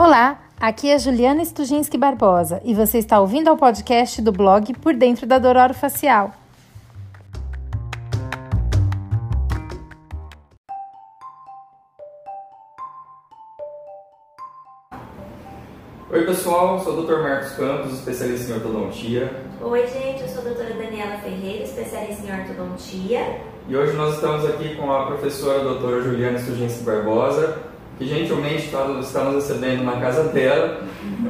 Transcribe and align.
Olá, 0.00 0.38
aqui 0.60 0.88
é 0.88 0.96
Juliana 0.96 1.44
Stujinski 1.44 1.98
Barbosa 1.98 2.62
e 2.64 2.72
você 2.72 2.98
está 2.98 3.18
ouvindo 3.18 3.48
ao 3.48 3.56
podcast 3.56 4.22
do 4.22 4.30
blog 4.30 4.72
Por 4.74 4.94
Dentro 4.94 5.26
da 5.26 5.40
Dor 5.40 5.74
Facial. 5.74 6.32
Oi 16.08 16.24
pessoal, 16.24 16.78
sou 16.78 16.96
o 16.96 17.02
Dr. 17.02 17.20
Marcos 17.20 17.50
Campos, 17.54 17.94
especialista 17.94 18.52
em 18.52 18.54
ortodontia. 18.54 19.42
Oi 19.60 19.84
gente, 19.88 20.22
eu 20.22 20.28
sou 20.28 20.42
a 20.42 20.44
doutora 20.44 20.74
Daniela 20.74 21.18
Ferreira, 21.18 21.64
especialista 21.64 22.24
em 22.24 22.40
ortodontia. 22.40 23.40
E 23.66 23.76
hoje 23.76 23.96
nós 23.96 24.14
estamos 24.14 24.48
aqui 24.48 24.76
com 24.76 24.92
a 24.92 25.06
professora 25.06 25.64
doutora 25.64 26.00
Juliana 26.02 26.38
Stujinski 26.38 26.84
Barbosa, 26.84 27.67
que 27.98 28.06
gentilmente 28.06 28.66
está, 28.66 28.84
nos 28.84 29.34
recebendo 29.34 29.82
na 29.82 30.00
casa 30.00 30.24
dela. 30.24 30.80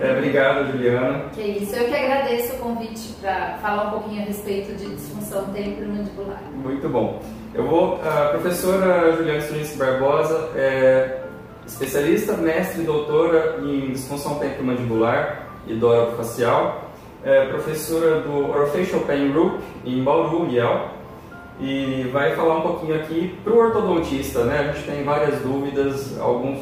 É, 0.00 0.12
obrigado, 0.12 0.70
Juliana. 0.70 1.24
Que 1.32 1.42
isso, 1.42 1.74
eu 1.74 1.88
que 1.88 1.94
agradeço 1.94 2.54
o 2.54 2.58
convite 2.58 3.14
para 3.20 3.58
falar 3.62 3.88
um 3.88 3.90
pouquinho 3.90 4.22
a 4.22 4.26
respeito 4.26 4.76
de 4.76 4.94
disfunção 4.94 5.46
temporomandibular. 5.46 6.42
Muito 6.52 6.88
bom. 6.88 7.22
Eu 7.54 7.66
vou, 7.66 8.00
a 8.02 8.28
professora 8.28 9.16
Juliana 9.16 9.40
Stujinski 9.40 9.78
Barbosa 9.78 10.50
é 10.54 11.22
especialista, 11.66 12.34
mestre 12.34 12.82
e 12.82 12.84
doutora 12.84 13.58
em 13.62 13.92
disfunção 13.92 14.38
temporomandibular 14.38 15.48
e 15.66 15.74
dor 15.74 16.14
facial, 16.16 16.90
é 17.24 17.46
professora 17.46 18.20
do 18.20 18.48
Orofacial 18.50 19.00
Pain 19.02 19.32
Group 19.32 19.60
em 19.84 20.02
Bauru, 20.02 20.50
Yale, 20.50 20.97
e 21.60 22.08
vai 22.12 22.34
falar 22.36 22.58
um 22.58 22.60
pouquinho 22.60 22.94
aqui 22.94 23.36
para 23.42 23.52
o 23.52 23.58
ortodontista, 23.58 24.44
né? 24.44 24.58
A 24.58 24.72
gente 24.72 24.86
tem 24.86 25.04
várias 25.04 25.40
dúvidas, 25.40 26.18
alguns 26.20 26.60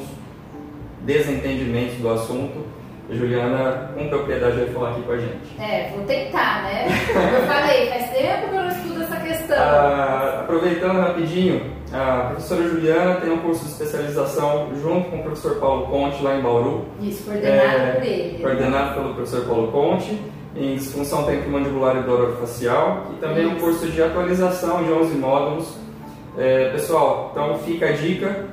desentendimentos 1.03 1.97
do 1.97 2.09
assunto. 2.09 2.65
A 3.09 3.15
Juliana, 3.15 3.91
com 3.95 4.09
propriedade, 4.09 4.57
vai 4.57 4.67
falar 4.67 4.91
aqui 4.91 5.03
com 5.03 5.13
a 5.13 5.19
gente. 5.19 5.61
É, 5.61 5.93
vou 5.95 6.05
tentar, 6.07 6.65
né? 6.65 6.87
Como 7.13 7.37
eu 7.37 7.47
falei, 7.47 7.89
faz 7.89 8.11
tempo 8.11 8.49
que 8.49 8.55
eu 8.57 8.63
não 8.63 8.69
estudo 8.69 9.03
essa 9.03 9.17
questão. 9.17 9.57
Ah, 9.57 10.41
aproveitando 10.41 10.99
rapidinho, 10.99 11.71
a 11.93 12.31
professora 12.31 12.69
Juliana 12.69 13.21
tem 13.21 13.31
um 13.31 13.39
curso 13.39 13.65
de 13.65 13.71
especialização 13.71 14.71
junto 14.83 15.09
com 15.09 15.19
o 15.19 15.23
professor 15.23 15.61
Paulo 15.61 15.87
Conte 15.87 16.21
lá 16.21 16.37
em 16.37 16.43
Bauru. 16.43 16.85
Isso, 17.01 17.25
coordenado 17.25 17.79
é, 17.79 17.93
por 17.93 18.03
ele. 18.03 18.39
Coordenado 18.43 18.95
pelo 18.95 19.15
professor 19.15 19.45
Paulo 19.47 19.71
Conte 19.71 20.21
em 20.59 20.77
disfunção 20.77 21.25
temporomandibular 21.25 21.97
e 21.99 22.03
dor 22.03 22.37
facial 22.41 23.13
e 23.13 23.21
também 23.21 23.47
Isso. 23.47 23.57
um 23.57 23.59
curso 23.59 23.87
de 23.87 24.03
atualização 24.03 24.83
de 24.83 24.91
11 24.91 25.15
módulos. 25.17 25.77
É, 26.39 26.71
pessoal, 26.71 27.31
então 27.33 27.59
fica 27.59 27.87
a 27.89 27.93
dica, 27.93 28.45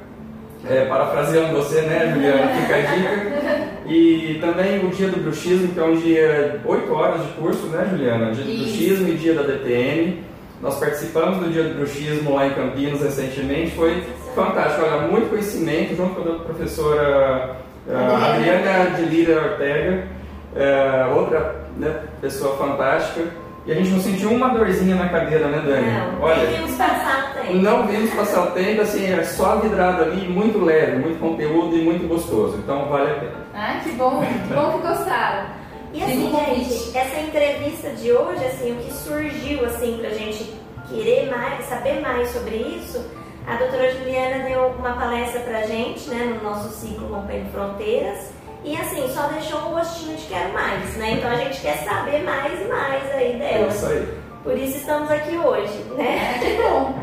é, 0.69 0.85
parafraseando 0.85 1.53
você, 1.53 1.81
né, 1.81 2.11
Juliana, 2.13 2.47
fica 2.55 2.75
a 2.75 2.81
dica. 2.81 3.73
E 3.85 4.37
também 4.39 4.85
o 4.85 4.89
dia 4.89 5.09
do 5.09 5.21
bruxismo, 5.21 5.73
que 5.73 5.79
é 5.79 5.83
um 5.83 5.95
dia, 5.95 6.61
8 6.65 6.93
horas 6.93 7.21
de 7.21 7.33
curso, 7.33 7.67
né, 7.67 7.87
Juliana? 7.89 8.31
Dia 8.31 8.43
do 8.43 8.51
Isso. 8.51 8.63
bruxismo 8.63 9.07
e 9.09 9.17
dia 9.17 9.33
da 9.33 9.43
DTM. 9.43 10.23
Nós 10.61 10.79
participamos 10.79 11.39
do 11.39 11.51
dia 11.51 11.63
do 11.63 11.75
bruxismo 11.75 12.35
lá 12.35 12.47
em 12.47 12.53
Campinas 12.53 13.01
recentemente, 13.01 13.71
foi 13.71 14.01
fantástico, 14.33 14.85
olha, 14.85 15.07
muito 15.09 15.29
conhecimento, 15.29 15.93
junto 15.93 16.21
com 16.21 16.29
a 16.31 16.39
professora 16.39 17.57
Adriana 17.85 18.95
de 18.95 19.01
Lira 19.03 19.41
Ortega, 19.41 20.07
é, 20.55 21.05
outra 21.13 21.67
né, 21.77 22.03
pessoa 22.21 22.57
fantástica. 22.57 23.27
E 23.65 23.71
a 23.71 23.75
gente 23.75 23.91
não 23.91 24.01
sentiu 24.01 24.29
uma 24.31 24.49
dorzinha 24.49 24.95
na 24.95 25.07
cadeira, 25.07 25.47
né, 25.47 25.63
Dani? 25.65 25.89
Não, 25.89 26.21
Olha, 26.21 26.45
vimos 26.47 26.75
passar 26.75 27.31
o 27.31 27.41
tempo. 27.41 27.53
Não 27.55 27.87
vimos 27.87 28.13
passar 28.13 28.43
o 28.43 28.51
tempo, 28.51 28.81
assim, 28.81 29.13
é 29.13 29.23
só 29.23 29.55
vidrado 29.55 30.03
ali, 30.03 30.27
muito 30.27 30.59
leve, 30.59 30.97
muito 30.97 31.17
conteúdo 31.17 31.77
e 31.77 31.81
muito 31.81 32.05
gostoso. 32.05 32.57
Então 32.57 32.89
vale 32.89 33.11
a 33.11 33.15
pena. 33.15 33.31
Ah, 33.53 33.79
que 33.81 33.91
bom, 33.91 34.21
que 34.21 34.53
bom 34.53 34.71
que 34.73 34.87
gostaram. 34.87 35.45
E 35.93 36.03
assim, 36.03 36.29
gente, 36.29 36.97
essa 36.97 37.19
entrevista 37.21 37.89
de 37.91 38.11
hoje, 38.11 38.43
assim, 38.45 38.73
o 38.73 38.75
que 38.77 38.91
surgiu, 38.91 39.63
assim, 39.65 39.97
pra 40.01 40.09
gente 40.09 40.53
querer 40.89 41.29
mais, 41.29 41.63
saber 41.65 42.01
mais 42.01 42.29
sobre 42.31 42.55
isso, 42.55 42.99
a 43.47 43.55
doutora 43.55 43.93
Juliana 43.93 44.43
deu 44.43 44.67
uma 44.77 44.93
palestra 44.93 45.39
pra 45.41 45.61
gente, 45.61 46.09
né, 46.09 46.35
no 46.35 46.49
nosso 46.49 46.69
ciclo 46.69 47.07
Rompendo 47.13 47.49
Fronteiras, 47.51 48.32
e 48.63 48.77
assim, 48.77 49.07
só 49.13 49.27
deixou 49.27 49.59
um 49.59 49.71
gostinho 49.73 50.15
de 50.15 50.25
quero 50.25 50.53
mais, 50.53 50.95
né? 50.95 51.11
Então 51.11 51.29
a 51.29 51.35
gente 51.35 51.59
quer 51.59 51.77
saber 51.79 52.23
mais 52.23 52.61
e 52.61 52.65
mais 52.65 53.11
aí 53.11 53.37
dela. 53.37 53.65
É 53.65 53.67
isso 53.67 53.85
aí. 53.85 54.23
Por 54.43 54.57
isso 54.57 54.77
estamos 54.77 55.11
aqui 55.11 55.37
hoje, 55.37 55.83
né? 55.95 56.39
Que 56.39 56.61
bom. 56.61 56.93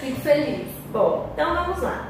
Fico 0.00 0.20
feliz. 0.20 0.68
Bom, 0.90 1.30
então 1.32 1.54
vamos 1.54 1.82
lá. 1.82 2.08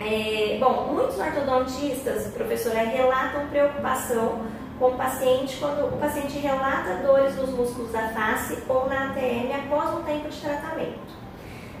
É, 0.00 0.58
bom, 0.60 0.92
muitos 0.92 1.18
ortodontistas, 1.18 2.28
professora, 2.28 2.80
relatam 2.80 3.48
preocupação 3.48 4.42
com 4.78 4.88
o 4.88 4.96
paciente 4.96 5.56
quando 5.58 5.86
o 5.86 5.98
paciente 5.98 6.38
relata 6.38 7.02
dores 7.04 7.34
nos 7.36 7.50
músculos 7.50 7.90
da 7.92 8.08
face 8.10 8.62
ou 8.68 8.88
na 8.88 9.08
ATM 9.08 9.52
após 9.54 9.98
um 9.98 10.02
tempo 10.02 10.28
de 10.28 10.40
tratamento. 10.40 11.18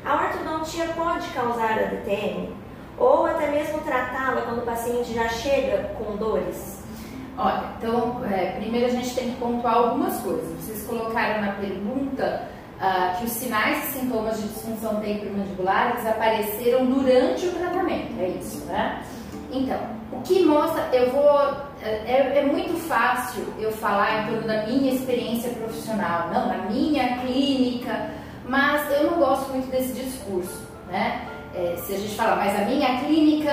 A 0.04 0.14
ortodontia 0.14 0.86
pode 0.96 1.28
causar 1.28 1.78
a 1.78 1.82
DTM? 1.82 2.56
Ou 2.98 3.26
até 3.26 3.50
mesmo 3.50 3.78
tratá-la 3.80 4.42
quando 4.42 4.58
o 4.58 4.66
paciente 4.66 5.14
já 5.14 5.28
chega 5.28 5.94
com 5.98 6.16
dores? 6.16 6.78
Olha, 7.36 7.64
então, 7.78 8.20
é, 8.24 8.52
primeiro 8.58 8.86
a 8.86 8.90
gente 8.90 9.14
tem 9.14 9.30
que 9.30 9.36
pontuar 9.36 9.74
algumas 9.74 10.18
coisas. 10.20 10.48
Vocês 10.60 10.84
colocaram 10.84 11.40
na 11.40 11.52
pergunta 11.52 12.48
uh, 12.78 13.16
que 13.16 13.26
os 13.26 13.30
sinais 13.30 13.88
e 13.88 13.98
sintomas 13.98 14.40
de 14.40 14.48
disfunção 14.48 15.00
temporomandibular 15.00 15.96
apareceram 16.04 16.86
durante 16.86 17.46
o 17.46 17.52
tratamento, 17.52 18.20
é 18.20 18.28
isso, 18.28 18.64
né? 18.66 19.04
Então, 19.52 19.78
o 20.12 20.20
que 20.22 20.44
mostra, 20.44 20.88
eu 20.92 21.10
vou. 21.12 21.68
É, 21.80 22.38
é, 22.38 22.44
muito 22.44 22.76
fácil 22.88 23.44
eu 23.56 23.70
falar 23.70 24.24
em 24.24 24.32
torno 24.32 24.48
da 24.48 24.66
minha 24.66 24.92
experiência 24.92 25.50
profissional, 25.50 26.28
não, 26.32 26.48
na 26.48 26.56
minha 26.68 27.18
clínica, 27.18 28.10
mas 28.44 28.90
eu 28.90 29.12
não 29.12 29.18
gosto 29.18 29.50
muito 29.52 29.70
desse 29.70 29.92
discurso, 29.92 30.60
né? 30.88 31.28
É, 31.58 31.76
se 31.76 31.92
a 31.92 31.98
gente 31.98 32.14
falar, 32.14 32.36
mas 32.36 32.54
a 32.56 32.64
minha 32.64 33.00
clínica 33.00 33.52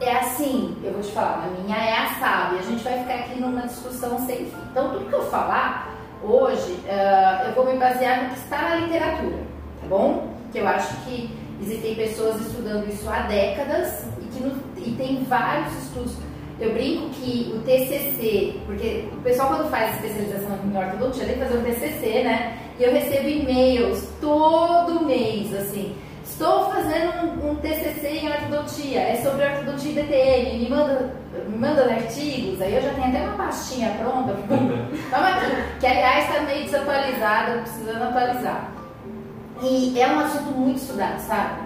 é 0.00 0.16
assim, 0.16 0.76
eu 0.84 0.92
vou 0.92 1.00
te 1.00 1.10
falar, 1.10 1.46
a 1.46 1.62
minha 1.62 1.76
é 1.76 1.96
assado, 2.04 2.56
e 2.56 2.58
a 2.58 2.62
gente 2.62 2.84
vai 2.84 2.98
ficar 2.98 3.14
aqui 3.14 3.40
numa 3.40 3.62
discussão 3.62 4.18
sem 4.26 4.36
fim. 4.36 4.62
Então, 4.70 4.90
tudo 4.90 5.08
que 5.08 5.12
eu 5.14 5.22
falar 5.22 5.96
hoje, 6.22 6.72
uh, 6.84 7.46
eu 7.46 7.54
vou 7.54 7.64
me 7.66 7.78
basear 7.78 8.24
no 8.24 8.30
que 8.30 8.40
está 8.40 8.62
na 8.62 8.74
literatura, 8.76 9.38
tá 9.80 9.86
bom? 9.88 10.28
Que 10.52 10.58
eu 10.58 10.68
acho 10.68 10.94
que 11.04 11.30
existem 11.62 11.94
pessoas 11.94 12.40
estudando 12.40 12.88
isso 12.88 13.08
há 13.08 13.20
décadas 13.20 14.04
e 14.20 14.24
que 14.26 14.42
no, 14.42 14.54
e 14.76 14.92
tem 14.96 15.24
vários 15.24 15.72
estudos. 15.84 16.12
Eu 16.58 16.74
brinco 16.74 17.08
que 17.10 17.54
o 17.54 17.60
TCC, 17.62 18.60
porque 18.66 19.08
o 19.14 19.22
pessoal 19.22 19.48
quando 19.48 19.70
faz 19.70 19.94
especialização 19.94 20.58
em 20.62 20.76
ortodontia 20.76 21.24
tem 21.24 21.34
que 21.34 21.40
fazer 21.40 21.56
um 21.56 21.62
TCC, 21.62 22.22
né? 22.22 22.58
E 22.78 22.84
eu 22.84 22.92
recebo 22.92 23.28
e-mails 23.28 24.06
todo 24.20 25.06
mês, 25.06 25.54
assim, 25.54 25.94
Estou 26.30 26.70
fazendo 26.70 27.42
um, 27.42 27.50
um, 27.50 27.56
TCC 27.56 28.08
em 28.22 28.28
ortodontia, 28.30 29.00
é 29.00 29.16
sobre 29.16 29.44
ortodontia 29.44 29.90
e 29.90 29.94
DTM, 29.94 30.58
me 30.60 30.70
manda, 30.70 31.14
me 31.48 31.58
manda 31.58 31.82
artigos, 31.82 32.62
aí 32.62 32.76
eu 32.76 32.82
já 32.82 32.94
tenho 32.94 33.08
até 33.08 33.20
uma 33.20 33.36
pastinha 33.36 33.90
pronta, 33.98 34.34
que 35.78 35.86
aliás 35.86 36.24
está 36.24 36.40
meio 36.42 36.64
desatualizada, 36.64 37.60
precisando 37.60 38.02
atualizar. 38.02 38.70
E 39.60 40.00
é 40.00 40.06
um 40.06 40.20
assunto 40.20 40.50
muito 40.52 40.78
estudado, 40.78 41.18
sabe? 41.18 41.60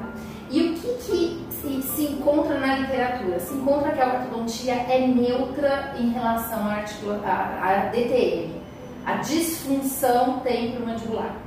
E 0.51 0.61
o 0.61 0.75
que, 0.75 0.89
que 0.95 1.47
se, 1.51 1.83
se, 1.83 2.03
encontra 2.07 2.59
na 2.59 2.75
literatura? 2.77 3.39
Se 3.39 3.55
encontra 3.55 3.93
que 3.93 4.01
a 4.01 4.07
ortodontia 4.07 4.75
é 4.75 5.07
neutra 5.07 5.95
em 5.97 6.11
relação 6.11 6.67
à, 6.67 6.85
à, 7.25 7.71
à 7.71 7.91
DTM, 7.91 8.61
a 9.07 9.17
disfunção 9.17 10.41
temporomandibular 10.41 11.44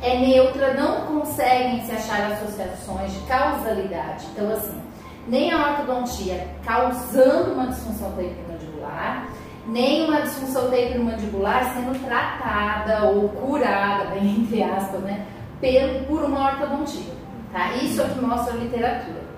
é 0.00 0.18
neutra, 0.18 0.74
não 0.74 1.06
conseguem 1.06 1.82
se 1.84 1.92
achar 1.92 2.32
associações 2.32 3.12
de 3.12 3.20
causalidade. 3.26 4.26
Então, 4.32 4.50
assim, 4.52 4.80
nem 5.26 5.52
a 5.52 5.70
ortodontia 5.70 6.48
causando 6.64 7.52
uma 7.52 7.66
disfunção 7.66 8.12
temporomandibular, 8.12 9.28
nem 9.66 10.04
uma 10.06 10.22
disfunção 10.22 10.70
temporomandibular 10.70 11.74
sendo 11.74 11.98
tratada 12.04 13.04
ou 13.08 13.28
curada, 13.28 14.06
bem 14.06 14.40
entre 14.42 14.62
aspas, 14.62 15.00
né, 15.00 15.26
por 16.06 16.24
uma 16.24 16.52
ortodontia. 16.52 17.18
Tá? 17.52 17.74
Isso 17.76 18.00
é 18.00 18.04
o 18.04 18.08
que 18.08 18.20
mostra 18.20 18.54
a 18.54 18.56
literatura. 18.56 19.28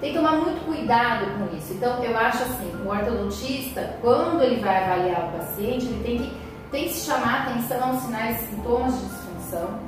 Tem 0.00 0.12
que 0.12 0.18
tomar 0.18 0.32
muito 0.32 0.64
cuidado 0.66 1.26
com 1.38 1.56
isso. 1.56 1.72
Então, 1.72 2.02
eu 2.04 2.16
acho 2.16 2.42
assim, 2.42 2.70
o 2.84 2.88
ortodontista, 2.88 3.96
quando 4.02 4.42
ele 4.42 4.60
vai 4.60 4.84
avaliar 4.84 5.28
o 5.28 5.38
paciente, 5.38 5.86
ele 5.86 6.04
tem 6.04 6.18
que, 6.18 6.36
tem 6.70 6.84
que 6.84 6.94
chamar 6.94 7.42
atenção 7.42 7.88
aos 7.88 8.02
sinais 8.02 8.42
e 8.42 8.46
sintomas 8.48 8.94
de 8.94 9.06
disfunção, 9.06 9.78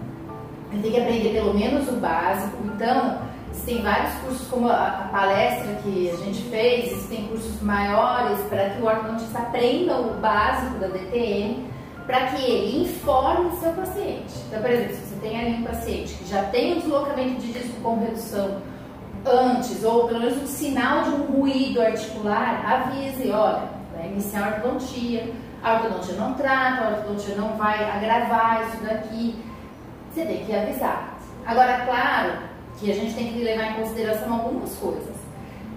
tem 0.70 0.92
que 0.92 1.00
aprender 1.00 1.30
pelo 1.30 1.54
menos 1.54 1.88
o 1.88 1.92
básico. 1.92 2.56
Então, 2.64 3.18
existem 3.50 3.82
vários 3.82 4.14
cursos, 4.20 4.48
como 4.48 4.68
a, 4.68 5.08
palestra 5.10 5.74
que 5.82 6.10
a 6.10 6.16
gente 6.24 6.42
fez, 6.50 6.92
existem 6.92 7.26
cursos 7.26 7.60
maiores 7.62 8.38
para 8.48 8.70
que 8.70 8.82
o 8.82 8.86
ortodontista 8.86 9.38
aprenda 9.38 9.96
o 9.98 10.14
básico 10.14 10.78
da 10.78 10.88
DTM, 10.88 11.66
para 12.06 12.26
que 12.26 12.42
ele 12.42 12.82
informe 12.82 13.50
seu 13.58 13.72
paciente. 13.72 14.34
Então, 14.46 14.62
por 14.62 14.70
exemplo, 14.70 14.94
se 14.94 15.00
você 15.00 15.16
tem 15.20 15.40
ali 15.40 15.54
um 15.54 15.64
paciente 15.64 16.14
que 16.14 16.28
já 16.28 16.42
tem 16.44 16.74
um 16.74 16.80
deslocamento 16.80 17.40
de 17.40 17.52
disco 17.52 17.80
com 17.82 18.00
redução 18.00 18.62
antes, 19.26 19.84
ou 19.84 20.06
pelo 20.06 20.20
menos 20.20 20.42
um 20.42 20.46
sinal 20.46 21.02
de 21.02 21.10
um 21.10 21.22
ruído 21.24 21.82
articular, 21.82 22.64
avise, 22.64 23.30
olha, 23.30 23.62
vai 23.94 24.06
iniciar 24.06 24.44
a 24.44 24.56
ortodontia, 24.56 25.32
a 25.62 25.74
ortodontia 25.74 26.14
não 26.14 26.34
trata, 26.34 26.84
a 26.84 26.88
ortodontia 26.90 27.34
não 27.34 27.56
vai 27.56 27.84
agravar 27.84 28.68
isso 28.68 28.82
daqui. 28.82 29.36
Você 30.12 30.24
tem 30.24 30.44
que 30.44 30.54
avisar. 30.54 31.18
Agora, 31.46 31.84
claro 31.84 32.32
que 32.78 32.90
a 32.90 32.94
gente 32.94 33.14
tem 33.14 33.32
que 33.32 33.42
levar 33.42 33.72
em 33.72 33.74
consideração 33.74 34.32
algumas 34.32 34.74
coisas. 34.76 35.16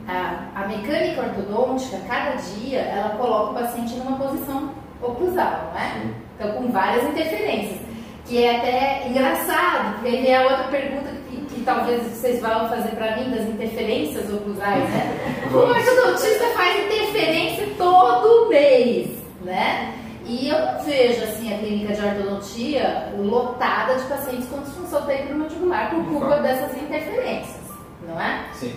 A, 0.07 0.47
a 0.55 0.67
mecânica 0.67 1.21
ortodôntica, 1.21 1.97
cada 2.07 2.31
dia, 2.35 2.79
ela 2.79 3.15
coloca 3.15 3.51
o 3.51 3.63
paciente 3.63 3.95
numa 3.95 4.17
posição 4.17 4.71
oclusal, 5.01 5.71
não 5.73 5.79
é? 5.79 6.13
Então, 6.35 6.53
com 6.53 6.71
várias 6.71 7.03
interferências. 7.09 7.79
Que 8.25 8.43
é 8.43 8.57
até 8.57 9.07
engraçado, 9.07 9.95
porque 9.95 10.09
aí 10.09 10.27
é 10.27 10.37
a 10.37 10.43
outra 10.43 10.63
pergunta 10.65 11.09
que, 11.29 11.37
que 11.45 11.61
talvez 11.63 12.03
vocês 12.03 12.41
vão 12.41 12.69
fazer 12.69 12.89
para 12.89 13.17
mim 13.17 13.31
das 13.31 13.47
interferências 13.47 14.31
oclusais, 14.31 14.83
né? 14.89 15.41
O 15.51 15.57
ortodontista 15.57 16.45
faz 16.55 16.85
interferência 16.85 17.67
todo 17.77 18.47
mês 18.49 19.21
né? 19.43 19.93
E 20.31 20.47
eu 20.47 20.57
não 20.57 20.79
vejo 20.79 21.25
assim 21.25 21.53
a 21.53 21.57
clínica 21.57 21.93
de 21.93 22.05
ortodontia 22.05 23.13
lotada 23.19 23.95
de 23.95 24.03
pacientes 24.05 24.47
com 24.47 24.61
disfunção 24.61 25.01
temporomandibular 25.01 25.89
por 25.89 26.05
culpa 26.05 26.37
dessas 26.37 26.81
interferências, 26.81 27.59
não 28.07 28.19
é? 28.19 28.45
Sim. 28.53 28.73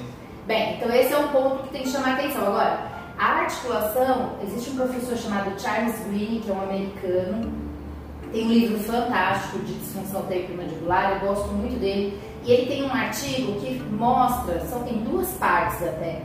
Bem, 0.48 0.74
então 0.74 0.92
esse 0.92 1.12
é 1.12 1.16
um 1.16 1.28
ponto 1.28 1.62
que 1.62 1.68
tem 1.68 1.82
que 1.82 1.90
chamar 1.90 2.14
atenção. 2.14 2.44
Agora, 2.44 2.90
a 3.16 3.26
articulação, 3.42 4.32
existe 4.42 4.70
um 4.70 4.76
professor 4.78 5.16
chamado 5.16 5.60
Charles 5.60 5.96
Green, 6.08 6.40
que 6.40 6.50
é 6.50 6.54
um 6.54 6.60
americano, 6.60 7.52
tem 8.32 8.46
um 8.46 8.48
livro 8.48 8.80
fantástico 8.80 9.60
de 9.60 9.74
disfunção 9.74 10.22
temporomandibular, 10.22 11.12
eu 11.12 11.28
gosto 11.28 11.52
muito 11.52 11.78
dele, 11.78 12.20
e 12.42 12.50
ele 12.50 12.66
tem 12.66 12.82
um 12.82 12.92
artigo 12.92 13.60
que 13.60 13.80
mostra, 13.92 14.58
são 14.66 14.82
tem 14.82 14.98
duas 15.04 15.28
partes 15.34 15.80
até, 15.86 16.20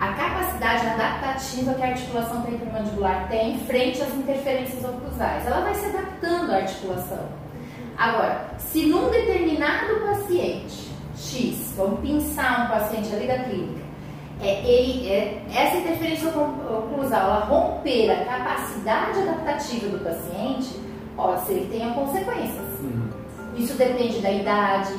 a 0.00 0.12
capacidade 0.12 0.86
adaptativa 0.86 1.74
que 1.74 1.82
a 1.82 1.86
articulação 1.86 2.42
temporomandibular 2.42 3.28
tem 3.28 3.58
frente 3.60 4.02
às 4.02 4.14
interferências 4.14 4.84
oclusais. 4.84 5.46
Ela 5.46 5.60
vai 5.60 5.74
se 5.74 5.86
adaptando 5.86 6.52
à 6.52 6.56
articulação. 6.56 7.28
Agora, 7.96 8.50
se 8.58 8.86
num 8.86 9.08
determinado 9.10 10.00
paciente 10.00 10.90
X, 11.16 11.74
vamos 11.76 12.00
pensar 12.00 12.64
um 12.64 12.78
paciente 12.78 13.14
ali 13.14 13.26
da 13.26 13.38
clínica, 13.44 13.84
é, 14.42 14.68
ele, 14.68 15.08
é, 15.08 15.42
essa 15.54 15.76
interferência 15.76 16.28
oclusal 16.28 17.20
ela 17.20 17.44
romper 17.44 18.10
a 18.10 18.24
capacidade 18.24 19.20
adaptativa 19.20 19.88
do 19.88 20.04
paciente, 20.04 20.80
pode 21.14 21.46
ser 21.46 21.60
que 21.60 21.66
tenha 21.66 21.94
consequências. 21.94 22.80
Uhum. 22.80 23.10
Isso 23.56 23.74
depende 23.74 24.18
da 24.18 24.30
idade, 24.32 24.92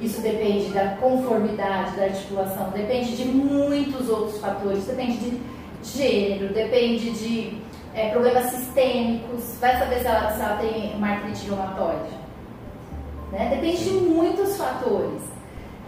isso 0.00 0.20
depende 0.20 0.70
da 0.70 0.96
conformidade 0.96 1.96
da 1.96 2.04
articulação, 2.04 2.70
depende 2.70 3.16
de 3.16 3.24
muitos 3.24 4.08
outros 4.08 4.40
fatores, 4.40 4.84
depende 4.84 5.18
de 5.18 5.40
gênero, 5.82 6.52
depende 6.52 7.10
de 7.10 7.58
é, 7.94 8.10
problemas 8.10 8.46
sistêmicos. 8.46 9.56
Vai 9.60 9.78
saber 9.78 10.00
se 10.00 10.06
ela, 10.06 10.30
se 10.32 10.40
ela 10.40 10.56
tem 10.56 10.94
uma 10.96 11.08
artrite 11.08 11.46
reumatoide. 11.46 12.24
Né? 13.32 13.48
Depende 13.50 13.84
de 13.84 13.90
muitos 13.90 14.56
fatores. 14.56 15.22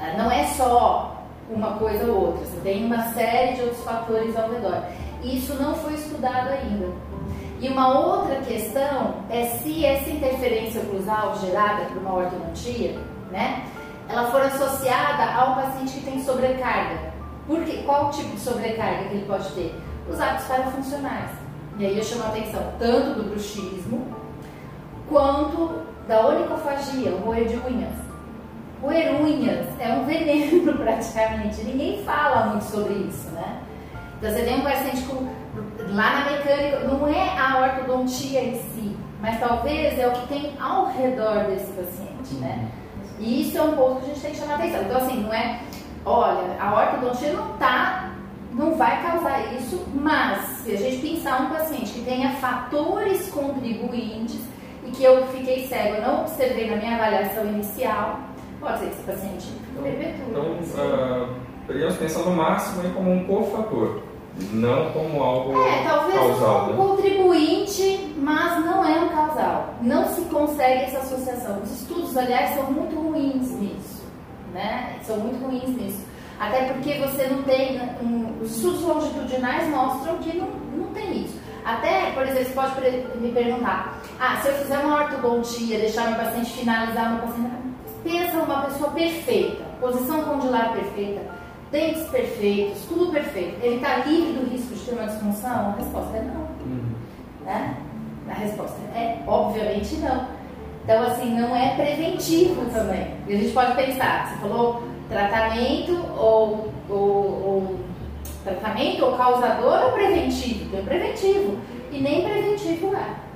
Ah, 0.01 0.15
não 0.17 0.31
é 0.31 0.45
só 0.49 1.25
uma 1.51 1.73
coisa 1.75 2.05
ou 2.11 2.27
outra, 2.27 2.45
você 2.45 2.61
tem 2.61 2.85
uma 2.85 3.13
série 3.13 3.55
de 3.55 3.63
outros 3.63 3.83
fatores 3.85 4.37
ao 4.37 4.51
redor. 4.51 4.83
Isso 5.23 5.55
não 5.55 5.75
foi 5.75 5.95
estudado 5.95 6.51
ainda. 6.51 6.89
E 7.61 7.69
uma 7.69 7.99
outra 7.99 8.37
questão 8.41 9.15
é 9.31 9.47
se 9.47 9.85
essa 9.85 10.11
interferência 10.11 10.83
oclusal 10.83 11.39
gerada 11.41 11.87
por 11.87 11.99
uma 11.99 12.15
ortodontia, 12.15 12.99
né, 13.31 13.65
ela 14.09 14.31
for 14.31 14.41
associada 14.43 15.25
a 15.25 15.51
um 15.51 15.55
paciente 15.55 15.95
que 15.95 16.05
tem 16.05 16.23
sobrecarga. 16.23 17.15
Por 17.47 17.65
quê? 17.65 17.83
Qual 17.85 18.11
tipo 18.11 18.31
de 18.31 18.41
sobrecarga 18.41 19.05
que 19.05 19.15
ele 19.15 19.27
pode 19.27 19.49
ter? 19.51 19.75
Os 20.09 20.21
hábitos 20.21 20.47
parafuncionais. 20.47 21.31
E 21.79 21.87
aí 21.87 21.99
eu 21.99 22.05
chamo 22.05 22.25
a 22.25 22.29
atenção 22.29 22.73
tanto 22.79 23.21
do 23.21 23.31
bruxismo 23.31 24.07
quanto 25.09 25.83
da 26.09 26.27
onicofagia, 26.27 27.11
o 27.13 27.19
roer 27.19 27.47
de 27.47 27.57
unhas. 27.57 27.93
Roer 28.81 29.21
unhas 29.21 29.67
é 29.79 29.93
um 29.93 30.05
veneno 30.07 30.75
praticamente, 30.75 31.63
ninguém 31.65 32.03
fala 32.05 32.47
muito 32.47 32.65
sobre 32.65 32.95
isso, 32.95 33.31
né? 33.31 33.61
Então 34.19 34.31
você 34.31 34.43
tem 34.43 34.59
um 34.59 34.63
paciente 34.63 35.03
com, 35.03 35.29
lá 35.95 36.25
na 36.25 36.31
mecânica, 36.31 36.81
não 36.81 37.07
é 37.07 37.39
a 37.39 37.61
ortodontia 37.61 38.43
em 38.43 38.55
si, 38.55 38.97
mas 39.21 39.39
talvez 39.39 39.99
é 39.99 40.09
o 40.09 40.13
que 40.13 40.27
tem 40.29 40.53
ao 40.59 40.87
redor 40.87 41.45
desse 41.45 41.73
paciente, 41.73 42.35
né? 42.41 42.71
E 43.19 43.43
isso 43.43 43.59
é 43.59 43.63
um 43.63 43.77
ponto 43.77 44.01
que 44.01 44.11
a 44.11 44.15
gente 44.15 44.21
tem 44.21 44.31
que 44.33 44.37
chamar 44.37 44.55
atenção. 44.55 44.83
Então, 44.83 44.97
assim, 44.99 45.23
não 45.23 45.33
é, 45.33 45.61
olha, 46.05 46.57
a 46.61 46.75
ortodontia 46.75 47.33
não 47.33 47.53
tá, 47.57 48.11
não 48.53 48.75
vai 48.75 49.03
causar 49.03 49.55
isso, 49.55 49.87
mas 49.95 50.41
se 50.63 50.73
a 50.73 50.77
gente 50.77 50.99
pensar 50.99 51.43
um 51.43 51.51
paciente 51.51 51.93
que 51.93 52.03
tenha 52.03 52.31
fatores 52.37 53.29
contribuintes 53.31 54.41
e 54.85 54.91
que 54.91 55.05
eu 55.05 55.27
fiquei 55.29 55.67
cego, 55.67 56.01
não 56.01 56.23
observei 56.23 56.71
na 56.71 56.77
minha 56.77 56.97
avaliação 56.97 57.45
inicial, 57.47 58.21
pode 58.61 58.79
ser 58.79 58.87
que 58.87 58.93
esse 58.93 59.03
paciente 59.03 59.47
perpetue. 59.83 60.25
Então, 60.31 60.43
uh, 60.43 61.35
poderíamos 61.67 61.97
pensar 61.97 62.21
no 62.21 62.33
máximo 62.33 62.83
aí 62.83 62.93
como 62.93 63.13
um 63.13 63.25
cofator 63.25 64.01
não 64.53 64.91
como 64.93 65.23
algo 65.23 65.63
é, 65.63 65.83
talvez 65.83 66.19
causal. 66.19 66.65
um 66.65 66.69
né? 66.69 66.77
contribuinte, 66.77 68.06
mas 68.27 68.65
não 68.65 68.85
é 68.85 69.03
um 69.03 69.09
causal. 69.09 69.75
Não 69.81 70.09
se 70.09 70.23
consegue 70.23 70.83
essa 70.83 70.99
associação. 70.99 71.61
Os 71.63 71.71
estudos, 71.71 72.17
aliás, 72.17 72.57
são 72.57 72.73
muito 72.73 72.97
ruins 72.97 73.53
nisso, 73.53 74.03
né? 74.53 74.99
São 75.05 75.19
muito 75.19 75.47
ruins 75.47 75.69
nisso. 75.69 76.05
Até 76.41 76.65
porque 76.73 76.95
você 76.95 77.29
não 77.29 77.45
tem. 77.45 77.81
Um, 78.03 78.43
os 78.43 78.57
estudos 78.57 78.83
longitudinais 78.83 79.69
mostram 79.69 80.19
que 80.19 80.37
não, 80.37 80.49
não 80.77 80.93
tem 80.93 81.23
isso. 81.23 81.39
Até, 81.65 82.11
por 82.15 82.25
exemplo, 82.25 82.47
você 82.47 82.53
pode 82.53 83.21
me 83.21 83.31
perguntar: 83.31 83.97
ah, 84.19 84.41
se 84.43 84.49
eu 84.49 84.55
fizer 84.55 84.79
uma 84.79 85.05
ortodontia, 85.05 85.79
deixar 85.79 86.11
meu 86.11 86.19
paciente 86.19 86.51
finalizar, 86.51 87.13
meu 87.13 87.23
paciente. 87.23 87.55
Pensa 88.03 88.39
uma 88.39 88.63
pessoa 88.63 88.91
perfeita, 88.91 89.63
posição 89.81 90.23
condilar 90.23 90.73
perfeita 90.73 91.23
dentes 91.71 92.05
perfeitos, 92.09 92.85
tudo 92.89 93.11
perfeito, 93.11 93.59
ele 93.61 93.77
está 93.77 93.97
livre 93.99 94.33
do 94.35 94.51
risco 94.51 94.73
de 94.73 94.81
ter 94.83 94.93
uma 94.93 95.07
disfunção? 95.07 95.71
A 95.71 95.75
resposta 95.77 96.17
é 96.17 96.23
não. 96.23 96.43
Uhum. 96.65 96.95
Né? 97.45 97.77
A 98.29 98.35
resposta 98.35 98.77
é 98.95 99.19
obviamente 99.27 99.97
não. 99.97 100.27
Então, 100.85 101.03
assim, 101.03 101.35
não 101.35 101.55
é 101.55 101.75
preventivo 101.75 102.65
também. 102.71 103.15
E 103.27 103.35
a 103.35 103.39
gente 103.39 103.53
pode 103.53 103.75
pensar, 103.75 104.29
você 104.29 104.37
falou 104.41 104.83
tratamento 105.09 105.93
ou, 106.17 106.73
ou, 106.89 106.99
ou 106.99 107.77
tratamento 108.45 109.05
ou 109.05 109.17
causador 109.17 109.87
ou 109.87 109.93
preventivo? 109.93 110.71
Tem 110.71 110.85
preventivo. 110.85 111.59
E 111.91 112.01
nem 112.01 112.23
preventivo 112.23 112.95
é. 112.95 113.27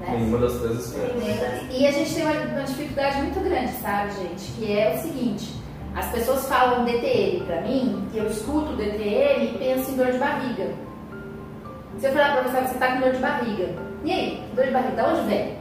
Né? 0.00 0.16
Nenhuma 0.18 0.38
das 0.38 0.54
três 0.58 0.86
espécies. 0.86 1.68
E 1.70 1.86
a 1.86 1.90
gente 1.90 2.14
tem 2.14 2.24
uma, 2.24 2.32
uma 2.32 2.62
dificuldade 2.62 3.22
muito 3.22 3.40
grande, 3.40 3.72
sabe, 3.72 4.12
gente? 4.12 4.52
Que 4.52 4.78
é 4.78 4.94
o 4.94 4.98
seguinte 4.98 5.58
as 5.98 6.06
pessoas 6.12 6.46
falam 6.46 6.84
DTM 6.84 7.44
para 7.44 7.60
mim, 7.62 8.08
eu 8.14 8.26
escuto 8.26 8.76
DTM 8.76 9.46
e 9.46 9.58
penso 9.58 9.90
em 9.90 9.96
dor 9.96 10.12
de 10.12 10.18
barriga. 10.18 10.72
Se 11.98 12.06
eu 12.06 12.12
falar 12.12 12.34
para 12.34 12.42
você, 12.42 12.60
você 12.60 12.74
está 12.74 12.92
com 12.92 13.00
dor 13.00 13.12
de 13.12 13.18
barriga. 13.18 13.87
E 14.04 14.12
aí, 14.12 14.44
dor 14.54 14.64
de 14.64 14.70
barriga, 14.70 15.02
de 15.02 15.10
onde 15.10 15.28
vem? 15.28 15.58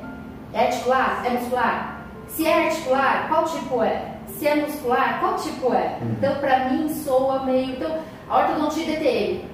É 0.53 0.65
articular? 0.65 1.23
É 1.25 1.29
muscular? 1.31 2.05
Se 2.27 2.45
é 2.45 2.65
articular, 2.67 3.27
qual 3.29 3.45
tipo 3.45 3.83
é? 3.83 4.13
Se 4.27 4.47
é 4.47 4.55
muscular, 4.55 5.19
qual 5.19 5.35
tipo 5.35 5.73
é? 5.73 5.97
Uhum. 6.01 6.11
Então, 6.11 6.35
para 6.35 6.69
mim, 6.69 6.89
soa 6.93 7.43
meio. 7.43 7.71
Então, 7.71 7.97
a 8.29 8.37
ortodontia 8.39 8.83
e 8.83 8.95
DTM. 8.95 9.45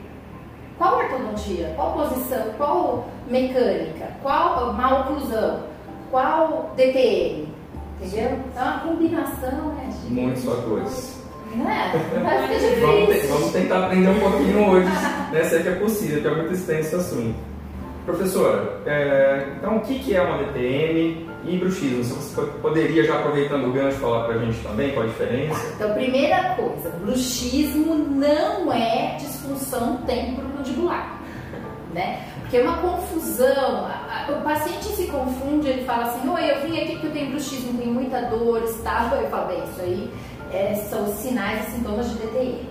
Qual 0.78 0.98
ortodontia? 0.98 1.74
Qual 1.76 1.94
posição? 1.94 2.46
Qual 2.58 3.08
mecânica? 3.30 4.08
Qual 4.22 4.74
má 4.74 5.02
oclusão? 5.02 5.64
Qual 6.12 6.74
DTM? 6.76 7.48
Entendeu? 8.02 8.40
Então, 8.52 8.64
é 8.64 8.66
uma 8.66 8.80
combinação, 8.80 9.74
né? 9.76 9.90
De 10.04 10.14
Muitos 10.14 10.44
fatores. 10.44 11.24
É? 11.54 11.96
vamos, 12.82 13.16
te, 13.16 13.28
vamos, 13.28 13.52
tentar 13.52 13.86
aprender 13.86 14.10
um 14.10 14.20
pouquinho 14.20 14.70
hoje, 14.72 14.90
né? 15.32 15.44
Se 15.44 15.56
é 15.56 15.62
que 15.62 15.68
é 15.70 15.76
possível, 15.76 16.22
que 16.22 16.28
é 16.28 16.36
muito 16.36 16.54
extenso 16.54 16.96
o 16.96 17.00
assunto. 17.00 17.53
Professora, 18.06 18.82
é, 18.86 19.54
então 19.58 19.78
o 19.78 19.80
que, 19.80 20.00
que 20.00 20.14
é 20.14 20.22
uma 20.22 20.38
DTM 20.38 21.26
e 21.46 21.58
bruxismo? 21.58 22.04
Você 22.04 22.42
poderia, 22.62 23.06
já 23.06 23.16
aproveitando 23.16 23.70
o 23.70 23.72
gancho, 23.72 23.98
falar 23.98 24.26
para 24.26 24.36
a 24.36 24.40
gente 24.40 24.62
também 24.62 24.92
qual 24.92 25.06
a 25.06 25.10
diferença? 25.10 25.74
Então, 25.76 25.94
primeira 25.94 26.56
coisa, 26.56 26.90
bruxismo 27.02 27.96
não 27.96 28.74
é 28.74 29.16
disfunção 29.18 29.98
temporomandibular, 30.06 31.18
né? 31.94 32.28
Porque 32.42 32.58
é 32.58 32.64
uma 32.64 32.78
confusão, 32.78 33.88
o 34.30 34.42
paciente 34.44 34.84
se 34.84 35.08
confunde, 35.08 35.70
ele 35.70 35.86
fala 35.86 36.04
assim, 36.04 36.28
oi, 36.28 36.52
eu 36.52 36.62
vim 36.62 36.78
aqui 36.82 36.92
porque 36.94 37.08
eu 37.08 37.12
tenho 37.14 37.32
bruxismo, 37.32 37.80
tenho 37.80 37.94
muita 37.94 38.22
dor, 38.24 38.64
estava, 38.64 39.16
eu 39.16 39.30
falo, 39.30 39.48
bem, 39.48 39.64
isso 39.64 39.82
aí 39.82 40.12
é, 40.52 40.76
são 40.76 41.08
sinais 41.08 41.70
e 41.70 41.72
sintomas 41.72 42.10
de 42.10 42.18
DTI. 42.18 42.70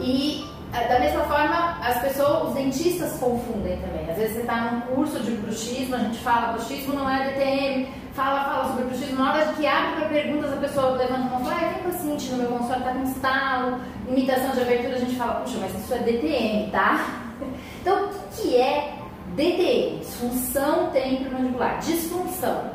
E 0.00 0.49
da 0.70 1.00
mesma 1.00 1.24
forma, 1.24 1.78
as 1.82 2.00
pessoas, 2.00 2.48
os 2.48 2.54
dentistas 2.54 3.18
confundem 3.18 3.76
também. 3.78 4.08
Às 4.08 4.16
vezes 4.16 4.34
você 4.34 4.40
está 4.42 4.70
num 4.70 4.80
curso 4.94 5.18
de 5.20 5.32
bruxismo, 5.32 5.96
a 5.96 5.98
gente 5.98 6.18
fala, 6.18 6.52
bruxismo 6.52 6.94
não 6.94 7.10
é 7.10 7.30
DTM, 7.30 7.88
fala, 8.12 8.44
fala 8.44 8.68
sobre 8.68 8.84
bruxismo. 8.84 9.18
Na 9.18 9.32
hora 9.32 9.52
que 9.54 9.66
abre 9.66 9.96
para 9.96 10.08
perguntas, 10.08 10.52
a 10.52 10.56
pessoa 10.56 10.90
levanta 10.92 11.14
a 11.14 11.18
mão 11.18 11.40
e 11.40 11.44
fala, 11.44 11.56
ah, 11.56 11.74
tem 11.74 11.92
paciente 11.92 12.30
no 12.30 12.38
meu 12.38 12.48
consultório, 12.48 12.82
está 12.82 12.92
com 12.92 13.02
estalo, 13.02 13.80
imitação 14.08 14.50
de 14.52 14.60
abertura, 14.60 14.94
a 14.94 15.00
gente 15.00 15.16
fala, 15.16 15.34
puxa, 15.40 15.58
mas 15.60 15.74
isso 15.74 15.94
é 15.94 15.98
DTM, 15.98 16.70
tá? 16.70 17.06
Então, 17.80 18.10
o 18.10 18.36
que 18.36 18.58
é 18.58 18.92
DTM? 19.34 20.00
Disfunção 20.00 20.90
temporomandibular. 20.90 21.78
Disfunção 21.78 22.70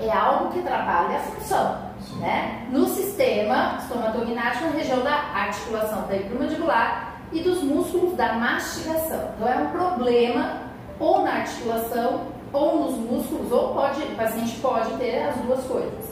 é 0.00 0.10
algo 0.10 0.52
que 0.52 0.62
trabalha 0.62 1.18
a 1.18 1.20
função. 1.20 1.86
Né? 2.18 2.66
No 2.70 2.86
sistema 2.86 3.76
estomatognático, 3.78 4.64
na 4.64 4.70
região 4.70 5.02
da 5.02 5.12
articulação 5.12 6.04
temporomandibular, 6.04 7.05
e 7.32 7.40
dos 7.40 7.62
músculos 7.62 8.16
da 8.16 8.34
mastigação. 8.34 9.30
Então 9.34 9.48
é 9.48 9.56
um 9.56 9.70
problema 9.70 10.60
ou 10.98 11.22
na 11.22 11.32
articulação 11.32 12.26
ou 12.52 12.86
nos 12.86 12.96
músculos, 12.96 13.52
ou 13.52 13.74
pode, 13.74 14.02
o 14.02 14.16
paciente 14.16 14.58
pode 14.60 14.90
ter 14.94 15.22
as 15.22 15.36
duas 15.36 15.64
coisas. 15.64 16.04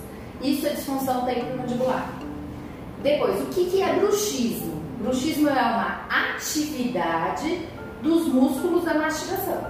Isso 0.43 0.67
é 0.67 0.71
disfunção 0.71 1.25
temporomandibular. 1.25 2.11
Depois, 3.03 3.41
o 3.41 3.47
que, 3.47 3.71
que 3.71 3.83
é 3.83 3.95
bruxismo? 3.95 4.83
Bruxismo 4.99 5.49
é 5.49 5.53
uma 5.53 6.01
atividade 6.09 7.67
dos 8.03 8.27
músculos 8.27 8.85
da 8.85 8.95
mastigação. 8.95 9.63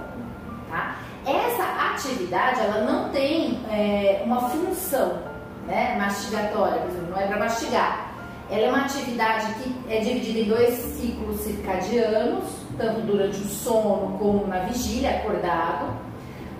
Tá? 0.69 0.95
Essa 1.25 1.93
atividade 1.93 2.59
ela 2.59 2.81
não 2.81 3.09
tem 3.09 3.59
é, 3.71 4.21
uma 4.25 4.49
função 4.49 5.19
né, 5.65 5.95
mastigatória, 5.97 6.79
por 6.81 6.89
exemplo, 6.89 7.09
não 7.11 7.19
é 7.19 7.27
para 7.27 7.39
mastigar 7.39 8.14
ela 8.49 8.67
é 8.67 8.69
uma 8.69 8.85
atividade 8.85 9.53
que 9.55 9.93
é 9.93 9.99
dividida 9.99 10.39
em 10.39 10.45
dois 10.45 10.75
ciclos 10.75 11.41
circadianos, 11.41 12.43
tanto 12.77 13.01
durante 13.01 13.37
o 13.39 13.47
sono 13.47 14.17
como 14.19 14.45
na 14.47 14.59
vigília, 14.59 15.17
acordado. 15.17 15.95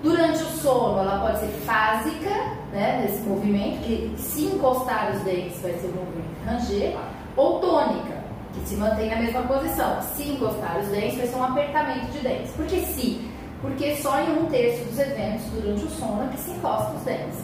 Durante 0.01 0.41
o 0.41 0.47
sono, 0.47 0.99
ela 0.99 1.19
pode 1.19 1.39
ser 1.39 1.51
fásica, 1.65 2.29
né, 2.71 3.01
nesse 3.01 3.21
movimento, 3.27 3.83
que 3.83 4.13
se 4.17 4.45
encostar 4.45 5.11
os 5.13 5.21
dentes 5.21 5.61
vai 5.61 5.73
ser 5.73 5.87
o 5.87 5.95
movimento 5.95 6.45
ranger, 6.45 6.97
ou 7.35 7.59
tônica, 7.59 8.23
que 8.53 8.67
se 8.67 8.75
mantém 8.75 9.09
na 9.09 9.17
mesma 9.17 9.41
posição. 9.43 10.01
Se 10.01 10.23
encostar 10.29 10.79
os 10.79 10.87
dentes, 10.87 11.17
vai 11.17 11.27
ser 11.27 11.35
um 11.35 11.43
apertamento 11.43 12.11
de 12.11 12.19
dentes. 12.19 12.51
Por 12.51 12.65
que 12.65 12.81
se? 12.81 13.29
Porque 13.61 13.95
só 13.95 14.19
em 14.19 14.37
um 14.37 14.45
terço 14.45 14.83
dos 14.85 14.99
eventos 14.99 15.45
durante 15.45 15.85
o 15.85 15.89
sono 15.89 16.23
é 16.23 16.27
que 16.27 16.39
se 16.39 16.51
encosta 16.51 16.93
os 16.93 17.01
dentes. 17.03 17.39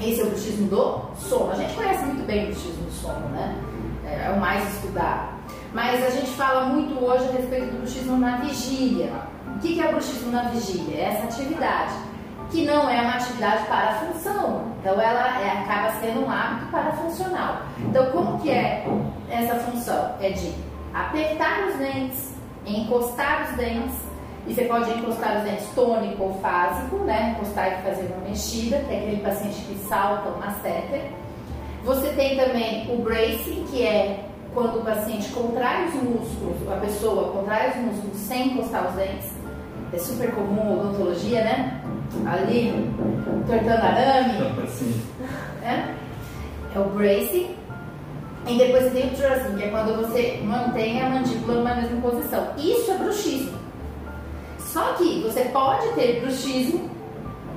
Esse 0.00 0.20
é 0.20 0.24
o 0.24 0.28
bruxismo 0.28 0.68
do 0.68 1.00
sono. 1.16 1.52
A 1.52 1.54
gente 1.54 1.74
conhece 1.74 2.04
muito 2.04 2.26
bem 2.26 2.44
o 2.44 2.46
bruxismo 2.48 2.84
do 2.84 2.92
sono, 2.92 3.28
né? 3.30 3.56
É, 4.04 4.26
é 4.26 4.30
o 4.30 4.40
mais 4.40 4.74
estudado. 4.74 5.36
Mas 5.72 6.04
a 6.04 6.10
gente 6.10 6.30
fala 6.32 6.66
muito 6.66 7.02
hoje 7.02 7.28
a 7.28 7.32
respeito 7.32 7.72
do 7.72 7.78
bruxismo 7.78 8.16
na 8.18 8.36
vigília. 8.38 9.12
O 9.54 9.58
que 9.58 9.80
é 9.80 9.88
o 9.88 9.92
bruxismo 9.92 10.30
na 10.30 10.42
vigília? 10.44 10.96
É 10.96 11.04
essa 11.04 11.24
atividade, 11.24 11.94
que 12.50 12.64
não 12.64 12.88
é 12.88 13.00
uma 13.00 13.14
atividade 13.14 13.66
para 13.66 13.94
função. 13.94 14.72
Então 14.80 15.00
ela 15.00 15.40
é, 15.40 15.62
acaba 15.62 15.98
sendo 16.00 16.26
um 16.26 16.30
hábito 16.30 16.70
para 16.70 16.92
funcional. 16.92 17.62
Então 17.78 18.10
como 18.10 18.38
que 18.40 18.50
é 18.50 18.86
essa 19.30 19.54
função? 19.56 20.14
É 20.20 20.30
de 20.30 20.52
apertar 20.94 21.68
os 21.68 21.76
dentes, 21.76 22.34
encostar 22.66 23.48
os 23.50 23.56
dentes 23.56 24.05
e 24.46 24.54
você 24.54 24.64
pode 24.64 24.90
encostar 24.90 25.38
os 25.38 25.42
dentes 25.42 25.68
tônico 25.74 26.22
ou 26.22 26.34
fásico, 26.40 26.96
né? 26.98 27.34
Encostar 27.36 27.80
e 27.80 27.82
fazer 27.82 28.06
uma 28.12 28.28
mexida, 28.28 28.78
que 28.78 28.94
é 28.94 28.98
aquele 28.98 29.22
paciente 29.22 29.60
que 29.62 29.76
salta 29.88 30.28
uma 30.28 30.46
masseter. 30.46 31.10
Você 31.84 32.08
tem 32.10 32.36
também 32.36 32.88
o 32.92 33.02
bracing, 33.02 33.64
que 33.70 33.82
é 33.84 34.24
quando 34.54 34.80
o 34.80 34.84
paciente 34.84 35.28
contrai 35.30 35.86
os 35.86 35.94
músculos, 35.94 36.56
a 36.72 36.76
pessoa 36.76 37.32
contrai 37.32 37.70
os 37.70 37.76
músculos 37.76 38.16
sem 38.16 38.52
encostar 38.52 38.88
os 38.88 38.94
dentes. 38.94 39.30
É 39.92 39.98
super 39.98 40.30
comum 40.32 40.80
odontologia, 40.80 41.42
né? 41.44 41.80
Ali, 42.26 42.72
tortando 43.46 43.70
arame. 43.70 44.68
Sim. 44.68 45.00
É? 45.62 45.94
é 46.74 46.80
o 46.80 46.84
bracing. 46.84 47.54
E 48.48 48.58
depois 48.58 48.84
você 48.84 48.90
tem 48.90 49.06
o 49.08 49.10
trussing, 49.10 49.56
que 49.56 49.64
é 49.64 49.68
quando 49.68 49.96
você 49.96 50.40
mantém 50.44 51.02
a 51.02 51.08
mandíbula 51.08 51.58
numa 51.58 51.74
mesma 51.74 52.00
posição. 52.00 52.48
Isso 52.56 52.92
é 52.92 52.98
bruxismo. 52.98 53.65
Só 54.76 54.92
que 54.92 55.22
você 55.22 55.40
pode 55.44 55.88
ter 55.94 56.20
bruxismo, 56.20 56.90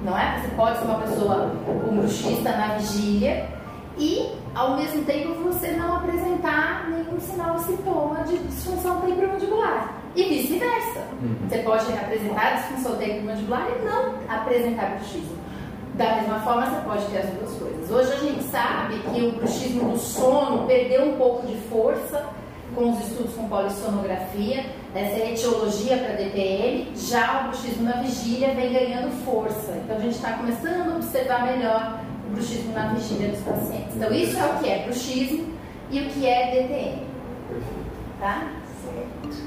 não 0.05 0.17
é? 0.17 0.39
Você 0.39 0.55
pode 0.55 0.79
ser 0.79 0.85
uma 0.85 0.99
pessoa 0.99 1.51
um 1.67 1.97
bruxista 1.97 2.49
na 2.53 2.77
vigília 2.77 3.45
e 3.97 4.31
ao 4.55 4.77
mesmo 4.77 5.03
tempo 5.03 5.33
você 5.43 5.71
não 5.71 5.97
apresentar 5.97 6.89
nenhum 6.89 7.19
sinal 7.19 7.55
ou 7.55 7.59
sintoma 7.59 8.23
de 8.23 8.38
disfunção 8.38 9.01
temporomandibular. 9.01 9.95
E 10.15 10.23
vice-versa. 10.23 11.01
Uhum. 11.21 11.35
Você 11.49 11.57
pode 11.57 11.91
apresentar 11.91 12.55
disfunção 12.55 12.95
temporomandibular 12.95 13.67
e 13.67 13.85
não 13.85 14.13
apresentar 14.29 14.91
bruxismo. 14.91 15.38
Da 15.95 16.15
mesma 16.15 16.39
forma, 16.39 16.67
você 16.67 16.81
pode 16.85 17.05
ter 17.07 17.17
as 17.17 17.29
duas 17.31 17.51
coisas. 17.59 17.91
Hoje 17.91 18.13
a 18.13 18.15
gente 18.15 18.43
sabe 18.43 18.97
que 18.99 19.25
o 19.25 19.33
bruxismo 19.33 19.91
do 19.91 19.97
sono 19.97 20.65
perdeu 20.67 21.09
um 21.09 21.17
pouco 21.17 21.45
de 21.45 21.57
força 21.67 22.25
com 22.79 22.91
os 22.91 23.00
estudos 23.01 23.36
com 23.36 23.50
polissonografia, 23.50 24.65
essa 24.95 25.17
etiologia 25.17 25.98
para 25.98 26.13
DPM, 26.13 26.89
já 26.95 27.41
o 27.41 27.50
bruxismo 27.50 27.83
na 27.83 28.01
vigília 28.01 28.55
vem 28.55 28.71
ganhando 28.71 29.12
força. 29.25 29.74
Então 29.83 29.98
a 29.98 30.00
gente 30.00 30.15
está 30.15 30.31
começando 30.31 30.93
a 30.93 30.95
observar 30.95 31.45
melhor 31.45 32.00
o 32.25 32.31
bruxismo 32.31 32.71
na 32.71 32.93
vigília 32.93 33.27
dos 33.27 33.41
pacientes. 33.41 33.98
Então 33.98 34.13
isso 34.13 34.39
é 34.39 34.45
o 34.45 34.59
que 34.59 34.69
é 34.69 34.83
bruxismo 34.86 35.53
e 35.91 36.00
o 36.00 36.05
que 36.05 36.25
é 36.25 36.51
DTM. 36.51 37.01
Tá? 38.17 38.48
Certo. 38.81 39.43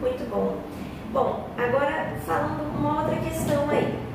Muito 0.00 0.30
bom. 0.30 0.56
Bom, 1.12 1.48
agora 1.58 2.16
falando 2.24 2.78
uma 2.78 3.02
outra 3.02 3.16
questão 3.16 3.68
aí. 3.70 4.06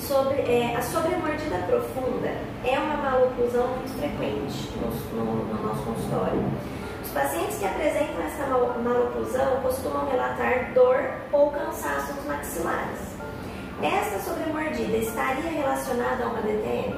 Sobre, 0.00 0.42
é, 0.42 0.76
a 0.76 0.82
sobremordida 0.82 1.56
profunda 1.66 2.28
é 2.62 2.78
uma 2.78 2.96
maloclusão 2.96 3.68
muito 3.68 3.96
frequente 3.98 4.70
no, 4.76 5.24
no, 5.24 5.44
no 5.46 5.66
nosso 5.66 5.82
consultório 5.82 6.42
pacientes 7.14 7.58
que 7.58 7.64
apresentam 7.64 8.20
essa 8.26 8.46
maloclusão 8.46 9.60
costumam 9.62 10.06
relatar 10.10 10.72
dor 10.74 10.98
ou 11.32 11.50
cansaço 11.50 12.12
nos 12.14 12.26
maxilares. 12.26 13.14
Essa 13.80 14.18
sobremordida 14.30 14.96
estaria 14.96 15.50
relacionada 15.50 16.24
a 16.24 16.28
uma 16.28 16.42
DTM? 16.42 16.94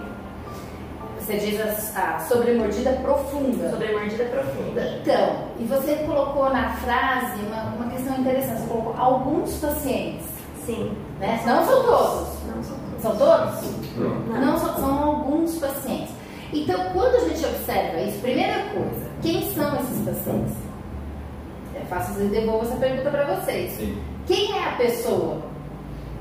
Você 1.20 1.38
diz 1.38 1.60
a, 1.96 2.16
a 2.16 2.20
sobremordida 2.20 2.92
profunda. 3.02 3.70
Sobremordida 3.70 4.24
profunda. 4.24 5.00
Então, 5.02 5.48
e 5.58 5.64
você 5.64 5.96
colocou 6.06 6.50
na 6.50 6.72
frase 6.76 7.40
uma, 7.46 7.62
uma 7.74 7.90
questão 7.90 8.16
interessante. 8.16 8.60
Você 8.60 8.68
colocou 8.68 8.94
alguns 8.96 9.56
pacientes. 9.56 10.26
Sim. 10.64 10.96
Né? 11.18 11.42
Não 11.44 11.64
são 11.64 11.82
todos. 11.82 12.28
Não 12.46 12.62
são 12.62 12.76
todos. 12.78 13.02
São 13.02 13.16
todos? 13.16 13.96
Não. 13.96 14.40
Não, 14.40 14.58
são, 14.58 14.74
são. 14.76 14.95
Então, 16.52 16.90
quando 16.92 17.16
a 17.16 17.28
gente 17.28 17.44
observa 17.44 18.00
isso, 18.00 18.20
primeira 18.20 18.62
coisa, 18.70 19.10
quem 19.22 19.52
são 19.52 19.74
esses 19.76 20.04
pacientes? 20.04 20.54
É 21.74 21.84
fácil 21.88 22.22
eu 22.22 22.28
devolvo 22.28 22.64
essa 22.64 22.76
pergunta 22.76 23.10
para 23.10 23.24
vocês. 23.36 23.72
Sim. 23.72 24.02
Quem 24.26 24.56
é 24.56 24.68
a 24.68 24.72
pessoa? 24.72 25.42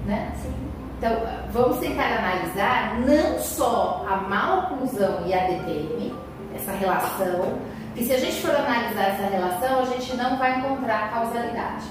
Né? 0.06 0.32
Sim. 0.42 0.54
Então, 0.98 1.22
vamos 1.52 1.80
tentar 1.80 2.06
analisar 2.06 3.00
não 3.02 3.38
só 3.40 4.06
a 4.10 4.18
maloclusão 4.18 5.26
e 5.26 5.34
a 5.34 5.46
DTM, 5.46 6.14
essa 6.56 6.72
relação, 6.72 7.60
que 7.94 8.06
se 8.06 8.14
a 8.14 8.20
gente 8.20 8.42
for 8.42 8.56
analisar 8.56 9.10
essa 9.10 9.28
relação, 9.28 9.82
a 9.82 9.86
gente 9.86 10.16
não 10.16 10.38
vai 10.38 10.60
encontrar 10.60 11.12
causalidade 11.12 11.86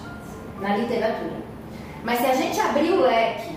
na 0.60 0.76
literatura. 0.76 1.44
Mas 2.02 2.18
se 2.18 2.26
a 2.26 2.34
gente 2.34 2.60
abrir 2.60 2.92
o 2.92 3.02
leque 3.02 3.53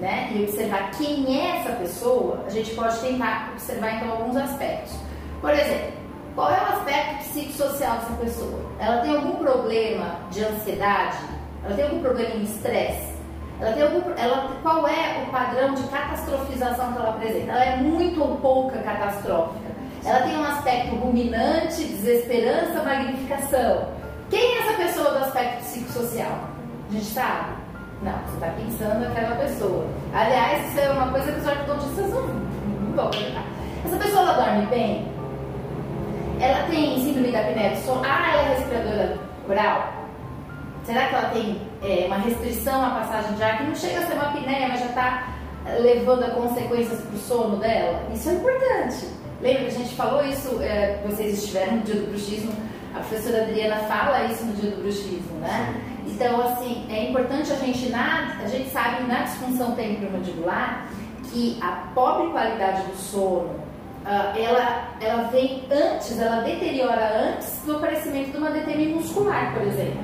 né, 0.00 0.30
e 0.34 0.42
observar 0.44 0.90
quem 0.92 1.40
é 1.40 1.58
essa 1.58 1.72
pessoa, 1.76 2.44
a 2.46 2.50
gente 2.50 2.74
pode 2.74 2.98
tentar 3.00 3.50
observar 3.52 3.96
então 3.96 4.10
alguns 4.12 4.36
aspectos. 4.36 4.94
Por 5.40 5.50
exemplo, 5.50 5.92
qual 6.34 6.50
é 6.50 6.60
o 6.60 6.76
aspecto 6.76 7.24
psicossocial 7.24 7.98
dessa 7.98 8.12
pessoa? 8.14 8.60
Ela 8.78 8.98
tem 9.02 9.16
algum 9.16 9.36
problema 9.36 10.16
de 10.30 10.44
ansiedade? 10.44 11.18
Ela 11.64 11.74
tem 11.74 11.84
algum 11.84 12.00
problema 12.00 12.34
em 12.36 12.44
estresse? 12.44 13.18
Ela 13.60 13.72
tem 13.72 13.82
algum, 13.82 14.10
ela, 14.16 14.56
qual 14.62 14.86
é 14.86 15.24
o 15.26 15.32
padrão 15.32 15.74
de 15.74 15.82
catastrofização 15.88 16.92
que 16.92 16.98
ela 16.98 17.10
apresenta? 17.10 17.50
Ela 17.50 17.64
é 17.64 17.76
muito 17.78 18.22
ou 18.22 18.36
pouca 18.36 18.78
catastrófica? 18.78 19.68
Ela 20.04 20.20
tem 20.20 20.38
um 20.38 20.44
aspecto 20.44 20.94
ruminante, 20.94 21.84
desesperança, 21.84 22.82
magnificação. 22.84 23.88
Quem 24.30 24.40
é 24.40 24.58
essa 24.60 24.74
pessoa 24.74 25.10
do 25.10 25.24
aspecto 25.24 25.64
psicossocial? 25.64 26.38
A 26.88 26.92
gente 26.92 27.04
sabe? 27.06 27.57
Não, 28.02 28.12
você 28.12 28.34
está 28.34 28.46
pensando 28.48 29.00
naquela 29.00 29.36
pessoa. 29.36 29.86
Aliás, 30.14 30.68
isso 30.68 30.80
é 30.80 30.90
uma 30.90 31.10
coisa 31.10 31.32
que 31.32 31.40
os 31.40 31.46
ortodontistas 31.46 32.10
não, 32.10 32.26
não 32.28 32.92
vão. 32.94 33.10
Essa 33.84 33.96
pessoa 33.96 34.22
ela 34.22 34.32
dorme 34.44 34.66
bem? 34.66 35.08
Ela 36.40 36.68
tem 36.68 37.00
síndrome 37.00 37.32
da 37.32 37.40
apneia 37.40 37.70
do 37.70 37.84
sono? 37.84 38.02
Ah, 38.04 38.32
ela 38.32 38.42
é 38.42 38.54
respiradora 38.54 39.18
oral? 39.48 39.92
Será 40.84 41.08
que 41.08 41.14
ela 41.14 41.30
tem 41.30 41.60
é, 41.82 42.06
uma 42.06 42.18
restrição 42.18 42.84
à 42.84 42.90
passagem 42.90 43.34
de 43.34 43.42
ar 43.42 43.58
que 43.58 43.64
não 43.64 43.74
chega 43.74 43.98
a 43.98 44.06
ser 44.06 44.12
uma 44.14 44.28
apneia, 44.28 44.68
mas 44.68 44.80
já 44.80 44.86
está 44.86 45.28
levando 45.80 46.22
a 46.22 46.30
consequências 46.30 47.00
para 47.00 47.14
o 47.14 47.18
sono 47.18 47.56
dela? 47.56 48.00
Isso 48.14 48.30
é 48.30 48.34
importante. 48.34 49.08
Lembra 49.42 49.64
que 49.64 49.66
a 49.66 49.78
gente 49.78 49.94
falou 49.94 50.24
isso, 50.24 50.62
é, 50.62 51.02
vocês 51.06 51.38
estiveram 51.38 51.76
no 51.76 51.82
dia 51.82 51.96
do 51.96 52.08
bruxismo, 52.08 52.52
a 52.94 53.00
professora 53.00 53.42
Adriana 53.42 53.76
fala 53.80 54.24
isso 54.24 54.44
no 54.44 54.52
dia 54.54 54.70
do 54.70 54.82
bruxismo, 54.82 55.38
né? 55.40 55.74
Então, 56.08 56.40
assim, 56.40 56.86
é 56.88 57.10
importante 57.10 57.52
a 57.52 57.56
gente, 57.56 57.90
na, 57.90 58.38
a 58.42 58.48
gente 58.48 58.70
sabe 58.70 59.04
na 59.04 59.22
disfunção 59.22 59.72
temporomandibular 59.72 60.88
que 61.30 61.58
a 61.62 61.90
pobre 61.94 62.30
qualidade 62.30 62.82
do 62.82 62.96
sono, 62.96 63.50
uh, 64.04 64.36
ela, 64.36 64.88
ela 65.00 65.28
vem 65.28 65.64
antes, 65.70 66.18
ela 66.18 66.40
deteriora 66.40 67.30
antes 67.30 67.60
do 67.64 67.76
aparecimento 67.76 68.32
de 68.32 68.38
uma 68.38 68.50
DTM 68.50 68.94
muscular, 68.94 69.52
por 69.52 69.62
exemplo. 69.62 70.00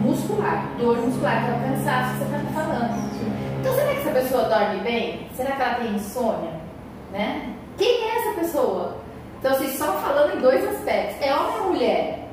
Muscular, 0.00 0.64
dor 0.78 0.96
muscular, 0.98 1.44
que 1.44 1.50
é 1.50 1.54
o 1.54 1.76
cansaço 1.76 2.12
que 2.12 2.24
você 2.24 2.36
está 2.36 2.52
falando. 2.52 3.10
Então, 3.60 3.74
será 3.74 3.92
que 3.92 4.00
essa 4.00 4.10
pessoa 4.10 4.44
dorme 4.44 4.80
bem? 4.80 5.28
Será 5.36 5.50
que 5.52 5.62
ela 5.62 5.74
tem 5.74 5.94
insônia? 5.94 6.52
Né? 7.12 7.54
Quem 7.76 8.04
é 8.04 8.18
essa 8.18 8.40
pessoa? 8.40 8.96
Então, 9.38 9.52
assim, 9.52 9.76
só 9.76 9.92
falando 9.98 10.36
em 10.36 10.40
dois 10.40 10.66
aspectos. 10.66 11.16
É 11.20 11.34
homem 11.34 11.60
ou 11.60 11.68
mulher? 11.72 12.28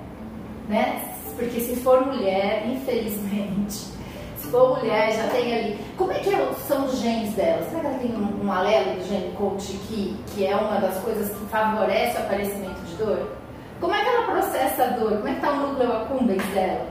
Né? 0.70 1.02
Porque 1.38 1.60
se 1.60 1.76
for 1.78 2.06
mulher, 2.06 2.68
infelizmente, 2.68 3.74
se 4.38 4.48
for 4.50 4.80
mulher, 4.80 5.14
já 5.14 5.28
tem 5.28 5.54
ali. 5.54 5.80
Como 5.96 6.12
é 6.12 6.20
que 6.20 6.34
é 6.34 6.52
são 6.68 6.86
os 6.86 7.00
genes 7.00 7.34
dela? 7.36 7.64
Será 7.70 7.82
que 7.82 7.88
ela 7.88 8.00
tem 8.00 8.12
um, 8.12 8.46
um 8.46 8.52
alelo 8.52 8.96
do 8.96 9.08
gene 9.08 9.32
coach 9.38 9.74
que, 9.88 10.18
que 10.34 10.46
é 10.46 10.56
uma 10.56 10.80
das 10.80 10.98
coisas 11.00 11.30
que 11.30 11.46
favorece 11.46 12.18
o 12.18 12.22
aparecimento 12.22 12.82
de 12.82 12.96
dor? 12.96 13.28
Como 13.80 13.94
é 13.94 14.04
que 14.04 14.10
ela 14.10 14.26
processa 14.26 14.84
a 14.84 14.88
dor? 14.88 15.18
Como 15.18 15.28
é 15.28 15.32
que 15.32 15.38
está 15.38 15.52
o 15.52 15.68
núcleo 15.68 15.94
accumbens 15.94 16.44
dela? 16.48 16.86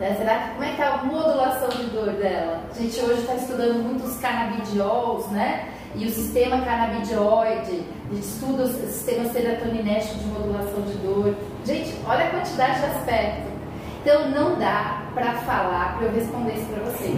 Né? 0.00 0.14
Será 0.16 0.38
que, 0.38 0.50
como 0.52 0.64
é 0.64 0.66
que 0.68 0.72
está 0.72 0.94
a 0.94 1.04
modulação 1.04 1.68
de 1.68 1.84
dor 1.90 2.12
dela? 2.12 2.62
A 2.70 2.74
gente 2.80 3.00
hoje 3.00 3.20
está 3.20 3.34
estudando 3.34 3.82
muito 3.82 4.04
os 4.04 4.16
canabidiols, 4.16 5.26
né? 5.28 5.68
E 5.94 6.06
o 6.06 6.10
sistema 6.10 6.62
canabidioide, 6.62 7.84
a 8.10 8.14
gente 8.14 8.26
estuda 8.26 8.62
o 8.62 8.66
sistema 8.66 9.28
serotoninético 9.28 10.14
de 10.14 10.26
modulação 10.26 10.80
de 10.82 10.92
dor. 10.98 11.34
Gente, 11.66 11.94
olha 12.06 12.24
a 12.24 12.30
quantidade 12.30 12.78
de 12.78 12.86
aspectos. 12.86 13.59
Então 14.02 14.30
não 14.30 14.58
dá 14.58 15.02
para 15.14 15.32
falar 15.34 15.96
para 15.98 16.06
eu 16.06 16.12
responder 16.12 16.54
isso 16.54 16.66
para 16.66 16.84
você. 16.84 17.08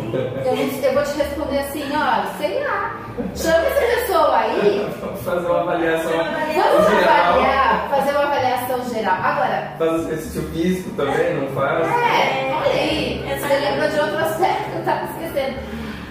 Eu, 0.44 0.88
eu, 0.88 0.94
vou 0.94 1.02
te 1.04 1.16
responder 1.16 1.58
assim, 1.58 1.84
ó, 1.94 2.26
sei 2.38 2.64
lá. 2.64 3.00
Chama 3.36 3.66
essa 3.66 4.00
pessoa 4.00 4.36
aí. 4.36 4.90
Vamos 5.00 5.20
fazer 5.20 5.46
uma 5.46 5.60
avaliação. 5.60 6.10
Vamos 6.10 6.90
geral. 6.90 7.34
avaliar, 7.34 7.88
fazer 7.88 8.10
uma 8.10 8.22
avaliação 8.24 8.84
geral. 8.92 9.16
Agora. 9.22 9.72
Faz 9.78 9.92
exercício 9.92 10.42
físico 10.50 10.90
também, 10.96 11.34
não 11.34 11.48
faz? 11.48 11.86
É, 11.86 12.52
olha 12.52 12.72
aí. 12.72 13.24
Você 13.28 13.58
lembrou 13.58 13.88
de 13.88 14.00
outro 14.00 14.18
aspecto, 14.18 14.70
eu 14.74 14.80
estava 14.80 15.04
esquecendo. 15.04 15.58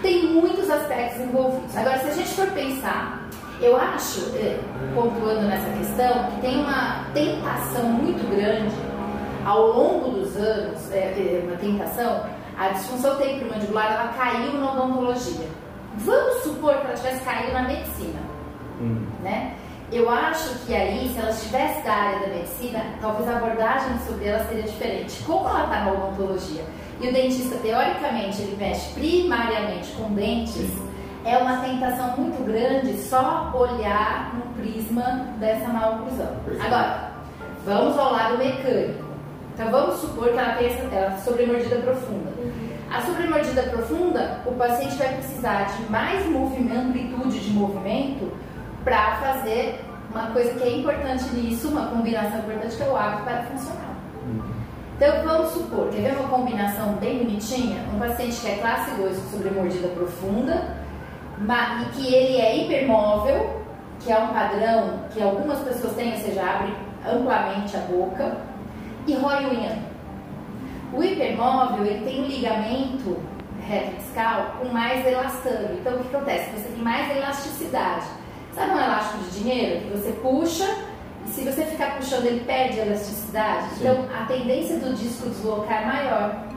Tem 0.02 0.26
muitos 0.28 0.70
aspectos 0.70 1.20
envolvidos. 1.20 1.76
Agora, 1.76 1.98
se 2.00 2.08
a 2.08 2.14
gente 2.14 2.30
for 2.30 2.48
pensar, 2.52 3.28
eu 3.60 3.76
acho, 3.76 4.22
eh, 4.38 4.58
pontuando 4.96 5.42
nessa 5.42 5.70
questão, 5.78 6.32
que 6.32 6.42
tem 6.42 6.60
uma 6.60 7.06
tentação 7.14 7.84
muito 7.84 8.26
grande 8.34 8.74
ao 9.46 9.68
longo 9.68 10.21
dos 10.32 10.38
anos, 10.38 10.92
é, 10.92 10.98
é 10.98 11.44
uma 11.46 11.58
tentação, 11.58 12.26
a 12.58 12.70
disfunção 12.70 13.18
temporomandibular 13.18 13.92
ela 13.92 14.14
caiu 14.14 14.54
na 14.54 14.72
odontologia. 14.72 15.48
Vamos 15.98 16.44
supor 16.44 16.78
que 16.78 16.86
ela 16.86 16.96
tivesse 16.96 17.24
caído 17.24 17.54
na 17.54 17.64
medicina, 17.64 18.20
hum. 18.80 19.06
né? 19.22 19.56
Eu 19.92 20.10
acho 20.10 20.66
que 20.66 20.74
aí, 20.74 21.10
se 21.14 21.20
ela 21.20 21.32
estivesse 21.32 21.84
da 21.84 21.94
área 21.94 22.20
da 22.22 22.28
medicina, 22.28 22.80
talvez 23.02 23.28
a 23.28 23.36
abordagem 23.36 24.00
sobre 24.08 24.26
ela 24.26 24.42
seria 24.46 24.64
diferente. 24.64 25.22
Como 25.24 25.50
ela 25.50 25.66
está 25.66 25.84
na 25.84 25.92
odontologia 25.92 26.64
e 27.02 27.10
o 27.10 27.12
dentista, 27.12 27.58
teoricamente, 27.58 28.42
ele 28.42 28.56
mexe 28.56 28.94
primariamente 28.94 29.92
com 29.92 30.14
dentes, 30.14 30.72
é 31.26 31.38
uma 31.38 31.58
tentação 31.58 32.16
muito 32.16 32.42
grande 32.46 32.98
só 32.98 33.52
olhar 33.54 34.34
no 34.34 34.54
prisma 34.54 35.28
dessa 35.40 35.68
maloclusão. 35.68 36.38
Agora, 36.60 37.12
vamos 37.66 37.98
ao 37.98 38.14
lado 38.14 38.38
mecânico. 38.38 39.11
Então 39.62 39.80
vamos 39.80 40.02
supor 40.02 40.30
que 40.30 40.40
ela 40.40 40.56
tem 40.56 40.68
essa 40.70 40.96
ela 40.96 41.18
sobremordida 41.20 41.76
profunda. 41.76 42.32
A 42.92 43.00
sobremordida 43.02 43.62
profunda, 43.62 44.40
o 44.44 44.54
paciente 44.54 44.96
vai 44.96 45.14
precisar 45.14 45.66
de 45.66 45.84
mais 45.92 46.26
movimento, 46.26 46.80
amplitude 46.80 47.40
de 47.40 47.52
movimento 47.52 48.34
para 48.84 49.18
fazer 49.18 49.80
uma 50.10 50.32
coisa 50.32 50.56
que 50.56 50.64
é 50.64 50.80
importante 50.80 51.26
nisso, 51.36 51.68
uma 51.68 51.86
combinação 51.86 52.40
importante 52.40 52.76
que 52.76 52.82
é 52.82 52.88
o 52.88 52.98
hábito 52.98 53.24
para 53.24 53.44
funcionar. 53.44 53.96
Então 54.98 55.24
vamos 55.24 55.52
supor, 55.52 55.90
quer 55.90 56.02
ver 56.02 56.20
uma 56.20 56.30
combinação 56.30 56.94
bem 56.94 57.20
bonitinha? 57.20 57.86
Um 57.94 58.00
paciente 58.00 58.42
que 58.42 58.48
é 58.50 58.56
classe 58.56 58.90
2 58.96 59.16
com 59.16 59.30
sobremordida 59.30 59.90
profunda 59.90 60.76
e 61.40 61.86
que 61.94 62.16
ele 62.16 62.42
é 62.42 62.58
hipermóvel, 62.58 63.62
que 64.00 64.12
é 64.12 64.18
um 64.18 64.30
padrão 64.30 65.02
que 65.12 65.22
algumas 65.22 65.60
pessoas 65.60 65.94
têm, 65.94 66.14
ou 66.14 66.18
seja, 66.18 66.42
abre 66.42 66.74
amplamente 67.06 67.78
a 67.78 67.82
boca 67.82 68.50
e 69.08 69.14
rói 69.14 69.46
unha. 69.46 69.80
O 70.94 71.04
hipermóvel 71.04 71.86
ele 71.86 72.06
tem 72.06 72.24
um 72.24 72.28
ligamento 72.28 73.18
reto 73.68 73.96
discal 73.96 74.58
com 74.60 74.68
mais 74.70 75.06
elastano. 75.06 75.78
Então 75.80 75.96
o 75.96 76.04
que 76.04 76.16
acontece? 76.16 76.52
Você 76.52 76.70
tem 76.70 76.84
mais 76.84 77.16
elasticidade. 77.16 78.06
Sabe 78.54 78.72
um 78.72 78.78
elástico 78.78 79.24
de 79.24 79.40
dinheiro 79.40 79.82
que 79.82 79.98
você 79.98 80.12
puxa 80.14 80.78
e 81.26 81.30
se 81.30 81.42
você 81.44 81.66
ficar 81.66 81.96
puxando 81.96 82.26
ele 82.26 82.44
perde 82.46 82.80
elasticidade? 82.80 83.70
Sim. 83.70 83.88
Então 83.88 84.06
a 84.14 84.26
tendência 84.26 84.78
do 84.78 84.94
disco 84.94 85.30
deslocar 85.30 85.84
é 85.84 85.86
maior. 85.86 86.52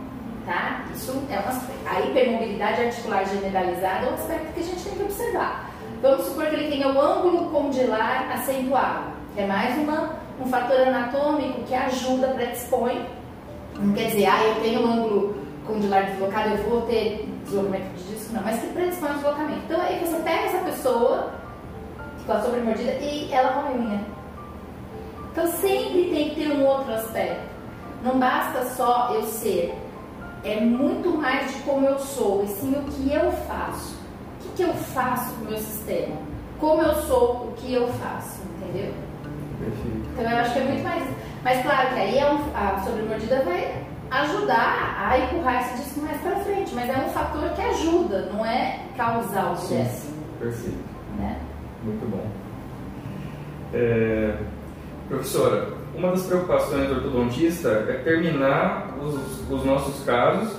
Tá? 0.45 0.85
Isso 0.95 1.23
é 1.31 1.39
uma, 1.39 1.63
a 1.91 2.01
hipermobilidade 2.03 2.83
articular 2.83 3.25
generalizada 3.25 4.07
é 4.07 4.11
um 4.11 4.15
aspecto 4.15 4.53
que 4.53 4.61
a 4.61 4.63
gente 4.63 4.83
tem 4.83 4.95
que 4.95 5.03
observar. 5.05 5.71
Vamos 6.03 6.27
supor 6.27 6.47
que 6.47 6.57
ele 6.57 6.69
tenha 6.69 6.89
o 6.89 7.01
ângulo 7.01 7.51
condilar 7.51 8.31
acentuado, 8.31 9.05
que 9.35 9.41
é 9.41 9.47
mais 9.47 9.79
uma 9.79 10.17
um 10.41 10.47
fator 10.47 10.81
anatômico 10.89 11.63
que 11.63 11.75
ajuda, 11.75 12.29
predispõe. 12.29 13.07
Não 13.79 13.93
quer 13.95 14.11
dizer, 14.11 14.27
ah, 14.27 14.43
eu 14.45 14.63
tenho 14.63 14.87
um 14.87 14.93
ângulo 14.93 15.37
condilar 15.67 16.07
deslocado, 16.07 16.51
eu 16.51 16.69
vou 16.69 16.83
ter 16.83 17.29
deslocamento 17.45 17.87
de 17.97 18.15
disco, 18.15 18.35
não, 18.35 18.43
mas 18.43 18.61
que 18.61 18.67
predispõe 18.69 19.09
ao 19.09 19.15
deslocamento. 19.17 19.61
Então 19.65 19.81
aí 19.81 19.99
você 19.99 20.17
pega 20.23 20.45
essa 20.45 20.59
pessoa 20.59 21.31
com 22.27 22.33
a 22.33 22.41
sobremordida 22.41 22.93
e 22.93 23.33
ela 23.33 23.71
unha. 23.71 24.01
Então 25.33 25.47
sempre 25.49 26.11
tem 26.11 26.31
que 26.31 26.37
ter 26.37 26.53
um 26.53 26.65
outro 26.65 26.93
aspecto. 26.95 27.55
Não 28.03 28.19
basta 28.19 28.65
só 28.77 29.13
eu 29.15 29.23
ser. 29.25 29.75
É 30.45 30.61
muito 30.61 31.09
mais 31.17 31.51
de 31.53 31.63
como 31.63 31.87
eu 31.87 31.99
sou, 31.99 32.45
e 32.45 32.49
sim 32.49 32.73
o 32.73 32.85
que 32.85 33.13
eu 33.13 33.33
faço. 33.33 33.95
O 33.95 34.43
que, 34.43 34.57
que 34.57 34.63
eu 34.63 34.75
faço 34.75 35.35
com 35.35 35.47
o 35.47 35.49
meu 35.49 35.59
sistema? 35.59 36.17
Como 36.61 36.83
eu 36.83 36.95
sou, 37.03 37.49
o 37.49 37.53
que 37.57 37.73
eu 37.73 37.89
faço, 37.95 38.43
entendeu? 38.57 38.93
Perfeito. 39.59 40.09
Então 40.13 40.31
eu 40.31 40.39
acho 40.39 40.53
que 40.53 40.59
é 40.59 40.65
muito 40.65 40.83
mais. 40.83 41.05
Mas 41.43 41.63
claro 41.63 41.89
que 41.89 42.01
aí 42.01 42.19
é 42.19 42.33
um, 42.33 42.39
a 42.55 42.79
sobremordida 42.81 43.43
vai 43.43 43.85
ajudar 44.11 45.09
a 45.09 45.19
empurrar 45.19 45.63
esse 45.63 45.83
disco 45.83 46.01
mais 46.01 46.21
para 46.21 46.37
frente, 46.37 46.75
mas 46.75 46.89
é 46.89 46.97
um 46.97 47.09
fator 47.11 47.51
que 47.51 47.61
ajuda, 47.61 48.31
não 48.33 48.45
é 48.45 48.81
causar 48.97 49.53
o 49.53 49.57
gesto. 49.57 50.13
Perfeito. 50.39 50.79
Né? 51.19 51.39
Muito 51.83 52.11
bom. 52.11 52.27
É, 53.73 54.37
professora, 55.09 55.69
uma 55.95 56.11
das 56.11 56.27
preocupações 56.27 56.89
do 56.89 56.95
ortodontista 56.95 57.87
é 57.89 57.95
terminar 58.05 58.95
os, 59.01 59.51
os 59.51 59.65
nossos 59.65 60.05
casos 60.05 60.57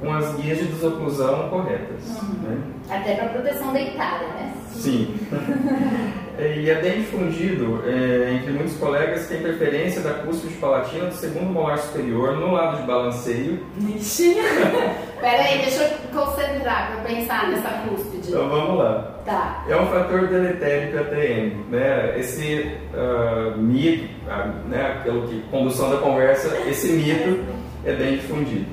com 0.00 0.12
as 0.12 0.34
guias 0.36 0.58
de 0.58 0.66
desoclusão 0.66 1.48
corretas. 1.48 2.20
Uhum. 2.20 2.48
Né? 2.48 2.62
Até 2.90 3.14
para 3.14 3.28
proteção 3.28 3.72
dentária, 3.72 4.28
né? 4.28 4.54
Sim. 4.70 5.16
É, 6.38 6.56
e 6.56 6.70
é 6.70 6.74
bem 6.76 7.02
difundido 7.02 7.82
é, 7.86 8.34
entre 8.34 8.52
muitos 8.52 8.76
colegas 8.78 9.26
que 9.26 9.34
tem 9.34 9.42
preferência 9.42 10.00
da 10.00 10.14
cúspide 10.14 10.54
palatina 10.54 11.06
do 11.06 11.14
segundo 11.14 11.52
molar 11.52 11.78
superior 11.78 12.36
no 12.36 12.52
lado 12.52 12.78
de 12.78 12.86
balanceio. 12.86 13.60
Ixi! 13.96 14.36
Pera 15.20 15.42
aí, 15.42 15.58
deixa 15.58 15.84
eu 15.84 15.98
concentrar 16.10 16.92
para 16.92 17.02
pensar 17.02 17.50
nessa 17.50 17.68
cúspide. 17.86 18.28
Então 18.28 18.48
vamos 18.48 18.78
lá. 18.78 19.20
Tá. 19.24 19.64
É 19.68 19.76
um 19.76 19.86
fator 19.86 20.26
deletério 20.26 20.92
para 20.92 21.04
TM. 21.04 21.64
Né? 21.70 22.18
Esse 22.18 22.76
uh, 22.94 23.56
mito, 23.58 24.08
uh, 24.26 24.68
né, 24.68 25.00
pelo 25.04 25.28
que 25.28 25.42
condução 25.42 25.90
da 25.90 25.98
conversa, 25.98 26.48
esse 26.66 26.90
mito 26.92 27.44
é 27.84 27.92
bem 27.92 28.16
difundido. 28.16 28.66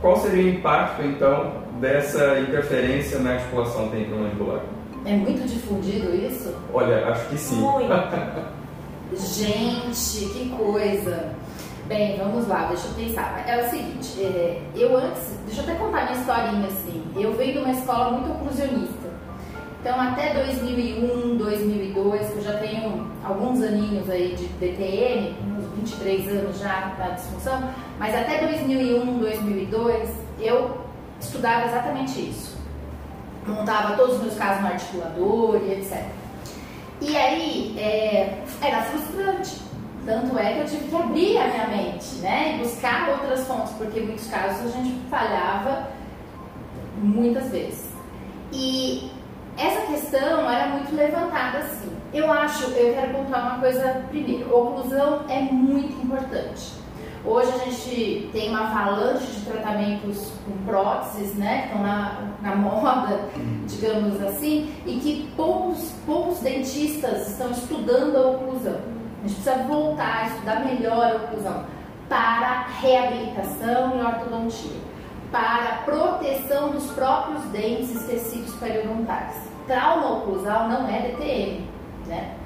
Qual 0.00 0.16
seria 0.16 0.44
o 0.44 0.48
impacto, 0.48 1.02
então, 1.02 1.52
dessa 1.80 2.40
interferência 2.40 3.18
na 3.18 3.34
articulação 3.34 3.88
temporomandibular? 3.88 4.60
É 5.06 5.14
muito 5.14 5.46
difundido 5.46 6.12
isso? 6.12 6.52
Olha, 6.74 7.06
acho 7.06 7.28
que 7.28 7.38
sim. 7.38 7.60
Muito. 7.60 7.92
Gente, 9.14 10.26
que 10.32 10.48
coisa. 10.58 11.30
Bem, 11.86 12.18
vamos 12.18 12.48
lá, 12.48 12.64
deixa 12.66 12.88
eu 12.88 12.94
pensar. 12.94 13.44
É 13.46 13.64
o 13.64 13.70
seguinte, 13.70 14.20
é, 14.20 14.60
eu 14.74 14.96
antes, 14.96 15.38
deixa 15.46 15.60
eu 15.60 15.64
até 15.64 15.74
contar 15.76 16.06
minha 16.06 16.18
historinha 16.18 16.66
assim. 16.66 17.04
Eu 17.14 17.34
venho 17.34 17.52
de 17.52 17.58
uma 17.60 17.70
escola 17.70 18.18
muito 18.18 18.32
oclusionista. 18.32 19.06
Então, 19.80 20.00
até 20.00 20.34
2001, 20.34 21.36
2002, 21.36 22.26
que 22.26 22.36
eu 22.38 22.42
já 22.42 22.58
tenho 22.58 23.08
alguns 23.22 23.62
aninhos 23.62 24.10
aí 24.10 24.34
de 24.34 24.48
DTM, 24.58 25.36
uns 25.56 25.66
23 25.76 26.28
anos 26.30 26.58
já 26.58 26.96
da 26.98 27.10
disfunção, 27.10 27.70
mas 27.96 28.12
até 28.12 28.44
2001, 28.44 29.18
2002, 29.18 30.10
eu 30.40 30.78
estudava 31.20 31.66
exatamente 31.66 32.18
isso 32.18 32.55
montava 33.50 33.96
todos 33.96 34.16
os 34.16 34.22
meus 34.22 34.34
casos 34.36 34.62
no 34.62 34.68
articulador 34.68 35.60
e 35.64 35.72
etc. 35.72 36.04
E 37.00 37.16
aí, 37.16 37.76
é, 37.78 38.42
era 38.60 38.82
frustrante. 38.82 39.66
Tanto 40.04 40.38
é 40.38 40.54
que 40.54 40.60
eu 40.60 40.66
tive 40.66 40.88
que 40.88 40.96
abrir 40.96 41.38
a 41.38 41.48
minha 41.48 41.66
mente, 41.66 42.14
né? 42.16 42.54
E 42.54 42.62
buscar 42.62 43.08
outras 43.08 43.46
fontes, 43.46 43.72
porque 43.72 43.98
em 43.98 44.06
muitos 44.06 44.28
casos 44.28 44.66
a 44.66 44.78
gente 44.78 45.00
falhava 45.10 45.88
muitas 46.96 47.50
vezes. 47.50 47.90
E 48.52 49.10
essa 49.58 49.80
questão 49.86 50.48
era 50.50 50.68
muito 50.68 50.94
levantada 50.94 51.58
assim. 51.58 51.90
Eu 52.14 52.30
acho, 52.32 52.70
eu 52.70 52.94
quero 52.94 53.14
contar 53.14 53.42
uma 53.42 53.58
coisa 53.58 54.04
primeiro. 54.08 54.56
Oclusão 54.56 55.24
é 55.28 55.40
muito 55.40 55.92
importante. 56.04 56.72
Hoje 57.28 57.50
a 57.54 57.58
gente 57.58 58.30
tem 58.32 58.50
uma 58.50 58.68
avalanche 58.68 59.26
de 59.26 59.40
tratamentos 59.46 60.30
com 60.44 60.64
próteses, 60.64 61.34
né, 61.34 61.62
que 61.62 61.66
estão 61.66 61.82
na, 61.82 62.22
na 62.40 62.54
moda, 62.54 63.20
digamos 63.66 64.22
assim, 64.22 64.72
e 64.86 65.00
que 65.00 65.28
poucos, 65.36 65.92
poucos 66.06 66.38
dentistas 66.38 67.28
estão 67.28 67.50
estudando 67.50 68.16
a 68.16 68.28
oclusão. 68.28 68.76
A 69.24 69.26
gente 69.26 69.42
precisa 69.42 69.64
voltar 69.64 70.22
a 70.22 70.26
estudar 70.28 70.64
melhor 70.64 71.04
a 71.04 71.16
oclusão 71.16 71.64
para 72.08 72.66
reabilitação 72.80 73.98
e 73.98 74.02
ortodontia, 74.02 74.80
para 75.32 75.82
proteção 75.84 76.70
dos 76.70 76.86
próprios 76.92 77.42
dentes 77.46 77.90
e 77.90 78.06
tecidos 78.06 78.54
periodontais. 78.54 79.34
Trauma 79.66 80.18
oclusal 80.18 80.68
não 80.68 80.88
é 80.88 81.08
DTM, 81.08 81.68
né? 82.06 82.36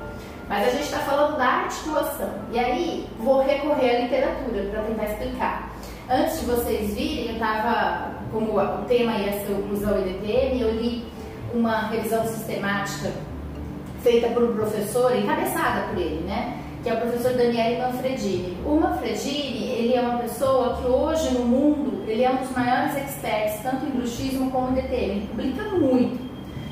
Mas 0.50 0.66
a 0.66 0.70
gente 0.72 0.82
está 0.82 0.98
falando 0.98 1.38
da 1.38 1.46
articulação. 1.46 2.28
E 2.50 2.58
aí 2.58 3.06
vou 3.20 3.40
recorrer 3.40 3.94
à 3.94 4.00
literatura 4.00 4.64
para 4.68 4.82
tentar 4.82 5.04
explicar. 5.04 5.70
Antes 6.10 6.40
de 6.40 6.46
vocês 6.46 6.92
virem, 6.92 7.26
eu 7.26 7.32
estava, 7.34 8.14
como 8.32 8.58
o 8.58 8.84
tema 8.88 9.12
ia 9.12 9.32
ser 9.46 9.52
oclusão 9.52 10.00
e 10.00 10.12
DTM, 10.12 10.60
eu 10.60 10.72
li 10.72 11.04
uma 11.54 11.82
revisão 11.82 12.26
sistemática 12.26 13.12
feita 14.02 14.26
por 14.30 14.42
um 14.42 14.54
professor, 14.54 15.16
encabeçada 15.16 15.82
por 15.82 15.98
ele, 16.00 16.24
né? 16.26 16.58
Que 16.82 16.88
é 16.88 16.94
o 16.94 17.00
professor 17.00 17.34
Daniele 17.34 17.80
Manfredini. 17.80 18.58
O 18.66 18.74
Manfredini, 18.74 19.68
ele 19.68 19.94
é 19.94 20.00
uma 20.00 20.18
pessoa 20.18 20.78
que 20.78 20.88
hoje 20.88 21.32
no 21.32 21.44
mundo, 21.44 22.02
ele 22.08 22.24
é 22.24 22.30
um 22.30 22.38
dos 22.38 22.50
maiores 22.50 22.96
experts, 22.96 23.62
tanto 23.62 23.86
em 23.86 23.90
bruxismo 23.90 24.50
como 24.50 24.70
em 24.70 24.82
DTM. 24.82 25.10
Ele 25.12 25.28
publica 25.28 25.62
muito, 25.78 26.18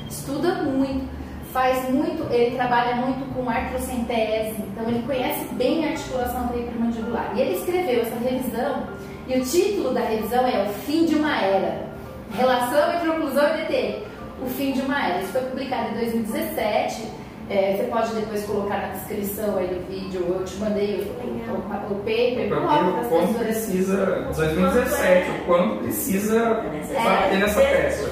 estuda 0.09 0.63
muito 0.63 1.18
faz 1.51 1.89
muito, 1.89 2.31
ele 2.31 2.55
trabalha 2.55 2.95
muito 2.95 3.33
com 3.33 3.49
artrocentese, 3.49 4.55
então 4.59 4.87
ele 4.87 5.03
conhece 5.03 5.45
bem 5.53 5.85
a 5.85 5.91
articulação 5.91 6.47
temporomandibular. 6.49 7.31
E 7.35 7.41
ele 7.41 7.55
escreveu 7.55 8.01
essa 8.01 8.15
revisão, 8.19 8.83
e 9.27 9.39
o 9.39 9.45
título 9.45 9.93
da 9.93 10.01
revisão 10.01 10.45
é 10.47 10.63
O 10.63 10.73
Fim 10.85 11.05
de 11.05 11.15
uma 11.15 11.41
Era. 11.41 11.87
Relação 12.35 12.93
entre 12.93 13.09
oclusão 13.09 13.43
e 13.55 13.61
DT. 13.61 14.03
O 14.41 14.45
Fim 14.47 14.71
de 14.71 14.81
uma 14.81 15.07
Era. 15.07 15.21
Isso 15.21 15.31
foi 15.31 15.41
publicado 15.41 15.89
em 15.89 15.93
2017. 15.93 17.19
É, 17.49 17.75
você 17.75 17.83
pode 17.89 18.13
depois 18.13 18.43
colocar 18.45 18.77
na 18.77 18.87
descrição 18.89 19.57
aí 19.57 19.67
do 19.67 19.87
vídeo, 19.87 20.23
eu 20.37 20.45
te 20.45 20.55
mandei 20.57 21.01
o, 21.01 21.51
o, 21.51 21.93
o 21.93 21.95
paper, 21.95 22.47
coloca 22.47 23.01
o 23.01 23.09
quanto 23.09 23.39
precisa, 23.39 24.05
2017, 24.35 25.31
o 25.31 25.45
quanto 25.45 25.77
precisa 25.77 26.45
bater 26.93 27.33
é, 27.33 27.37
nessa 27.37 27.59
peça. 27.59 28.11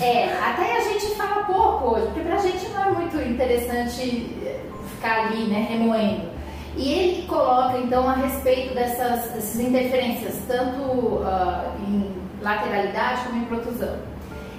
É, 0.00 0.24
até 0.32 0.76
a 0.76 0.80
gente 0.80 1.01
hoje, 1.82 2.06
porque 2.06 2.20
pra 2.20 2.36
gente 2.38 2.68
não 2.70 2.82
é 2.82 2.90
muito 2.90 3.16
interessante 3.16 4.30
ficar 4.94 5.26
ali, 5.26 5.44
né, 5.44 5.66
remoendo. 5.68 6.32
E 6.76 6.92
ele 6.92 7.26
coloca 7.26 7.76
então 7.78 8.08
a 8.08 8.14
respeito 8.14 8.74
dessas, 8.74 9.30
dessas 9.32 9.60
interferências, 9.60 10.36
tanto 10.46 10.80
uh, 10.80 11.70
em 11.86 12.10
lateralidade 12.40 13.22
como 13.26 13.42
em 13.42 13.44
protusão. 13.44 13.96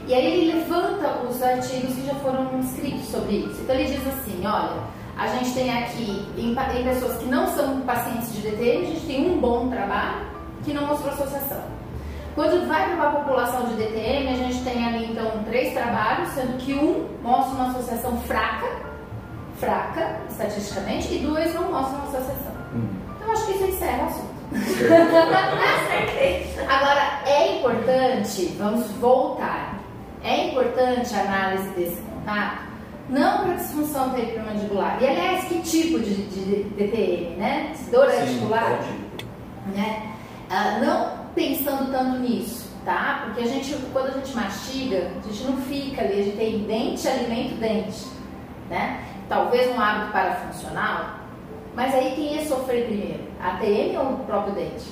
E 0.08 0.14
aí 0.14 0.26
ele 0.26 0.54
levanta 0.54 1.24
os 1.28 1.42
artigos 1.42 1.96
que 1.96 2.06
já 2.06 2.14
foram 2.16 2.60
escritos 2.60 3.06
sobre 3.06 3.38
isso. 3.38 3.62
Então 3.62 3.76
ele 3.76 3.86
diz 3.86 4.08
assim, 4.08 4.46
olha, 4.46 4.84
a 5.18 5.28
gente 5.28 5.54
tem 5.54 5.72
aqui, 5.72 6.26
em, 6.38 6.52
em 6.52 6.84
pessoas 6.84 7.18
que 7.18 7.26
não 7.26 7.48
são 7.48 7.82
pacientes 7.82 8.34
de 8.34 8.42
DTM, 8.42 8.86
a 8.86 8.90
gente 8.90 9.06
tem 9.06 9.32
um 9.32 9.40
bom 9.40 9.70
trabalho 9.70 10.28
que 10.64 10.74
não 10.74 10.86
mostrou 10.86 11.14
associação. 11.14 11.73
Quando 12.36 12.68
vai 12.68 12.88
para 12.88 12.96
uma 12.96 13.12
população 13.20 13.66
de 13.66 13.76
DTM, 13.76 14.30
a 14.30 14.36
gente 14.36 14.64
tem 14.64 14.86
ali 14.86 15.12
então 15.12 15.44
três 15.46 15.74
trabalhos, 15.74 16.30
sendo 16.30 16.58
que 16.58 16.74
um 16.74 17.08
mostra 17.22 17.54
uma 17.56 17.68
associação 17.70 18.18
fraca, 18.22 18.66
fraca 19.58 20.18
estatisticamente, 20.30 21.14
e 21.14 21.20
dois 21.20 21.54
não 21.54 21.72
mostram 21.72 22.00
uma 22.00 22.08
associação. 22.08 22.54
Hum. 22.74 22.88
Então 23.18 23.32
acho 23.32 23.46
que 23.46 23.52
isso 23.52 23.66
encerra 23.66 24.04
o 24.04 24.08
assunto. 24.08 24.34
Agora 26.70 27.22
é 27.26 27.60
importante, 27.60 28.56
vamos 28.58 28.90
voltar 28.94 29.84
é 30.24 30.48
importante 30.48 31.14
a 31.14 31.20
análise 31.20 31.70
desse 31.72 32.02
contato, 32.02 32.64
não 33.10 33.44
para 33.44 33.56
disfunção 33.56 34.12
temporomandibular. 34.12 34.98
E 35.02 35.08
aliás, 35.08 35.44
que 35.46 35.62
tipo 35.62 36.00
de, 36.00 36.16
de, 36.16 36.46
de 36.46 36.64
DTM, 36.70 37.36
né? 37.36 37.74
Dor 37.92 38.10
Sim, 38.10 38.22
articular? 38.22 38.80
Né? 39.76 40.14
Ah, 40.50 40.80
não 40.80 41.23
pensando 41.36 41.92
tanto 41.92 42.20
nisso, 42.20 42.70
tá? 42.86 43.24
Porque 43.26 43.42
a 43.42 43.48
gente, 43.48 43.76
quando 43.92 44.08
a 44.08 44.12
gente 44.12 44.36
mastiga, 44.36 45.12
a 45.18 45.28
gente 45.28 45.44
não 45.44 45.58
fica 45.58 46.02
ali, 46.02 46.14
a 46.14 46.24
gente 46.24 46.38
tem 46.38 46.60
dente, 46.60 47.08
alimento, 47.08 47.56
dente, 47.56 48.08
né? 48.70 49.04
Talvez 49.28 49.76
um 49.76 49.80
hábito 49.80 50.12
parafuncional, 50.12 51.16
mas 51.76 51.94
aí 51.94 52.14
quem 52.16 52.36
ia 52.36 52.46
sofrer 52.46 52.86
primeiro? 52.86 53.24
A 53.42 53.58
TM 53.58 53.98
ou 53.98 54.14
o 54.14 54.26
próprio 54.26 54.54
dente? 54.54 54.92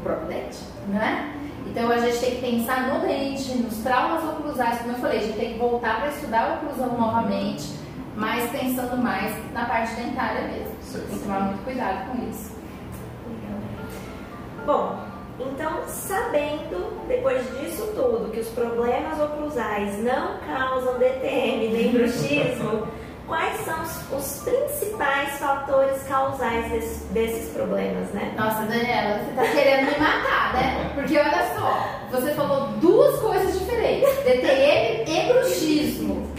O 0.00 0.02
próprio 0.02 0.28
dente, 0.28 0.58
né? 0.88 1.32
Então 1.66 1.90
a 1.90 1.98
gente 1.98 2.18
tem 2.18 2.34
que 2.36 2.40
pensar 2.40 2.88
no 2.88 3.06
dente, 3.06 3.54
nos 3.58 3.76
traumas 3.78 4.24
oclusais, 4.24 4.78
como 4.78 4.92
eu 4.92 4.98
falei, 4.98 5.18
a 5.18 5.22
gente 5.22 5.36
tem 5.36 5.52
que 5.52 5.58
voltar 5.58 6.00
para 6.00 6.08
estudar 6.08 6.40
a 6.40 6.54
oclusão 6.54 6.98
novamente, 6.98 7.64
mas 8.16 8.50
pensando 8.50 8.96
mais 8.96 9.32
na 9.52 9.66
parte 9.66 9.94
dentária 9.94 10.48
mesmo. 10.48 10.74
Tem 10.92 11.18
que 11.18 11.22
tomar 11.22 11.40
muito 11.40 11.62
cuidado 11.64 12.10
com 12.10 12.28
isso. 12.28 12.58
Bom, 14.66 15.09
então 15.48 15.82
sabendo, 15.86 17.06
depois 17.08 17.42
disso 17.58 17.86
tudo, 17.94 18.30
que 18.32 18.40
os 18.40 18.48
problemas 18.48 19.18
oclusais 19.20 19.98
não 20.02 20.38
causam 20.46 20.98
DTM 20.98 21.68
nem 21.68 21.92
bruxismo, 21.92 22.86
quais 23.26 23.60
são 23.60 23.80
os, 23.82 24.12
os 24.12 24.42
principais 24.42 25.38
fatores 25.38 26.02
causais 26.02 26.70
desse, 26.70 27.04
desses 27.12 27.52
problemas, 27.52 28.08
né? 28.10 28.34
Nossa, 28.36 28.62
Daniela, 28.62 29.24
você 29.24 29.32
tá 29.32 29.42
querendo 29.42 29.86
me 29.86 29.98
matar, 29.98 30.54
né? 30.54 30.90
Porque 30.94 31.16
olha 31.16 31.54
só, 31.56 31.86
você 32.10 32.32
falou 32.32 32.68
duas 32.80 33.20
coisas 33.20 33.58
diferentes: 33.58 34.08
DTM 34.24 35.04
e 35.08 35.32
bruxismo. 35.32 36.30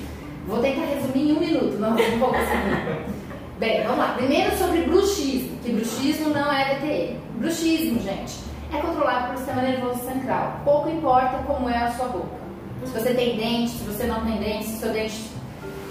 Vou 0.47 0.59
tentar 0.59 0.85
resumir 0.85 1.29
em 1.29 1.37
um 1.37 1.39
minuto, 1.39 1.77
não, 1.79 1.91
não 1.91 2.19
vou 2.19 2.29
conseguir. 2.29 3.21
Bem, 3.57 3.83
vamos 3.83 3.99
lá. 3.99 4.13
Primeiro 4.17 4.57
sobre 4.57 4.81
bruxismo, 4.81 5.57
que 5.63 5.71
bruxismo 5.71 6.29
não 6.29 6.51
é 6.51 6.75
DTM. 6.75 7.19
Bruxismo, 7.35 8.01
gente, 8.01 8.50
é 8.73 8.77
controlado 8.77 9.25
pelo 9.27 9.37
sistema 9.37 9.61
nervoso 9.61 9.99
central. 10.05 10.61
Pouco 10.63 10.89
importa 10.89 11.43
como 11.45 11.69
é 11.69 11.77
a 11.77 11.91
sua 11.91 12.07
boca. 12.07 12.41
Se 12.85 12.91
você 12.91 13.13
tem 13.13 13.37
dente, 13.37 13.71
se 13.71 13.83
você 13.83 14.05
não 14.05 14.25
tem 14.25 14.37
dente, 14.37 14.65
se 14.65 14.79
seu 14.79 14.91
dente 14.91 15.31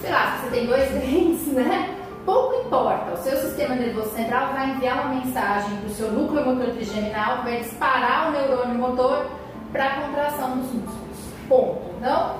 sei 0.00 0.10
lá, 0.10 0.36
se 0.36 0.44
você 0.44 0.50
tem 0.56 0.66
dois 0.66 0.90
dentes, 0.92 1.46
né? 1.48 1.96
Pouco 2.24 2.66
importa, 2.66 3.12
o 3.12 3.16
seu 3.16 3.36
sistema 3.38 3.74
nervoso 3.74 4.10
central 4.10 4.52
vai 4.52 4.70
enviar 4.70 5.06
uma 5.06 5.14
mensagem 5.14 5.76
para 5.78 5.86
o 5.86 5.90
seu 5.90 6.12
núcleo 6.12 6.44
motor 6.44 6.74
trigeminal 6.74 7.38
que 7.38 7.44
vai 7.44 7.60
disparar 7.60 8.28
o 8.28 8.32
neurônio 8.32 8.74
motor 8.78 9.26
para 9.72 9.84
a 9.84 10.00
contração 10.00 10.58
dos 10.58 10.72
músculos. 10.72 11.18
Ponto. 11.48 11.80
Então, 11.96 12.36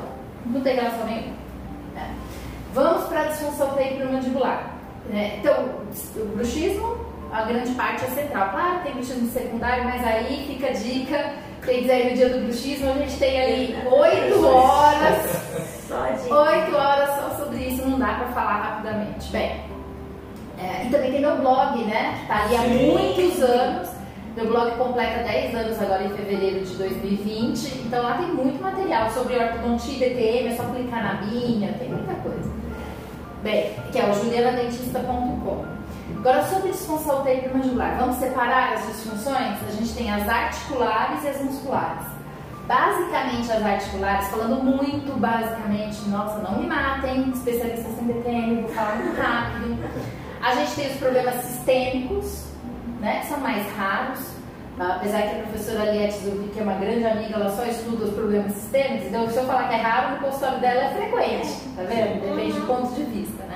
não 0.46 0.60
tem 0.60 0.76
relação 0.76 1.04
nenhuma. 1.06 1.34
Né? 1.94 2.14
Vamos 2.74 3.08
para 3.08 3.20
a 3.20 3.24
disfunção 3.24 3.70
temporomandibular. 3.70 4.70
Né? 5.08 5.38
Então, 5.38 5.64
o 6.16 6.24
bruxismo, 6.36 6.98
a 7.32 7.42
grande 7.42 7.70
parte 7.72 8.04
é 8.04 8.08
central. 8.08 8.50
Claro, 8.50 8.80
tem 8.82 8.92
bruxismo 8.92 9.30
secundário, 9.30 9.84
mas 9.84 10.04
aí 10.06 10.44
fica 10.46 10.68
a 10.68 10.72
dica. 10.72 11.34
Tem 11.64 11.84
que 11.84 11.90
aí 11.90 12.10
no 12.10 12.16
dia 12.16 12.28
do 12.30 12.44
bruxismo, 12.44 12.90
a 12.90 12.94
gente 12.94 13.18
tem 13.18 13.40
ali 13.40 13.76
oito 13.86 14.46
horas 14.46 15.40
Oito 15.90 16.76
horas 16.76 17.10
só 17.16 17.44
sobre 17.44 17.58
isso, 17.58 17.86
não 17.86 17.98
dá 17.98 18.14
para 18.14 18.28
falar 18.28 18.62
rapidamente. 18.62 19.30
Bem, 19.30 19.60
é, 20.58 20.86
e 20.86 20.90
também 20.90 21.12
tem 21.12 21.20
meu 21.20 21.36
blog, 21.36 21.84
né? 21.84 22.18
Que 22.20 22.26
tá 22.26 22.44
ali 22.44 22.56
há 22.56 22.60
Sim. 22.60 22.92
muitos 22.92 23.42
anos. 23.42 23.90
Meu 24.36 24.46
blog 24.46 24.76
completa 24.76 25.24
10 25.24 25.54
anos 25.56 25.82
agora 25.82 26.04
em 26.04 26.10
fevereiro 26.10 26.64
de 26.64 26.74
2020. 26.76 27.86
Então 27.86 28.02
lá 28.02 28.16
tem 28.16 28.28
muito 28.28 28.62
material 28.62 29.10
sobre 29.10 29.36
ortodontia 29.36 30.06
e 30.06 30.10
DTM, 30.10 30.48
é 30.48 30.56
só 30.56 30.62
clicar 30.64 31.02
na 31.02 31.14
binha, 31.14 31.74
tem 31.78 31.88
muita 31.88 32.14
coisa. 32.14 32.50
Bem, 33.42 33.74
que 33.90 33.98
é 33.98 34.08
o 34.08 34.14
julianadentista.com. 34.14 35.79
Agora 36.20 36.44
sobre 36.44 36.72
disfunção 36.72 37.24
temporomandibular, 37.24 37.96
vamos 37.98 38.16
separar 38.16 38.74
as 38.74 38.86
disfunções? 38.88 39.56
A 39.66 39.70
gente 39.70 39.94
tem 39.94 40.12
as 40.12 40.28
articulares 40.28 41.24
e 41.24 41.28
as 41.28 41.40
musculares. 41.40 42.06
Basicamente, 42.66 43.50
as 43.50 43.64
articulares, 43.64 44.28
falando 44.28 44.62
muito 44.62 45.18
basicamente, 45.18 46.06
nossa, 46.10 46.40
não 46.40 46.58
me 46.58 46.66
matem, 46.66 47.30
especialistas 47.30 47.98
em 47.98 48.06
DTM, 48.06 48.60
vou 48.60 48.70
falar 48.70 48.96
muito 48.96 49.18
rápido. 49.18 49.78
A 50.42 50.54
gente 50.56 50.74
tem 50.74 50.90
os 50.90 50.98
problemas 50.98 51.36
sistêmicos, 51.36 52.44
né, 53.00 53.20
que 53.20 53.26
são 53.26 53.40
mais 53.40 53.66
raros. 53.74 54.20
Apesar 54.78 55.22
que 55.22 55.40
a 55.40 55.42
professora 55.44 55.90
Liette 55.90 56.18
Zubi, 56.18 56.48
que 56.48 56.60
é 56.60 56.62
uma 56.62 56.74
grande 56.74 57.06
amiga, 57.06 57.36
ela 57.36 57.50
só 57.50 57.64
estuda 57.64 58.04
os 58.04 58.14
problemas 58.14 58.52
sistêmicos, 58.52 59.06
então 59.06 59.28
se 59.28 59.36
eu 59.36 59.44
falar 59.44 59.68
que 59.68 59.74
é 59.74 59.78
raro, 59.78 60.16
no 60.16 60.18
consultório 60.18 60.60
dela 60.60 60.80
é 60.84 60.94
frequente, 60.94 61.48
tá 61.76 61.82
vendo? 61.82 62.20
Depende 62.20 62.60
do 62.60 62.66
ponto 62.66 62.94
de 62.94 63.04
vista? 63.04 63.49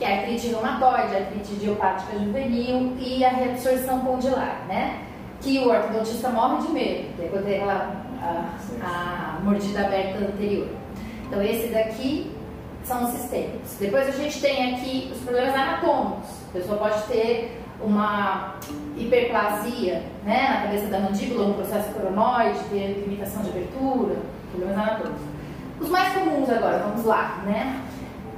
Que 0.00 0.06
é 0.06 0.16
a 0.16 0.20
artrite 0.20 0.46
reumatoide, 0.48 1.14
a 1.14 1.18
artrite 1.18 1.52
idiopática 1.52 2.18
juvenil 2.18 2.96
e 2.98 3.22
a 3.22 3.28
reabsorção 3.28 4.00
condilar, 4.00 4.64
né? 4.66 5.02
Que 5.42 5.58
o 5.58 5.68
ortodontista 5.68 6.30
morre 6.30 6.66
de 6.66 6.72
medo, 6.72 7.16
que 7.16 7.22
é 7.22 7.28
quando 7.28 7.44
tem 7.44 7.62
a, 7.62 7.90
a, 8.22 9.36
a 9.36 9.40
mordida 9.44 9.80
aberta 9.80 10.24
anterior. 10.24 10.68
Então 11.26 11.42
esse 11.42 11.68
daqui 11.68 12.34
são 12.82 13.04
os 13.04 13.10
sistêmicos. 13.10 13.76
Depois 13.78 14.08
a 14.08 14.12
gente 14.12 14.40
tem 14.40 14.74
aqui 14.74 15.12
os 15.12 15.20
problemas 15.20 15.54
anatômicos. 15.54 16.30
A 16.48 16.52
pessoa 16.54 16.78
pode 16.78 17.02
ter 17.02 17.60
uma 17.78 18.54
hiperplasia 18.96 20.02
né, 20.24 20.48
na 20.48 20.62
cabeça 20.62 20.86
da 20.86 21.00
mandíbula, 21.00 21.48
um 21.48 21.52
processo 21.52 21.92
coronoide, 21.92 22.58
ter 22.70 23.04
limitação 23.06 23.42
de 23.42 23.50
abertura, 23.50 24.16
problemas 24.50 24.78
anatômicos. 24.78 25.22
Os 25.78 25.90
mais 25.90 26.14
comuns 26.14 26.48
agora, 26.48 26.78
vamos 26.78 27.04
lá, 27.04 27.42
né? 27.44 27.82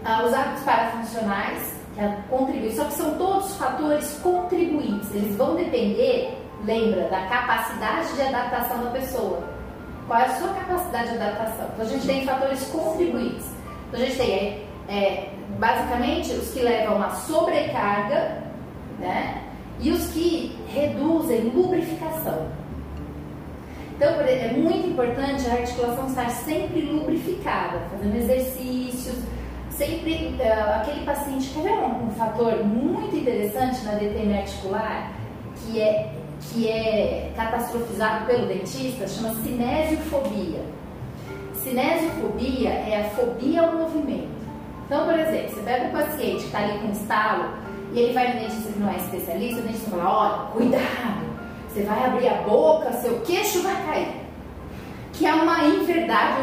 Os 0.03 0.35
hábitos 0.35 0.62
parafuncionais, 0.65 1.81
que 1.95 2.29
contribuem, 2.29 2.75
só 2.75 2.85
que 2.85 2.95
são 2.95 3.17
todos 3.17 3.57
fatores 3.57 4.19
contribuintes, 4.23 5.15
eles 5.15 5.37
vão 5.37 5.55
depender, 5.55 6.38
lembra, 6.65 7.09
da 7.09 7.27
capacidade 7.27 8.12
de 8.15 8.23
adaptação 8.23 8.85
da 8.85 8.91
pessoa. 8.91 9.45
Qual 10.07 10.19
é 10.19 10.25
a 10.25 10.37
sua 10.37 10.49
capacidade 10.55 11.11
de 11.11 11.17
adaptação? 11.17 11.69
Então 11.75 11.87
a 11.87 11.88
gente 11.88 12.07
tem 12.07 12.25
fatores 12.25 12.65
contribuintes. 12.65 13.47
Então 13.88 14.01
a 14.01 14.05
gente 14.05 14.17
tem, 14.17 14.33
é, 14.33 14.65
é 14.88 15.33
basicamente, 15.59 16.33
os 16.33 16.53
que 16.53 16.61
levam 16.61 17.01
a 17.01 17.11
sobrecarga 17.11 18.43
né? 19.03 19.43
E 19.81 19.91
os 19.91 20.07
que 20.12 20.57
reduzem 20.69 21.51
lubrificação. 21.55 22.47
Então, 23.97 24.21
é 24.21 24.53
muito 24.53 24.88
importante 24.88 25.49
a 25.49 25.55
articulação 25.55 26.07
estar 26.07 26.31
sempre 26.31 26.81
lubrificada, 26.81 27.81
fazendo 27.91 28.17
exercícios, 28.17 28.82
sempre 29.87 30.37
uh, 30.38 30.81
aquele 30.81 31.05
paciente 31.05 31.51
quer 31.51 31.62
ver 31.62 31.73
um, 31.73 32.07
um, 32.07 32.11
fator 32.11 32.64
muito 32.64 33.16
interessante 33.16 33.85
na 33.85 33.92
DTM 33.92 34.38
articular 34.38 35.12
que 35.57 35.81
é 35.81 36.12
que 36.40 36.68
é 36.68 37.33
catastrofizado 37.37 38.27
pelo 38.27 38.47
dentista 38.47 39.07
chama 39.07 39.35
cinesiofobia. 39.42 40.61
Cinesiofobia 41.55 42.71
é 42.71 43.01
a 43.01 43.11
fobia 43.11 43.62
ao 43.62 43.73
movimento. 43.73 44.42
Então, 44.87 45.05
por 45.05 45.16
exemplo, 45.16 45.55
você 45.55 45.61
pega 45.62 45.85
um 45.87 45.92
paciente 45.92 46.38
que 46.38 46.47
está 46.47 46.59
ali 46.59 46.79
com 46.81 46.90
estalo 46.90 47.45
e 47.92 48.01
ele 48.01 48.12
vai 48.12 48.35
no 48.35 48.40
dentista 48.40 48.73
que 48.73 48.79
não 48.81 48.90
é 48.90 48.97
especialista, 48.97 49.61
o 49.61 49.62
dentista 49.62 49.90
fala, 49.90 50.09
olha, 50.09 50.51
cuidado, 50.51 51.33
você 51.68 51.85
vai 51.85 52.05
abrir 52.05 52.29
a 52.29 52.42
boca, 52.42 52.92
seu 52.95 53.21
queixo 53.21 53.62
vai 53.62 53.77
cair. 53.87 54.12
Que 55.12 55.27
é 55.27 55.33
uma 55.33 55.64
inverdade 55.64 56.42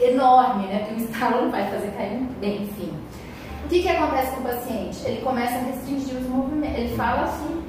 enorme, 0.00 0.66
né? 0.66 0.80
Porque 0.80 1.02
o 1.02 1.04
estalo 1.04 1.42
não 1.42 1.50
vai 1.50 1.70
fazer 1.70 1.90
cair 1.92 2.22
bem, 2.40 2.62
enfim. 2.62 2.92
O 3.64 3.68
que, 3.68 3.82
que 3.82 3.88
acontece 3.88 4.32
com 4.32 4.40
o 4.40 4.44
paciente? 4.44 4.98
Ele 5.04 5.20
começa 5.20 5.54
a 5.54 5.62
restringir 5.62 6.16
os 6.16 6.26
movimentos. 6.26 6.78
Ele 6.78 6.96
fala 6.96 7.22
assim, 7.22 7.62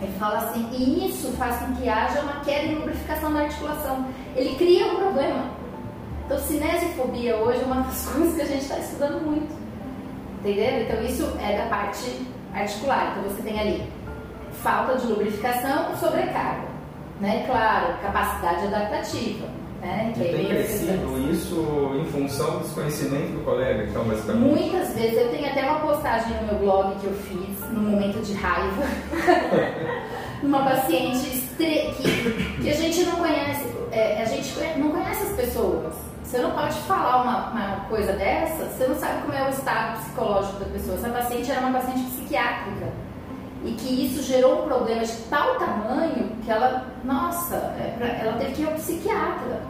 ele 0.00 0.12
fala 0.18 0.38
assim, 0.38 0.68
e 0.72 1.08
isso 1.08 1.32
faz 1.32 1.56
com 1.58 1.74
que 1.74 1.88
haja 1.88 2.20
uma 2.20 2.40
queda 2.40 2.66
em 2.66 2.74
lubrificação 2.76 3.32
da 3.32 3.40
articulação. 3.40 4.06
Ele 4.36 4.54
cria 4.56 4.86
um 4.86 4.96
problema. 4.96 5.50
Então, 6.24 6.38
cinesiofobia 6.38 7.36
hoje 7.36 7.62
é 7.62 7.64
uma 7.64 7.82
das 7.82 8.06
coisas 8.12 8.34
que 8.34 8.42
a 8.42 8.46
gente 8.46 8.62
está 8.62 8.78
estudando 8.78 9.24
muito. 9.24 9.52
Entendeu? 10.40 10.82
Então, 10.82 11.02
isso 11.02 11.36
é 11.40 11.58
da 11.58 11.66
parte 11.66 12.26
articular. 12.54 13.16
Então 13.16 13.30
você 13.30 13.42
tem 13.42 13.58
ali 13.58 13.92
falta 14.62 14.96
de 14.98 15.06
lubrificação 15.06 15.96
sobrecarga. 15.96 16.68
Né? 17.20 17.44
Claro, 17.46 17.94
capacidade 18.00 18.66
adaptativa. 18.66 19.48
Né? 19.88 20.12
E 20.14 20.20
tem 20.20 20.46
crescido 20.46 21.30
isso 21.30 21.96
em 21.98 22.04
função 22.12 22.58
do 22.58 22.64
desconhecimento 22.64 23.32
do 23.32 23.44
colega, 23.44 23.84
então, 23.84 24.04
basicamente? 24.04 24.44
Muitas 24.44 24.94
vezes, 24.94 25.16
eu 25.16 25.30
tenho 25.30 25.48
até 25.48 25.62
uma 25.62 25.80
postagem 25.80 26.36
no 26.36 26.46
meu 26.46 26.58
blog 26.58 26.94
que 27.00 27.06
eu 27.06 27.14
fiz, 27.14 27.70
num 27.72 27.90
momento 27.90 28.22
de 28.22 28.34
raiva, 28.34 28.82
uma 30.42 30.62
paciente 30.62 31.42
que, 31.56 31.94
que 32.62 32.70
a 32.70 32.74
gente 32.74 33.02
não 33.04 33.16
conhece, 33.16 33.66
é, 33.90 34.20
a 34.20 34.26
gente 34.26 34.78
não 34.78 34.90
conhece 34.90 35.22
as 35.22 35.32
pessoas. 35.32 35.94
Você 36.22 36.38
não 36.38 36.50
pode 36.50 36.76
falar 36.80 37.22
uma, 37.22 37.50
uma, 37.50 37.80
coisa 37.88 38.12
dessa, 38.12 38.66
você 38.66 38.86
não 38.86 38.94
sabe 38.96 39.22
como 39.22 39.32
é 39.32 39.46
o 39.46 39.50
estado 39.50 39.98
psicológico 40.02 40.58
da 40.58 40.66
pessoa. 40.66 40.98
Essa 40.98 41.08
paciente 41.08 41.50
era 41.50 41.60
uma 41.60 41.80
paciente 41.80 42.10
psiquiátrica 42.10 43.07
e 43.64 43.72
que 43.72 44.06
isso 44.06 44.22
gerou 44.22 44.62
um 44.62 44.66
problema 44.66 45.04
de 45.04 45.12
tal 45.28 45.56
tamanho 45.56 46.30
que 46.44 46.50
ela, 46.50 46.86
nossa, 47.04 47.56
é 47.56 48.20
ela 48.22 48.38
teve 48.38 48.52
que 48.52 48.62
ir 48.62 48.66
ao 48.66 48.74
psiquiatra 48.74 49.60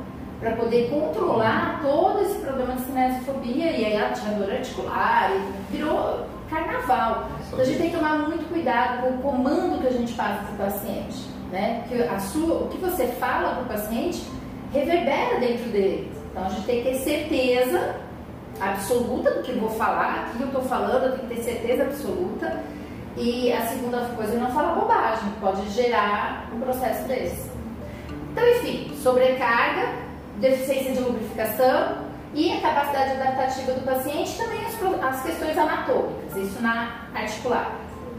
para 0.41 0.53
poder 0.53 0.89
controlar 0.91 1.81
todo 1.83 2.23
esse 2.23 2.39
problema 2.39 2.75
de 2.75 2.83
cinesiofobia 2.83 3.73
e 3.73 3.85
aí 3.85 3.95
ela 3.95 4.13
tinha 4.13 4.35
dor 4.35 4.51
articular 4.51 5.31
e 5.33 5.77
virou 5.77 6.27
carnaval. 6.49 7.29
Então 7.47 7.61
a 7.61 7.65
gente 7.65 7.79
tem 7.79 7.91
que 7.91 7.97
tomar 7.97 8.19
muito 8.19 8.49
cuidado 8.49 9.03
com 9.03 9.09
o 9.09 9.19
comando 9.19 9.81
que 9.81 9.89
a 9.89 9.93
gente 9.93 10.13
passa 10.13 10.45
para 10.45 10.55
o 10.55 10.71
paciente, 10.71 11.27
né? 11.51 11.85
Porque 11.87 12.03
a 12.03 12.19
sua, 12.21 12.63
o 12.63 12.69
que 12.69 12.79
você 12.79 13.07
fala 13.07 13.55
para 13.55 13.63
o 13.63 13.67
paciente 13.67 14.23
reverbera 14.73 15.41
dentro 15.41 15.71
dele. 15.71 16.13
Então 16.31 16.45
a 16.45 16.49
gente 16.51 16.67
tem 16.67 16.83
que 16.83 16.91
ter 16.91 16.99
certeza 16.99 17.97
absoluta 18.61 19.31
do 19.33 19.43
que 19.43 19.53
eu 19.53 19.61
vou 19.61 19.71
falar, 19.71 20.31
o 20.35 20.37
que 20.37 20.43
eu 20.43 20.49
estou 20.49 20.63
falando, 20.63 21.05
eu 21.05 21.13
tenho 21.13 21.29
que 21.29 21.35
ter 21.35 21.43
certeza 21.43 21.85
absoluta. 21.85 22.63
E 23.19 23.53
a 23.53 23.67
segunda 23.67 23.99
coisa 24.15 24.39
não 24.39 24.51
falar 24.53 24.75
bobagem, 24.77 25.29
pode 25.41 25.69
gerar 25.71 26.49
um 26.55 26.61
processo 26.61 27.09
desse. 27.09 27.51
Então, 28.31 28.49
enfim, 28.49 28.95
sobrecarga, 29.03 29.89
deficiência 30.37 30.93
de 30.93 31.01
lubrificação 31.01 32.09
e 32.33 32.53
a 32.53 32.61
capacidade 32.61 33.21
adaptativa 33.21 33.73
do 33.73 33.85
paciente, 33.85 34.39
também 34.39 34.61
as, 34.65 35.05
as 35.05 35.23
questões 35.23 35.59
anatômicas, 35.59 36.37
isso 36.37 36.63
na 36.63 37.09
articular. 37.13 37.73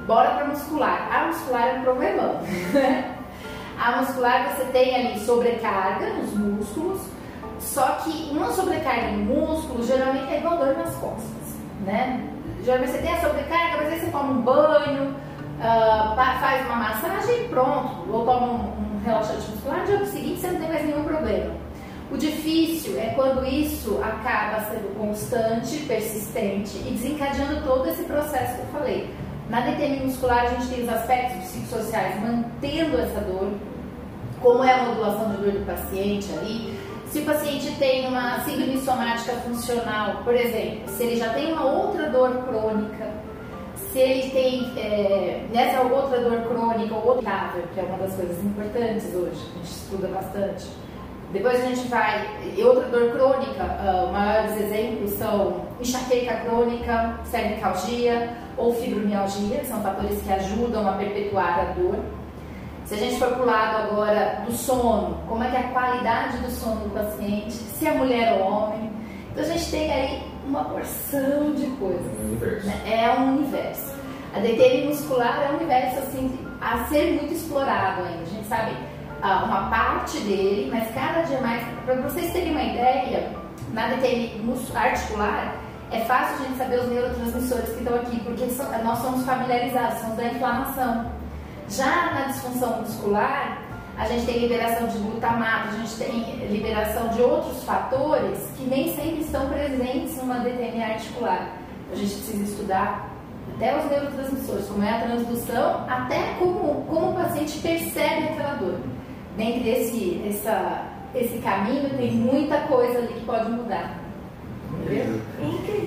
Bora 0.06 0.32
para 0.32 0.46
muscular. 0.46 1.08
A 1.10 1.28
muscular 1.28 1.68
é 1.68 1.74
um 1.80 1.84
problemão. 1.84 2.42
Né? 2.74 3.16
A 3.80 4.02
muscular 4.02 4.50
você 4.50 4.66
tem 4.74 4.94
ali 4.94 5.20
sobrecarga 5.22 6.10
nos 6.16 6.34
músculos, 6.34 7.00
só 7.60 8.00
que 8.04 8.30
uma 8.32 8.52
sobrecarga 8.52 9.12
no 9.12 9.24
músculo 9.24 9.82
geralmente 9.86 10.34
é 10.34 10.40
igual 10.40 10.58
dor 10.58 10.76
nas 10.76 10.94
costas, 10.96 11.39
né? 11.86 12.28
Geralmente 12.64 12.92
você 12.92 12.98
tem 13.00 13.14
a 13.14 13.22
sobrecarga, 13.22 13.78
mas 13.78 13.94
aí 13.94 14.00
você 14.00 14.12
toma 14.12 14.32
um 14.32 14.42
banho, 14.42 15.16
uh, 15.60 16.16
faz 16.16 16.66
uma 16.66 16.76
massagem 16.76 17.46
e 17.46 17.48
pronto. 17.48 18.12
Ou 18.12 18.26
toma 18.26 18.48
um, 18.48 18.98
um 18.98 19.02
relaxante 19.04 19.50
muscular, 19.52 19.80
no 19.80 19.86
dia 19.86 20.06
seguinte 20.06 20.40
você 20.40 20.48
não 20.48 20.60
tem 20.60 20.70
mais 20.70 20.86
nenhum 20.86 21.04
problema. 21.04 21.52
O 22.12 22.18
difícil 22.18 23.00
é 23.00 23.14
quando 23.16 23.46
isso 23.46 24.00
acaba 24.04 24.62
sendo 24.66 24.98
constante, 24.98 25.78
persistente 25.86 26.78
e 26.80 26.92
desencadeando 26.92 27.62
todo 27.62 27.88
esse 27.88 28.04
processo 28.04 28.56
que 28.56 28.62
eu 28.62 28.80
falei. 28.80 29.14
Na 29.48 29.62
DTM 29.62 30.06
muscular 30.06 30.46
a 30.46 30.48
gente 30.48 30.68
tem 30.68 30.84
os 30.84 30.90
aspectos 30.90 31.50
psicossociais 31.50 32.20
mantendo 32.22 32.98
essa 33.00 33.22
dor, 33.22 33.52
como 34.42 34.64
é 34.64 34.74
a 34.74 34.84
modulação 34.86 35.32
de 35.32 35.38
dor 35.38 35.52
do 35.52 35.66
paciente 35.66 36.32
ali, 36.34 36.79
se 37.12 37.20
o 37.20 37.26
paciente 37.26 37.72
tem 37.80 38.08
uma 38.08 38.40
síndrome 38.42 38.80
somática 38.80 39.34
funcional, 39.38 40.24
por 40.24 40.36
exemplo, 40.36 40.88
se 40.88 41.04
ele 41.04 41.16
já 41.16 41.34
tem 41.34 41.52
uma 41.52 41.66
outra 41.66 42.10
dor 42.10 42.32
crônica, 42.44 43.12
se 43.92 44.00
ele 44.00 44.30
tem 44.30 44.72
é, 44.78 45.46
nessa 45.52 45.82
outra 45.82 46.22
dor 46.22 46.42
crônica 46.44 46.94
ou 46.94 47.08
outra, 47.16 47.52
que 47.74 47.80
é 47.80 47.84
uma 47.84 47.98
das 47.98 48.14
coisas 48.16 48.38
importantes 48.44 49.06
hoje, 49.16 49.42
a 49.54 49.58
gente 49.58 49.72
estuda 49.72 50.08
bastante. 50.10 50.68
Depois 51.32 51.64
a 51.64 51.66
gente 51.66 51.88
vai, 51.88 52.28
outra 52.64 52.88
dor 52.90 53.12
crônica, 53.12 53.64
uh, 53.64 54.12
maiores 54.12 54.60
exemplos 54.62 55.12
são 55.12 55.62
enxaqueca 55.80 56.38
crônica, 56.38 57.20
cervicalgia 57.24 58.36
ou 58.58 58.74
fibromialgia, 58.74 59.60
que 59.60 59.66
são 59.68 59.82
fatores 59.82 60.22
que 60.22 60.32
ajudam 60.32 60.88
a 60.88 60.94
perpetuar 60.94 61.60
a 61.60 61.64
dor. 61.74 62.00
Se 62.90 62.96
a 62.96 62.98
gente 62.98 63.20
for 63.20 63.28
para 63.28 63.44
o 63.44 63.46
lado 63.46 63.84
agora 63.84 64.42
do 64.48 64.52
sono, 64.52 65.16
como 65.28 65.44
é 65.44 65.52
que 65.52 65.58
é 65.58 65.60
a 65.60 65.68
qualidade 65.70 66.38
do 66.40 66.50
sono 66.50 66.86
do 66.86 66.90
paciente, 66.90 67.52
se 67.52 67.86
é 67.86 67.92
mulher 67.94 68.34
ou 68.34 68.48
homem. 68.52 68.92
Então 69.32 69.44
a 69.44 69.48
gente 69.48 69.70
tem 69.70 69.94
aí 69.94 70.24
uma 70.44 70.64
porção 70.64 71.54
de 71.54 71.68
coisas. 71.78 72.66
Né? 72.66 72.82
É 72.88 73.12
um 73.12 73.38
universo. 73.38 73.94
A 74.36 74.40
DTM 74.40 74.88
muscular 74.88 75.40
é 75.40 75.52
um 75.52 75.58
universo 75.58 76.00
assim 76.00 76.40
a 76.60 76.84
ser 76.86 77.14
muito 77.14 77.32
explorado 77.32 78.02
ainda. 78.02 78.24
A 78.24 78.26
gente 78.26 78.48
sabe 78.48 78.72
ah, 79.22 79.44
uma 79.44 79.70
parte 79.70 80.18
dele, 80.22 80.72
mas 80.74 80.92
cada 80.96 81.22
dia 81.22 81.40
mais. 81.42 81.64
Para 81.86 81.94
vocês 81.94 82.34
terem 82.34 82.54
uma 82.54 82.64
ideia, 82.64 83.30
na 83.72 83.88
DTM 83.90 84.52
articular 84.74 85.56
é 85.92 86.00
fácil 86.06 86.44
a 86.44 86.48
gente 86.48 86.58
saber 86.58 86.80
os 86.80 86.88
neurotransmissores 86.88 87.70
que 87.70 87.84
estão 87.84 87.96
aqui, 87.98 88.20
porque 88.22 88.48
nós 88.84 88.98
somos 88.98 89.24
familiarizados, 89.28 90.00
somos 90.00 90.18
da 90.18 90.26
inflamação. 90.26 91.19
Já 91.70 92.12
na 92.14 92.22
disfunção 92.28 92.82
muscular, 92.82 93.62
a 93.98 94.06
gente 94.06 94.26
tem 94.26 94.40
liberação 94.40 94.88
de 94.88 94.98
glutamato, 94.98 95.70
a 95.70 95.78
gente 95.78 95.96
tem 95.98 96.48
liberação 96.48 97.10
de 97.10 97.22
outros 97.22 97.64
fatores 97.64 98.40
que 98.58 98.64
nem 98.64 98.96
sempre 98.96 99.22
estão 99.22 99.50
presentes 99.50 100.18
numa 100.18 100.40
DTM 100.40 100.82
articular. 100.82 101.50
A 101.92 101.96
gente 101.96 102.14
precisa 102.16 102.44
estudar 102.44 103.10
até 103.56 103.78
os 103.78 103.90
neurotransmissores, 103.90 104.68
como 104.68 104.84
é 104.84 104.90
a 104.90 105.02
transdução, 105.02 105.86
até 105.90 106.36
como, 106.40 106.86
como 106.86 107.12
o 107.12 107.14
paciente 107.14 107.60
percebe 107.60 108.30
aquela 108.30 108.56
dor. 108.56 108.80
Dentre 109.36 109.70
esse, 109.70 110.24
essa, 110.28 110.86
esse 111.14 111.40
caminho 111.40 111.90
tem 111.90 112.12
muita 112.12 112.58
coisa 112.62 113.00
ali 113.00 113.14
que 113.14 113.26
pode 113.26 113.52
mudar. 113.52 114.00
Entendeu? 114.82 115.20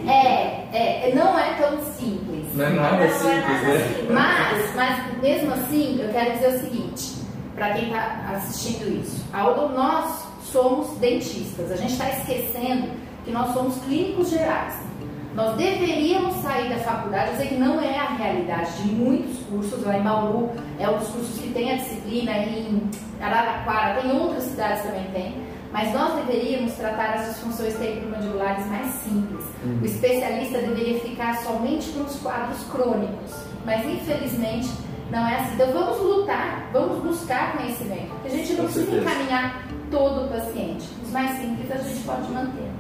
É, 0.07 1.09
é, 1.09 1.12
não 1.14 1.38
é 1.38 1.55
tão 1.55 1.81
simples. 1.83 2.32
Não 2.54 2.64
é 2.64 2.70
nada 2.70 3.08
simples, 3.08 3.62
né? 3.62 4.06
Mas, 4.10 4.74
mas 4.74 5.22
mesmo 5.22 5.52
assim, 5.54 6.00
eu 6.00 6.08
quero 6.10 6.32
dizer 6.32 6.48
o 6.48 6.60
seguinte, 6.60 7.14
para 7.54 7.70
quem 7.74 7.86
está 7.86 8.32
assistindo 8.34 9.00
isso, 9.00 9.24
nós 9.32 10.26
somos 10.44 10.98
dentistas, 10.98 11.70
a 11.70 11.76
gente 11.76 11.92
está 11.92 12.10
esquecendo 12.10 12.90
que 13.24 13.30
nós 13.30 13.52
somos 13.54 13.76
clínicos 13.84 14.30
gerais. 14.30 14.74
Nós 15.34 15.56
deveríamos 15.56 16.34
sair 16.42 16.68
da 16.68 16.76
faculdade, 16.80 17.30
eu 17.30 17.36
sei 17.38 17.46
que 17.48 17.54
não 17.54 17.80
é 17.80 17.98
a 17.98 18.08
realidade 18.16 18.70
de 18.82 18.92
muitos 18.92 19.38
cursos, 19.46 19.82
lá 19.82 19.96
em 19.96 20.02
Bauru 20.02 20.50
é 20.78 20.86
um 20.90 20.98
dos 20.98 21.08
cursos 21.08 21.38
que 21.40 21.48
tem 21.54 21.72
a 21.72 21.76
disciplina, 21.76 22.32
em 22.32 22.90
Araraquara, 23.18 24.02
tem 24.02 24.12
outras 24.12 24.42
cidades 24.42 24.82
também 24.82 25.06
tem, 25.14 25.42
mas 25.72 25.90
nós 25.94 26.14
deveríamos 26.16 26.74
tratar 26.74 27.14
as 27.14 27.28
disfunções 27.28 27.74
temporomandibulares 27.78 28.66
mais 28.66 28.86
simples. 28.96 29.42
Uhum. 29.64 29.79
O 29.83 29.85
especialista 29.85 30.59
deveria 30.59 31.01
ficar 31.01 31.37
somente 31.38 31.90
nos 31.90 32.16
quadros 32.16 32.62
crônicos, 32.64 33.44
mas 33.64 33.87
infelizmente 33.87 34.68
não 35.11 35.27
é 35.29 35.37
assim. 35.37 35.55
Então 35.55 35.72
vamos 35.72 36.01
lutar, 36.01 36.68
vamos 36.72 37.03
buscar 37.03 37.57
conhecimento, 37.57 38.11
porque 38.11 38.29
a 38.29 38.31
gente 38.31 38.53
não 38.55 38.66
Com 38.66 38.72
precisa 38.72 38.96
encaminhar 38.96 39.68
todo 39.90 40.25
o 40.25 40.29
paciente. 40.29 40.88
Os 41.05 41.11
mais 41.12 41.38
simples 41.38 41.70
a 41.70 41.77
gente 41.77 42.01
pode 42.01 42.31
manter. 42.33 42.70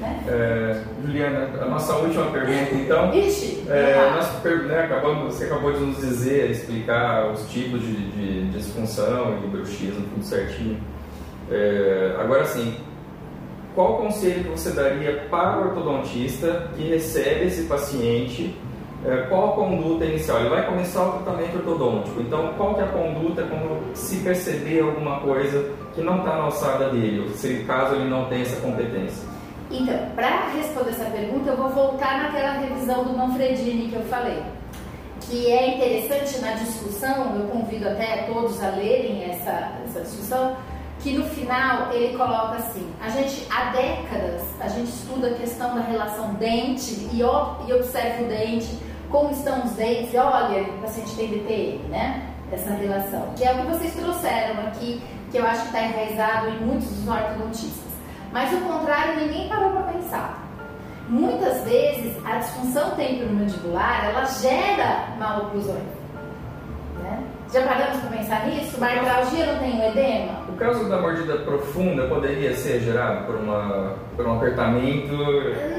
Né? 0.00 0.24
É, 0.26 0.82
Juliana, 1.04 1.50
a 1.60 1.66
nossa 1.66 1.94
última 1.96 2.30
pergunta, 2.30 2.74
então. 2.74 3.12
Ixi, 3.14 3.64
é, 3.68 4.10
nós, 4.16 4.42
né, 4.66 4.84
acabamos, 4.84 5.34
você 5.34 5.44
acabou 5.44 5.72
de 5.72 5.80
nos 5.80 5.98
dizer, 5.98 6.50
explicar 6.50 7.30
os 7.30 7.46
tipos 7.50 7.82
de, 7.82 8.10
de, 8.10 8.44
de 8.44 8.50
disfunção 8.50 9.38
e 9.44 9.46
bruxismo, 9.48 10.06
tudo 10.14 10.24
certinho. 10.24 10.80
É, 11.50 12.16
agora 12.18 12.44
sim, 12.46 12.76
qual 13.74 13.98
conselho 13.98 14.44
que 14.44 14.50
você 14.50 14.70
daria 14.70 15.26
para 15.30 15.58
o 15.58 15.68
ortodontista 15.68 16.70
que 16.76 16.88
recebe 16.88 17.46
esse 17.46 17.62
paciente? 17.64 18.54
É, 19.04 19.16
qual 19.28 19.52
a 19.52 19.52
conduta 19.54 20.04
inicial? 20.04 20.40
Ele 20.40 20.50
vai 20.50 20.66
começar 20.66 21.02
o 21.02 21.12
tratamento 21.22 21.56
ortodôntico, 21.56 22.20
então 22.20 22.52
qual 22.58 22.74
que 22.74 22.80
é 22.80 22.84
a 22.84 22.88
conduta 22.88 23.42
quando 23.44 23.94
se 23.94 24.16
perceber 24.16 24.80
alguma 24.80 25.20
coisa 25.20 25.72
que 25.94 26.02
não 26.02 26.18
está 26.18 26.36
na 26.36 26.44
alçada 26.44 26.90
dele, 26.90 27.30
se 27.34 27.64
caso 27.66 27.94
ele 27.94 28.10
não 28.10 28.26
tenha 28.26 28.42
essa 28.42 28.60
competência? 28.60 29.26
Então, 29.70 29.96
para 30.14 30.48
responder 30.50 30.90
essa 30.90 31.04
pergunta, 31.04 31.50
eu 31.50 31.56
vou 31.56 31.70
voltar 31.70 32.24
naquela 32.24 32.58
revisão 32.58 33.04
do 33.04 33.16
Manfredini 33.16 33.88
que 33.88 33.94
eu 33.94 34.02
falei. 34.02 34.42
Que 35.20 35.50
é 35.50 35.76
interessante 35.76 36.38
na 36.40 36.52
discussão, 36.54 37.36
eu 37.38 37.46
convido 37.46 37.88
até 37.88 38.24
todos 38.24 38.60
a 38.62 38.70
lerem 38.70 39.30
essa, 39.30 39.78
essa 39.84 40.00
discussão, 40.00 40.56
que 41.02 41.16
no 41.16 41.24
final 41.30 41.92
ele 41.92 42.16
coloca 42.16 42.56
assim: 42.56 42.88
a 43.00 43.08
gente 43.08 43.46
há 43.50 43.70
décadas 43.70 44.50
a 44.60 44.68
gente 44.68 44.90
estuda 44.90 45.28
a 45.28 45.34
questão 45.34 45.74
da 45.74 45.80
relação 45.80 46.34
dente 46.34 46.92
e, 47.12 47.20
e 47.20 47.72
observa 47.72 48.22
o 48.22 48.28
dente, 48.28 48.78
como 49.10 49.30
estão 49.30 49.64
os 49.64 49.72
dentes, 49.72 50.12
e 50.12 50.18
olha, 50.18 50.62
o 50.62 50.82
paciente 50.82 51.16
tem 51.16 51.28
DTM, 51.28 51.88
né? 51.88 52.26
Essa 52.52 52.70
relação, 52.72 53.32
que 53.36 53.44
é 53.44 53.52
o 53.52 53.58
que 53.58 53.66
vocês 53.68 53.94
trouxeram 53.94 54.66
aqui, 54.66 55.00
que 55.30 55.38
eu 55.38 55.46
acho 55.46 55.62
que 55.62 55.66
está 55.68 55.82
enraizado 55.82 56.48
em 56.48 56.58
muitos 56.58 56.88
dos 56.88 57.08
ortodontistas. 57.08 57.92
Mas 58.32 58.52
o 58.52 58.60
contrário, 58.60 59.20
ninguém 59.20 59.48
parou 59.48 59.70
para 59.70 59.92
pensar. 59.92 60.42
Muitas 61.08 61.64
vezes 61.64 62.14
a 62.24 62.38
disfunção 62.38 62.90
temporomandibular 62.96 64.06
ela 64.06 64.24
gera 64.26 65.08
maloclusões. 65.18 65.82
Né? 67.02 67.24
Já 67.52 67.62
paramos 67.62 68.00
para 68.00 68.18
pensar 68.18 68.46
nisso? 68.46 68.78
Bartralgia 68.78 69.46
não 69.46 69.58
tem 69.58 69.80
um 69.80 69.84
edema? 69.84 70.49
Caso 70.60 70.90
da 70.90 71.00
mordida 71.00 71.38
profunda 71.38 72.06
poderia 72.06 72.54
ser 72.54 72.80
gerado 72.80 73.24
por, 73.24 73.36
uma, 73.36 73.94
por 74.14 74.26
um 74.26 74.36
apertamento? 74.36 75.16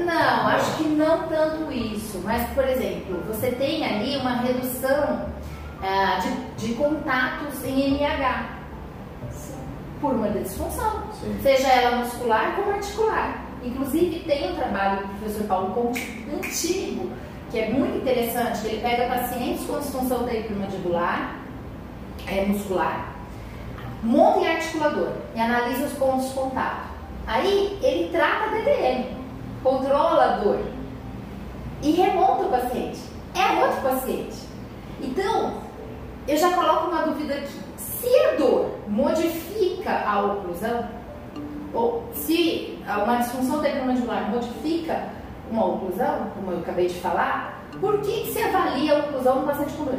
Não, 0.04 0.48
acho 0.48 0.76
que 0.76 0.88
não 0.88 1.28
tanto 1.28 1.70
isso. 1.70 2.20
Mas, 2.24 2.50
por 2.50 2.68
exemplo, 2.68 3.22
você 3.28 3.52
tem 3.52 3.86
ali 3.86 4.16
uma 4.16 4.38
redução 4.38 5.26
ah, 5.80 6.18
de, 6.20 6.66
de 6.66 6.74
contatos 6.74 7.64
em 7.64 7.94
NH 7.94 8.58
por 10.00 10.14
uma 10.14 10.30
disfunção, 10.30 11.04
Sim. 11.12 11.38
seja 11.40 11.68
ela 11.68 11.98
muscular 11.98 12.56
como 12.56 12.72
articular. 12.72 13.40
Inclusive, 13.62 14.18
tem 14.26 14.50
um 14.50 14.56
trabalho 14.56 15.06
do 15.06 15.08
professor 15.14 15.46
Paulo 15.46 15.74
Conte 15.74 16.26
antigo, 16.34 17.08
que 17.52 17.60
é 17.60 17.70
muito 17.70 17.98
interessante, 17.98 18.66
ele 18.66 18.80
pega 18.80 19.06
pacientes 19.06 19.64
com 19.64 19.78
disfunção 19.78 20.24
temporomandibular, 20.24 21.36
é, 22.26 22.44
muscular, 22.46 23.11
monta 24.02 24.40
em 24.40 24.48
articulador 24.48 25.12
e 25.34 25.40
analisa 25.40 25.86
os 25.86 25.92
pontos 25.92 26.28
de 26.28 26.34
contato. 26.34 26.92
Aí, 27.26 27.78
ele 27.82 28.10
trata 28.10 28.46
a 28.46 28.48
DDM, 28.48 29.06
controla 29.62 30.24
a 30.24 30.36
dor 30.38 30.60
e 31.82 31.92
remonta 31.92 32.44
o 32.44 32.50
paciente. 32.50 33.00
É 33.34 33.64
outro 33.64 33.80
paciente. 33.80 34.36
Então, 35.00 35.54
eu 36.26 36.36
já 36.36 36.52
coloco 36.52 36.90
uma 36.90 37.02
dúvida 37.02 37.34
aqui. 37.34 37.60
Se 37.76 38.08
a 38.26 38.34
dor 38.36 38.78
modifica 38.88 40.02
a 40.06 40.20
oclusão, 40.20 40.88
ou 41.72 42.08
se 42.12 42.78
uma 42.86 43.16
disfunção 43.16 43.62
temporomandibular 43.62 44.30
modifica 44.30 45.08
uma 45.50 45.66
oclusão, 45.66 46.30
como 46.34 46.52
eu 46.52 46.58
acabei 46.58 46.88
de 46.88 46.94
falar, 46.94 47.62
por 47.80 48.00
que, 48.00 48.22
que 48.22 48.32
se 48.32 48.42
avalia 48.42 48.96
a 48.96 48.98
oclusão 49.00 49.40
no 49.40 49.46
paciente 49.46 49.72
com 49.74 49.84
dor? 49.84 49.98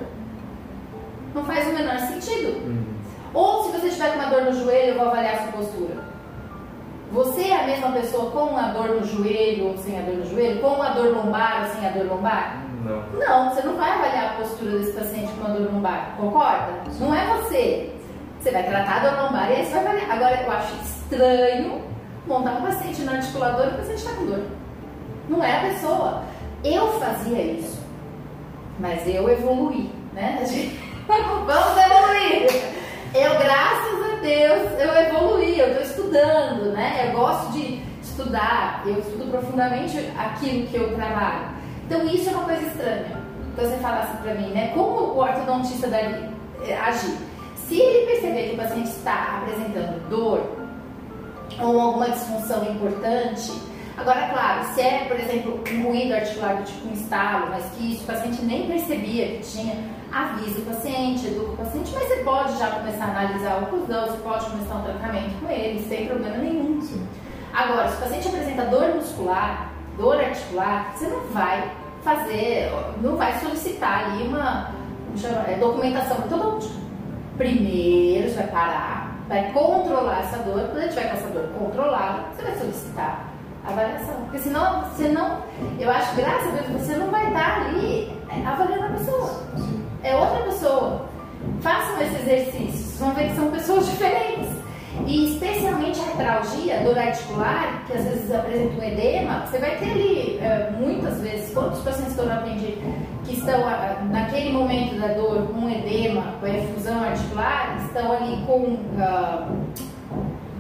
Não 1.34 1.44
faz 1.46 1.68
o 1.68 1.74
menor 1.74 1.98
sentido. 2.00 2.93
Ou 3.34 3.64
se 3.64 3.72
você 3.72 3.90
tiver 3.90 4.12
com 4.12 4.20
uma 4.20 4.30
dor 4.30 4.42
no 4.44 4.54
joelho, 4.54 4.90
eu 4.90 5.00
vou 5.00 5.08
avaliar 5.08 5.36
a 5.36 5.38
sua 5.44 5.52
postura. 5.54 6.04
Você 7.12 7.44
é 7.44 7.64
a 7.64 7.68
mesma 7.68 7.92
pessoa 7.92 8.32
com 8.32 8.46
uma 8.46 8.70
dor 8.70 8.90
no 8.90 9.04
joelho 9.06 9.68
ou 9.68 9.78
sem 9.78 10.00
a 10.00 10.02
dor 10.02 10.16
no 10.16 10.26
joelho? 10.26 10.62
Com 10.62 10.68
uma 10.68 10.90
dor 10.90 11.16
lombar 11.16 11.64
ou 11.64 11.76
sem 11.76 11.88
a 11.88 11.92
dor 11.92 12.06
lombar? 12.08 12.64
Não. 12.84 13.04
Não, 13.20 13.50
você 13.50 13.62
não 13.62 13.76
vai 13.76 13.92
avaliar 13.92 14.32
a 14.32 14.34
postura 14.38 14.78
desse 14.78 14.94
paciente 14.94 15.32
com 15.34 15.42
uma 15.42 15.56
dor 15.56 15.72
lombar, 15.72 16.16
concorda? 16.18 16.74
Não 17.00 17.14
é 17.14 17.26
você. 17.38 17.92
Você 18.40 18.52
vai 18.52 18.64
tratar 18.64 18.98
a 18.98 19.10
dor 19.10 19.24
lombar 19.24 19.52
e 19.52 19.56
aí 19.56 19.66
você 19.66 19.74
vai 19.74 19.86
avaliar. 19.86 20.12
Agora, 20.12 20.44
eu 20.44 20.52
acho 20.52 20.76
estranho 20.84 21.82
montar 22.28 22.52
um 22.52 22.62
paciente 22.62 23.02
no 23.02 23.12
articulador 23.12 23.66
e 23.66 23.70
o 23.70 23.78
paciente 23.78 23.98
está 23.98 24.14
com 24.14 24.26
dor. 24.26 24.44
Não 25.30 25.44
é 25.44 25.58
a 25.58 25.70
pessoa. 25.70 26.24
Eu 26.64 27.00
fazia 27.00 27.42
isso, 27.42 27.80
mas 28.80 29.08
eu 29.08 29.30
evoluí, 29.30 29.92
né? 30.14 30.44
Vamos 31.08 31.78
evoluir! 31.78 32.83
Eu, 33.16 33.38
graças 33.38 34.12
a 34.12 34.16
Deus, 34.22 34.80
eu 34.80 34.92
evoluí, 34.92 35.60
eu 35.60 35.68
estou 35.68 35.84
estudando, 35.84 36.72
né? 36.74 37.08
Eu 37.08 37.20
gosto 37.20 37.52
de 37.52 37.80
estudar, 38.02 38.82
eu 38.88 38.98
estudo 38.98 39.30
profundamente 39.30 40.00
aquilo 40.18 40.66
que 40.66 40.76
eu 40.76 40.96
trabalho. 40.96 41.46
Então 41.86 42.08
isso 42.08 42.30
é 42.30 42.34
uma 42.34 42.46
coisa 42.46 42.66
estranha. 42.66 43.22
Então 43.54 43.70
você 43.70 43.78
falasse 43.78 44.14
assim 44.14 44.24
para 44.24 44.34
mim, 44.34 44.48
né? 44.48 44.72
Como 44.74 44.90
o 44.90 45.18
ortodontista 45.20 45.88
deve 45.90 46.28
eh, 46.64 46.76
agir? 46.76 47.16
Se 47.68 47.80
ele 47.80 48.08
perceber 48.08 48.50
que 48.50 48.56
o 48.56 48.58
paciente 48.58 48.90
está 48.90 49.42
apresentando 49.44 50.10
dor 50.10 50.42
ou 51.62 51.80
alguma 51.80 52.10
disfunção 52.10 52.64
importante, 52.64 53.52
agora, 53.98 54.30
claro, 54.30 54.64
se 54.74 54.82
é, 54.82 55.06
por 55.06 55.20
exemplo, 55.20 55.64
um 55.72 55.84
ruído 55.84 56.14
articular 56.14 56.64
tipo 56.64 56.88
um 56.88 56.94
estalo, 56.94 57.48
mas 57.50 57.66
que 57.76 57.94
isso 57.94 58.04
o 58.04 58.08
paciente 58.08 58.42
nem 58.44 58.68
percebia 58.68 59.38
que 59.38 59.44
tinha, 59.44 59.76
avisa 60.12 60.60
o 60.60 60.66
paciente, 60.66 61.28
educa 61.28 61.52
o 61.52 61.58
paciente, 61.58 61.92
mas 61.94 62.08
você 62.08 62.16
pode 62.18 62.58
já 62.60 62.68
começar 62.72 63.06
a 63.06 63.10
analisar 63.10 63.60
o 63.60 63.64
oclusão, 63.64 64.08
você 64.08 64.18
pode 64.18 64.46
começar 64.46 64.76
um 64.76 64.84
tratamento 64.84 65.40
com 65.42 65.52
ele, 65.52 65.86
sem 65.88 66.08
problema 66.08 66.38
nenhum. 66.38 66.82
Sim. 66.82 67.08
Agora, 67.54 67.90
se 67.90 67.98
o 67.98 68.00
paciente 68.00 68.28
apresenta 68.28 68.66
dor 68.66 68.96
muscular, 68.96 69.70
dor 69.98 70.20
articular, 70.20 70.94
você 70.96 71.08
não 71.08 71.22
vai 71.32 71.72
fazer, 72.04 72.72
não 73.02 73.16
vai 73.16 73.40
solicitar 73.40 74.06
ali 74.06 74.28
uma, 74.28 74.72
uma 75.16 75.52
é, 75.52 75.58
documentação 75.60 76.18
ortodôntica. 76.18 76.84
Primeiro 77.38 78.30
você 78.30 78.36
vai 78.36 78.48
parar, 78.48 79.18
vai 79.28 79.52
controlar 79.52 80.20
essa 80.20 80.38
dor. 80.38 80.62
Quando 80.66 80.78
ele 80.78 80.90
tiver 80.90 81.10
com 81.10 81.18
essa 81.18 81.28
dor 81.30 81.48
controlada, 81.58 82.24
você 82.36 82.44
vai 82.44 82.58
solicitar 82.58 83.33
avaliação. 83.66 84.16
Porque 84.24 84.40
senão, 84.40 84.84
você 84.84 85.10
não, 85.10 85.44
eu 85.80 85.90
acho, 85.90 86.16
graças 86.16 86.48
a 86.48 86.62
Deus, 86.62 86.82
você 86.82 86.96
não 86.96 87.10
vai 87.12 87.28
estar 87.28 87.68
ali 87.68 88.12
avaliando 88.46 88.86
a 88.86 88.90
pessoa. 88.90 89.44
É 90.04 90.16
outra 90.16 90.44
pessoa. 90.44 91.10
Façam 91.62 92.02
esse 92.02 92.16
exercício, 92.16 92.86
vocês 92.86 93.00
vão 93.00 93.14
ver 93.14 93.30
que 93.30 93.36
são 93.36 93.52
pessoas 93.52 93.86
diferentes. 93.90 94.64
E 95.08 95.34
especialmente 95.34 96.00
a 96.00 96.84
dor 96.84 96.98
articular, 96.98 97.84
que 97.88 97.94
às 97.94 98.04
vezes 98.04 98.32
apresenta 98.32 98.80
um 98.80 98.84
edema, 98.84 99.46
você 99.46 99.58
vai 99.58 99.78
ter 99.78 99.92
ali, 99.92 100.40
é, 100.40 100.72
muitas 100.80 101.20
vezes, 101.20 101.52
todos 101.52 101.80
os 101.80 101.84
pacientes 101.84 102.14
que 102.14 102.20
eu 102.22 102.32
atendi 102.32 102.78
que 103.26 103.34
estão 103.34 103.60
naquele 104.12 104.52
momento 104.52 105.00
da 105.00 105.08
dor 105.14 105.48
com 105.48 105.70
edema, 105.70 106.36
com 106.40 106.48
efusão 106.48 107.04
articular, 107.04 107.78
estão 107.86 108.12
ali 108.12 108.44
com 108.46 108.60
uh, 108.60 109.48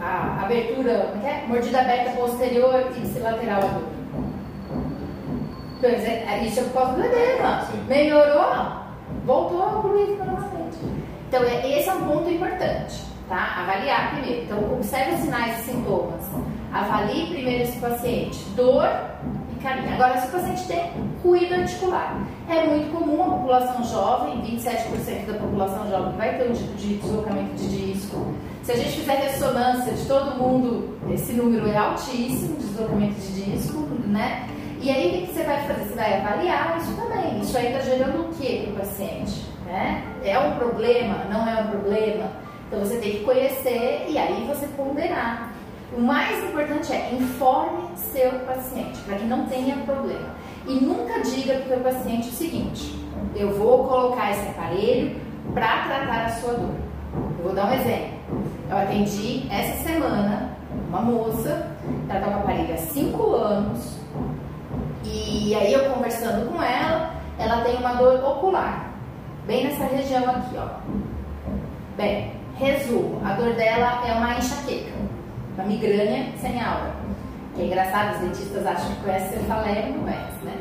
a 0.03 0.43
abertura, 0.43 1.13
é? 1.23 1.45
mordida 1.47 1.79
aberta 1.79 2.11
posterior 2.11 2.91
e 2.95 3.19
lateral 3.19 3.59
à 3.59 3.67
dor. 3.67 3.93
Isso 6.45 6.59
é 6.59 6.63
por 6.63 6.73
causa 6.73 6.93
do 6.93 7.05
edema. 7.05 7.67
Melhorou, 7.87 8.83
voltou 9.25 9.61
ao 9.61 9.81
fluido 9.81 10.15
normalmente. 10.17 10.77
Então, 11.27 11.43
é, 11.43 11.79
esse 11.79 11.89
é 11.89 11.93
um 11.93 12.05
ponto 12.05 12.29
importante, 12.29 13.03
tá? 13.27 13.61
Avaliar 13.61 14.11
primeiro. 14.13 14.43
Então, 14.43 14.73
observe 14.73 15.15
os 15.15 15.21
sinais 15.21 15.59
e 15.59 15.71
sintomas. 15.71 16.23
Avalie 16.71 17.33
primeiro 17.33 17.63
esse 17.63 17.79
paciente. 17.79 18.39
Dor 18.55 18.87
e 19.51 19.61
caminho. 19.61 19.93
Agora, 19.93 20.19
se 20.19 20.27
o 20.27 20.31
paciente 20.31 20.67
tem 20.67 20.91
ruído 21.23 21.53
articular, 21.53 22.17
é 22.49 22.65
muito 22.65 22.91
comum 22.91 23.21
a 23.23 23.37
população 23.37 23.83
jovem, 23.83 24.41
27% 24.41 25.25
da 25.25 25.33
população 25.33 25.89
jovem 25.89 26.13
vai 26.17 26.37
ter 26.37 26.49
um 26.49 26.53
tipo 26.53 26.75
de 26.75 26.97
deslocamento 26.97 27.55
de 27.55 27.93
disco. 27.93 28.33
Se 28.63 28.71
a 28.71 28.77
gente 28.77 29.01
fizer 29.01 29.15
ressonância 29.15 29.91
de 29.91 30.05
todo 30.05 30.37
mundo, 30.37 30.97
esse 31.11 31.33
número 31.33 31.67
é 31.67 31.75
altíssimo, 31.75 32.55
deslocamento 32.55 33.19
de 33.19 33.51
disco, 33.51 33.79
né? 34.07 34.47
E 34.81 34.89
aí 34.89 35.23
o 35.23 35.27
que 35.27 35.33
você 35.33 35.43
vai 35.43 35.67
fazer? 35.67 35.83
Você 35.83 35.95
vai 35.95 36.21
avaliar 36.21 36.77
isso 36.77 36.95
também. 36.95 37.41
Isso 37.41 37.57
aí 37.57 37.73
está 37.73 37.79
gerando 37.81 38.21
o 38.21 38.33
que 38.33 38.61
para 38.61 38.71
o 38.71 38.75
paciente? 38.77 39.43
Né? 39.65 40.01
É 40.23 40.39
um 40.39 40.55
problema? 40.55 41.25
Não 41.29 41.45
é 41.45 41.61
um 41.61 41.67
problema? 41.71 42.31
Então 42.67 42.79
você 42.79 42.95
tem 42.99 43.11
que 43.11 43.23
conhecer 43.25 44.05
e 44.07 44.17
aí 44.17 44.45
você 44.47 44.65
ponderar. 44.67 45.51
O 45.97 45.99
mais 45.99 46.41
importante 46.45 46.93
é 46.93 47.13
informe 47.13 47.89
seu 47.97 48.31
paciente, 48.47 48.97
para 49.01 49.17
que 49.17 49.25
não 49.25 49.45
tenha 49.45 49.75
problema. 49.85 50.35
E 50.65 50.75
nunca 50.75 51.19
diga 51.19 51.55
para 51.55 51.65
o 51.65 51.67
seu 51.67 51.79
paciente 51.79 52.29
o 52.29 52.31
seguinte: 52.31 52.95
eu 53.35 53.57
vou 53.57 53.89
colocar 53.89 54.31
esse 54.31 54.47
aparelho 54.47 55.17
para 55.53 55.83
tratar 55.83 56.25
a 56.27 56.29
sua 56.29 56.53
dor. 56.53 56.75
Eu 57.39 57.43
vou 57.43 57.53
dar 57.53 57.69
um 57.69 57.73
exemplo. 57.73 58.22
Eu 58.69 58.77
atendi 58.77 59.47
essa 59.51 59.83
semana 59.83 60.49
uma 60.89 61.01
moça, 61.01 61.67
ela 62.09 62.19
está 62.19 62.31
com 62.31 62.39
aparelho 62.39 62.73
há 62.73 62.77
5 62.77 63.35
anos, 63.35 63.99
e 65.03 65.53
aí 65.55 65.73
eu 65.73 65.91
conversando 65.91 66.49
com 66.51 66.61
ela, 66.61 67.11
ela 67.37 67.61
tem 67.63 67.75
uma 67.77 67.93
dor 67.93 68.23
ocular, 68.23 68.91
bem 69.45 69.65
nessa 69.65 69.85
região 69.85 70.23
aqui, 70.29 70.55
ó. 70.57 70.67
Bem, 71.97 72.33
resumo, 72.55 73.21
a 73.25 73.33
dor 73.33 73.53
dela 73.53 74.01
é 74.07 74.13
uma 74.13 74.37
enxaqueca, 74.37 74.93
uma 75.55 75.65
migrânia 75.65 76.27
sem 76.39 76.59
aura. 76.61 76.91
Que 77.55 77.61
é 77.61 77.65
engraçado, 77.65 78.15
os 78.15 78.19
dentistas 78.21 78.65
acham 78.65 78.95
que 78.95 79.03
conhece 79.03 79.35
cefaleia, 79.35 79.89
não 79.89 79.99
conhece, 79.99 80.43
né? 80.43 80.57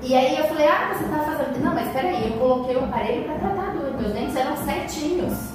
E 0.00 0.14
aí 0.14 0.38
eu 0.38 0.44
falei, 0.46 0.66
ah, 0.66 0.94
você 0.94 1.04
tá 1.04 1.18
fazendo. 1.18 1.62
Não, 1.62 1.74
mas 1.74 1.92
peraí, 1.92 2.32
eu 2.32 2.38
coloquei 2.38 2.74
o 2.74 2.84
aparelho 2.84 3.24
para 3.24 3.34
tratar 3.34 3.68
a 3.68 3.72
dor. 3.72 4.00
Meus 4.00 4.12
dentes 4.12 4.34
eram 4.34 4.56
certinhos, 4.56 5.51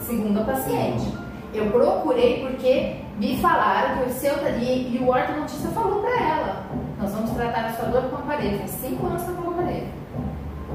segundo 0.00 0.40
a 0.40 0.44
paciente. 0.44 1.12
Eu 1.52 1.66
procurei 1.70 2.46
porque 2.46 2.96
me 3.18 3.36
falaram 3.38 4.02
que 4.02 4.10
o 4.10 4.12
seu. 4.12 4.34
E, 4.60 4.96
e 4.96 4.98
o 5.02 5.08
ortodontista 5.08 5.68
falou 5.70 6.00
para 6.00 6.20
ela: 6.20 6.66
nós 6.98 7.12
vamos 7.12 7.30
tratar 7.30 7.66
a 7.66 7.72
sua 7.72 7.86
dor 7.86 8.02
com 8.04 8.16
aparelho. 8.16 8.58
Faz 8.58 8.70
5 8.70 9.06
anos 9.06 9.22
que 9.22 9.28
eu 9.30 9.34
com 9.34 9.50
aparelho. 9.50 9.86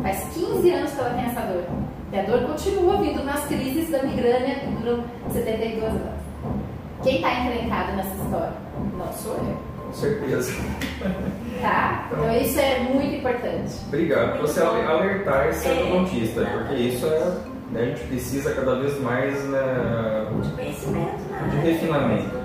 Faz 0.01 0.24
15 0.34 0.72
anos 0.72 0.91
que 0.91 0.99
ela 0.99 1.10
tem 1.12 1.26
essa 1.26 1.41
dor. 1.41 1.64
E 2.12 2.20
a 2.20 2.24
dor 2.24 2.41
continua 2.41 2.97
vindo 3.01 3.24
nas 3.24 3.45
crises 3.45 3.89
da 3.89 4.03
migrânia 4.03 4.56
que 4.56 4.68
duram 4.68 5.03
72 5.32 5.84
anos. 5.84 6.26
Quem 7.03 7.16
está 7.16 7.34
encrencado 7.34 7.93
nessa 7.93 8.16
história? 8.16 8.53
Não 8.97 9.14
sou 9.14 9.36
eu. 9.36 9.58
Com 9.86 9.93
certeza. 9.93 10.51
Tá? 11.62 12.10
Então, 12.12 12.26
então 12.26 12.41
isso 12.41 12.60
é 12.60 12.80
muito 12.80 13.16
importante. 13.16 13.74
Obrigado. 13.88 14.41
Você 14.41 14.62
alertar 14.62 15.47
esse 15.47 15.70
é, 15.70 15.74
porque 16.45 16.76
isso 16.76 17.06
é 17.06 17.34
né, 17.72 17.82
a 17.82 17.86
gente 17.86 18.07
precisa 18.07 18.53
cada 18.53 18.76
vez 18.76 18.99
mais 19.01 19.43
né, 19.45 20.28
de 20.41 20.49
conhecimento, 20.51 21.18
né? 21.30 21.49
de 21.49 21.57
refinamento. 21.57 22.36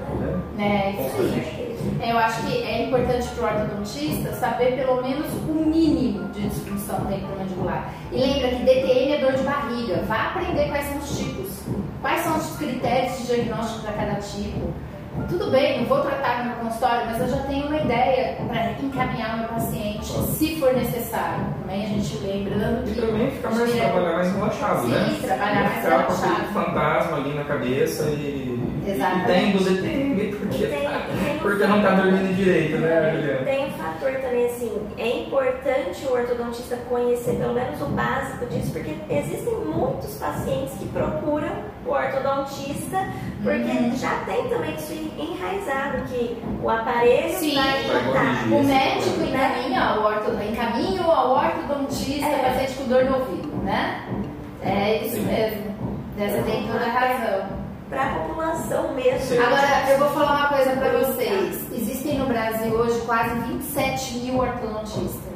Né? 0.57 0.97
É, 0.97 1.07
isso 1.07 1.23
aí. 1.23 1.71
Eu 2.11 2.19
acho 2.19 2.47
que 2.47 2.63
é 2.63 2.87
importante 2.87 3.29
para 3.29 3.43
o 3.43 3.61
ortodontista 3.61 4.33
saber 4.33 4.77
pelo 4.77 5.03
menos 5.03 5.27
o 5.49 5.53
mínimo 5.53 6.29
de 6.29 6.49
disfunção 6.49 7.07
temporomandibular. 7.07 7.95
E 8.13 8.19
lembra 8.19 8.49
que 8.51 8.65
DTM 8.65 9.13
é 9.13 9.19
dor 9.19 9.33
de 9.33 9.43
barriga. 9.43 10.03
Vá 10.07 10.29
aprender 10.29 10.69
quais 10.69 10.87
são 10.87 10.99
os 10.99 11.19
tipos, 11.19 11.49
quais 12.03 12.21
são 12.23 12.37
os 12.37 12.57
critérios 12.57 13.19
de 13.19 13.27
diagnóstico 13.27 13.83
para 13.83 13.93
cada 13.93 14.15
tipo 14.17 14.73
tudo 15.29 15.51
bem, 15.51 15.81
não 15.81 15.87
vou 15.87 16.01
tratar 16.03 16.39
no 16.39 16.51
meu 16.51 16.59
consultório, 16.61 17.07
mas 17.07 17.21
eu 17.21 17.29
já 17.29 17.43
tenho 17.45 17.67
uma 17.67 17.77
ideia 17.77 18.37
para 18.47 18.73
encaminhar 18.73 19.35
o 19.35 19.39
meu 19.39 19.49
paciente, 19.49 20.07
se 20.07 20.57
for 20.61 20.73
necessário. 20.73 21.45
Também 21.61 21.85
a 21.85 21.89
gente 21.89 22.19
lembrando 22.19 22.85
que. 22.85 22.99
E 22.99 23.03
também 23.03 23.31
ficar 23.31 23.51
mais, 23.51 23.73
trabalhar 23.73 24.13
mais 24.13 24.33
relaxado, 24.33 24.83
Sim, 24.83 24.89
né? 24.89 25.09
Sim, 25.09 25.27
trabalhar 25.27 25.63
mais 25.63 25.75
ficar 25.75 25.89
relaxado. 25.89 26.17
Ficar 26.17 26.47
com 26.47 26.53
fantasma 26.53 27.17
ali 27.17 27.35
na 27.35 27.45
cabeça 27.45 28.05
e. 28.11 28.61
Exatamente. 28.87 29.31
E 29.31 29.33
tem 29.33 29.53
do 29.53 29.65
DTM, 29.65 30.37
porque, 30.37 30.67
tem, 30.67 30.89
tem 30.89 31.39
porque 31.43 31.67
não 31.67 31.77
está 31.77 31.91
dormindo 31.91 32.35
direito, 32.35 32.79
né, 32.79 33.13
Juliana? 33.15 33.45
Tem 33.45 33.70
fator 34.01 34.13
também, 34.21 34.47
assim, 34.47 34.89
é 34.97 35.21
importante 35.21 36.07
o 36.07 36.13
ortodontista 36.13 36.77
conhecer 36.89 37.37
pelo 37.37 37.53
menos 37.53 37.81
o 37.83 37.87
básico 37.87 38.47
disso, 38.47 38.73
porque 38.73 38.97
existem 39.11 39.55
muitos 39.55 40.15
pacientes 40.15 40.75
que 40.79 40.87
procuram 40.89 41.51
o 41.87 41.91
ortodontista, 41.91 42.99
porque 43.43 43.71
uhum. 43.71 43.97
já 43.97 44.25
tem 44.25 44.49
também 44.49 44.75
isso 44.75 44.93
enraizado, 45.19 46.03
que 46.09 46.43
o 46.63 46.71
aparelho 46.71 47.39
Sim. 47.39 47.55
vai 47.55 47.85
tratar. 47.85 48.47
O 48.47 48.65
médico 48.65 49.23
encaminha, 49.23 50.01
o 50.01 50.05
orto, 50.05 50.31
encaminha 50.43 51.03
ao 51.03 51.33
ortodontista 51.33 52.27
é. 52.27 52.39
paciente 52.39 52.75
com 52.75 52.89
dor 52.89 53.05
no 53.05 53.19
ouvido, 53.19 53.49
né? 53.63 54.07
É 54.63 55.05
isso 55.05 55.21
mesmo. 55.23 55.71
Você 56.17 56.43
tem 56.43 56.67
toda 56.67 56.85
a 56.85 56.91
razão. 56.91 57.60
Para 57.91 58.05
a 58.05 58.15
população 58.21 58.95
mesmo. 58.95 59.43
Agora, 59.43 59.91
eu 59.91 59.99
vou 59.99 60.11
falar 60.11 60.39
uma 60.39 60.49
coisa 60.49 60.71
para 60.77 60.97
vocês. 61.01 61.73
Existem 61.73 62.19
no 62.21 62.27
Brasil 62.27 62.73
hoje 62.73 63.01
quase 63.01 63.35
27 63.49 64.19
mil 64.19 64.39
ortodontistas. 64.39 65.31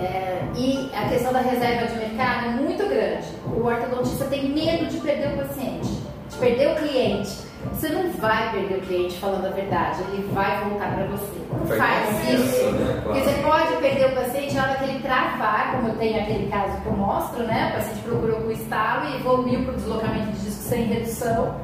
É, 0.00 0.44
e 0.56 0.90
a 0.94 1.10
questão 1.10 1.30
da 1.30 1.40
reserva 1.40 1.86
de 1.88 1.98
mercado 1.98 2.46
é 2.46 2.50
muito 2.52 2.88
grande. 2.88 3.26
O 3.46 3.66
ortodontista 3.66 4.24
tem 4.24 4.48
medo 4.48 4.86
de 4.86 4.96
perder 4.98 5.34
o 5.34 5.46
paciente, 5.46 5.90
de 6.30 6.36
perder 6.38 6.72
o 6.72 6.76
cliente. 6.76 7.47
Você 7.72 7.88
não 7.90 8.10
vai 8.12 8.50
perder 8.50 8.78
o 8.78 8.80
cliente 8.82 9.18
falando 9.18 9.46
a 9.46 9.50
verdade, 9.50 10.00
ele 10.08 10.28
vai 10.32 10.64
voltar 10.64 10.94
para 10.94 11.06
você. 11.06 11.38
Não 11.52 11.66
faz 11.66 12.28
isso. 12.28 12.72
Né? 12.72 13.00
Porque 13.04 13.20
você 13.20 13.42
pode 13.42 13.76
perder 13.76 14.06
o 14.06 14.14
paciente 14.14 14.54
na 14.54 14.62
hora 14.62 14.74
que 14.76 14.84
ele 14.84 14.98
travar, 15.00 15.72
como 15.72 15.88
eu 15.88 15.96
tenho 15.96 16.20
aquele 16.20 16.48
caso 16.50 16.80
que 16.80 16.86
eu 16.86 16.92
mostro, 16.92 17.42
né? 17.44 17.70
O 17.70 17.76
paciente 17.76 18.00
procurou 18.00 18.40
com 18.40 18.50
estalo 18.50 19.08
e 19.08 19.16
evoluiu 19.16 19.64
para 19.64 19.72
o 19.72 19.76
deslocamento 19.76 20.32
de 20.32 20.40
disco 20.40 20.62
sem 20.62 20.84
redução. 20.84 21.54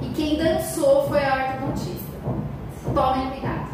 E 0.00 0.08
quem 0.10 0.36
dançou 0.36 1.08
foi 1.08 1.24
a 1.24 1.34
ortodontista. 1.34 2.12
Tomem 2.94 3.30
cuidado. 3.30 3.68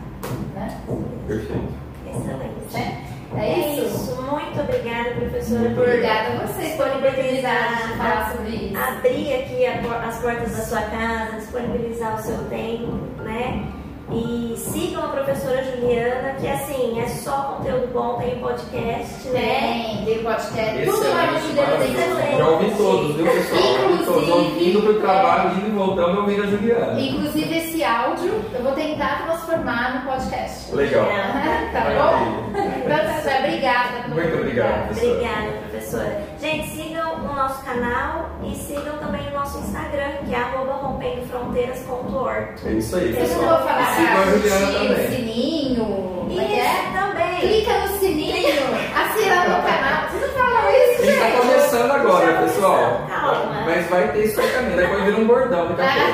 Né? 0.55 0.81
Perfeito. 1.27 1.75
Excelente. 2.07 2.77
É? 2.77 3.08
É, 3.37 3.53
é 3.53 3.59
isso? 3.71 3.87
isso? 3.87 4.23
Muito 4.23 4.61
obrigada, 4.61 5.11
professora. 5.11 5.61
Muito 5.61 5.81
obrigada 5.81 6.29
a 6.29 6.47
você 6.47 6.63
disponibilizar 6.63 7.97
falar 7.97 8.33
sobre 8.33 8.51
isso. 8.51 8.77
Abrir 8.77 9.35
aqui 9.35 9.67
a, 9.67 10.09
as 10.09 10.19
portas 10.19 10.57
da 10.57 10.63
sua 10.65 10.83
casa, 10.83 11.37
disponibilizar 11.37 12.17
o 12.17 12.23
seu 12.23 12.39
tempo, 12.49 12.93
né? 13.23 13.73
E 14.11 14.55
sigam 14.57 15.05
a 15.05 15.09
professora 15.09 15.63
Juliana, 15.63 16.33
que 16.41 16.49
assim, 16.49 16.99
é 16.99 17.07
só 17.07 17.59
conteúdo 17.59 17.93
bom, 17.93 18.15
tem 18.15 18.39
podcast, 18.39 19.29
né? 19.29 19.97
Tem, 19.97 20.05
tem 20.07 20.25
podcast. 20.25 20.85
Tudo 20.87 20.97
no 20.97 21.41
Juliana 21.41 21.77
tem 21.77 22.39
Já 22.39 22.49
ouvi 22.49 22.71
todos, 22.75 23.17
viu, 23.17 23.27
pessoal? 23.27 23.93
Inclusive, 23.93 24.31
ouvindo 24.31 24.83
pro 24.83 25.01
trabalho, 25.01 25.59
indo 25.59 25.67
e 25.67 25.71
voltando, 25.73 26.21
ouvindo 26.21 26.43
a 26.43 26.47
Juliana. 26.47 26.99
Inclusive, 26.99 27.59
esse 27.59 27.85
áudio 27.85 28.43
eu 28.55 28.63
vou 28.63 28.73
tentar 28.73 29.27
transformar 29.27 29.97
no 29.97 30.11
podcast. 30.11 30.75
Legal. 30.75 31.05
tá 31.75 31.81
bom? 31.83 32.48
Professora, 32.95 33.39
obrigada. 33.39 34.09
Muito 34.09 34.35
obrigada, 34.37 34.85
professora. 34.87 35.13
Obrigada, 35.13 35.51
professora. 35.69 36.23
Gente, 36.41 36.69
sigam 36.71 37.15
o 37.15 37.19
nosso 37.35 37.65
canal 37.65 38.31
e 38.43 38.55
sigam 38.55 38.97
também 38.99 39.27
o 39.29 39.33
nosso 39.35 39.59
Instagram, 39.59 40.11
que 40.27 40.35
é 40.35 40.39
rompendofronteiras.org. 40.39 42.49
É 42.67 42.71
isso 42.73 42.97
aí, 42.97 43.13
pessoal. 43.13 43.41
Eu 43.41 43.47
não 43.47 43.59
vou 43.59 43.69
falar 43.69 43.95
Sigam 43.97 44.21
a 44.21 44.25
Juliana 44.27 44.67
também. 44.73 45.09
sininho. 45.11 46.27
Isso, 46.31 46.41
é? 46.41 46.93
também. 46.93 47.39
Clica 47.41 47.79
no 47.79 47.89
sininho, 47.99 48.63
assina 48.95 49.45
no 49.45 49.63
canal. 49.63 50.09
Vocês 50.11 50.23
não 50.23 50.31
falam 50.45 50.71
isso, 50.71 51.05
gente? 51.05 51.19
A 51.19 51.21
gente 51.25 51.33
tá 51.33 51.39
começando 51.41 51.91
agora, 51.91 52.33
tá 52.33 52.41
pessoal. 52.43 52.81
Calma. 53.09 53.63
Mas 53.65 53.87
vai 53.89 54.09
ter 54.13 54.25
isso 54.25 54.41
aí 54.41 54.49
caminho. 54.51 54.77
Depois 54.77 55.05
vira 55.05 55.17
um 55.17 55.27
bordão 55.27 55.69
daqui 55.75 55.83
a 55.83 55.85
pouco. 55.93 56.09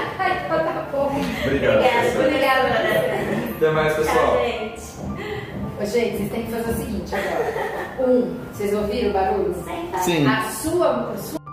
Então 0.45 0.59
tá 0.59 0.87
bom. 0.93 1.11
Obrigado. 1.45 1.79
Obrigada, 2.19 2.21
obrigada. 2.21 2.69
Até 3.57 3.69
mais, 3.71 3.93
pessoal. 3.95 4.17
Tchau, 4.17 4.39
gente. 4.45 4.94
Gente, 5.87 6.17
vocês 6.17 6.33
têm 6.33 6.43
que 6.47 6.51
fazer 6.51 6.71
o 6.71 6.75
seguinte 6.77 7.15
agora. 7.15 8.09
Um, 8.09 8.35
vocês 8.53 8.73
ouviram 8.73 9.11
o 9.11 9.13
barulho? 9.13 9.55
Sim. 10.03 10.27
A 10.27 10.43
sua, 10.51 11.11
a 11.13 11.19
sua 11.19 11.44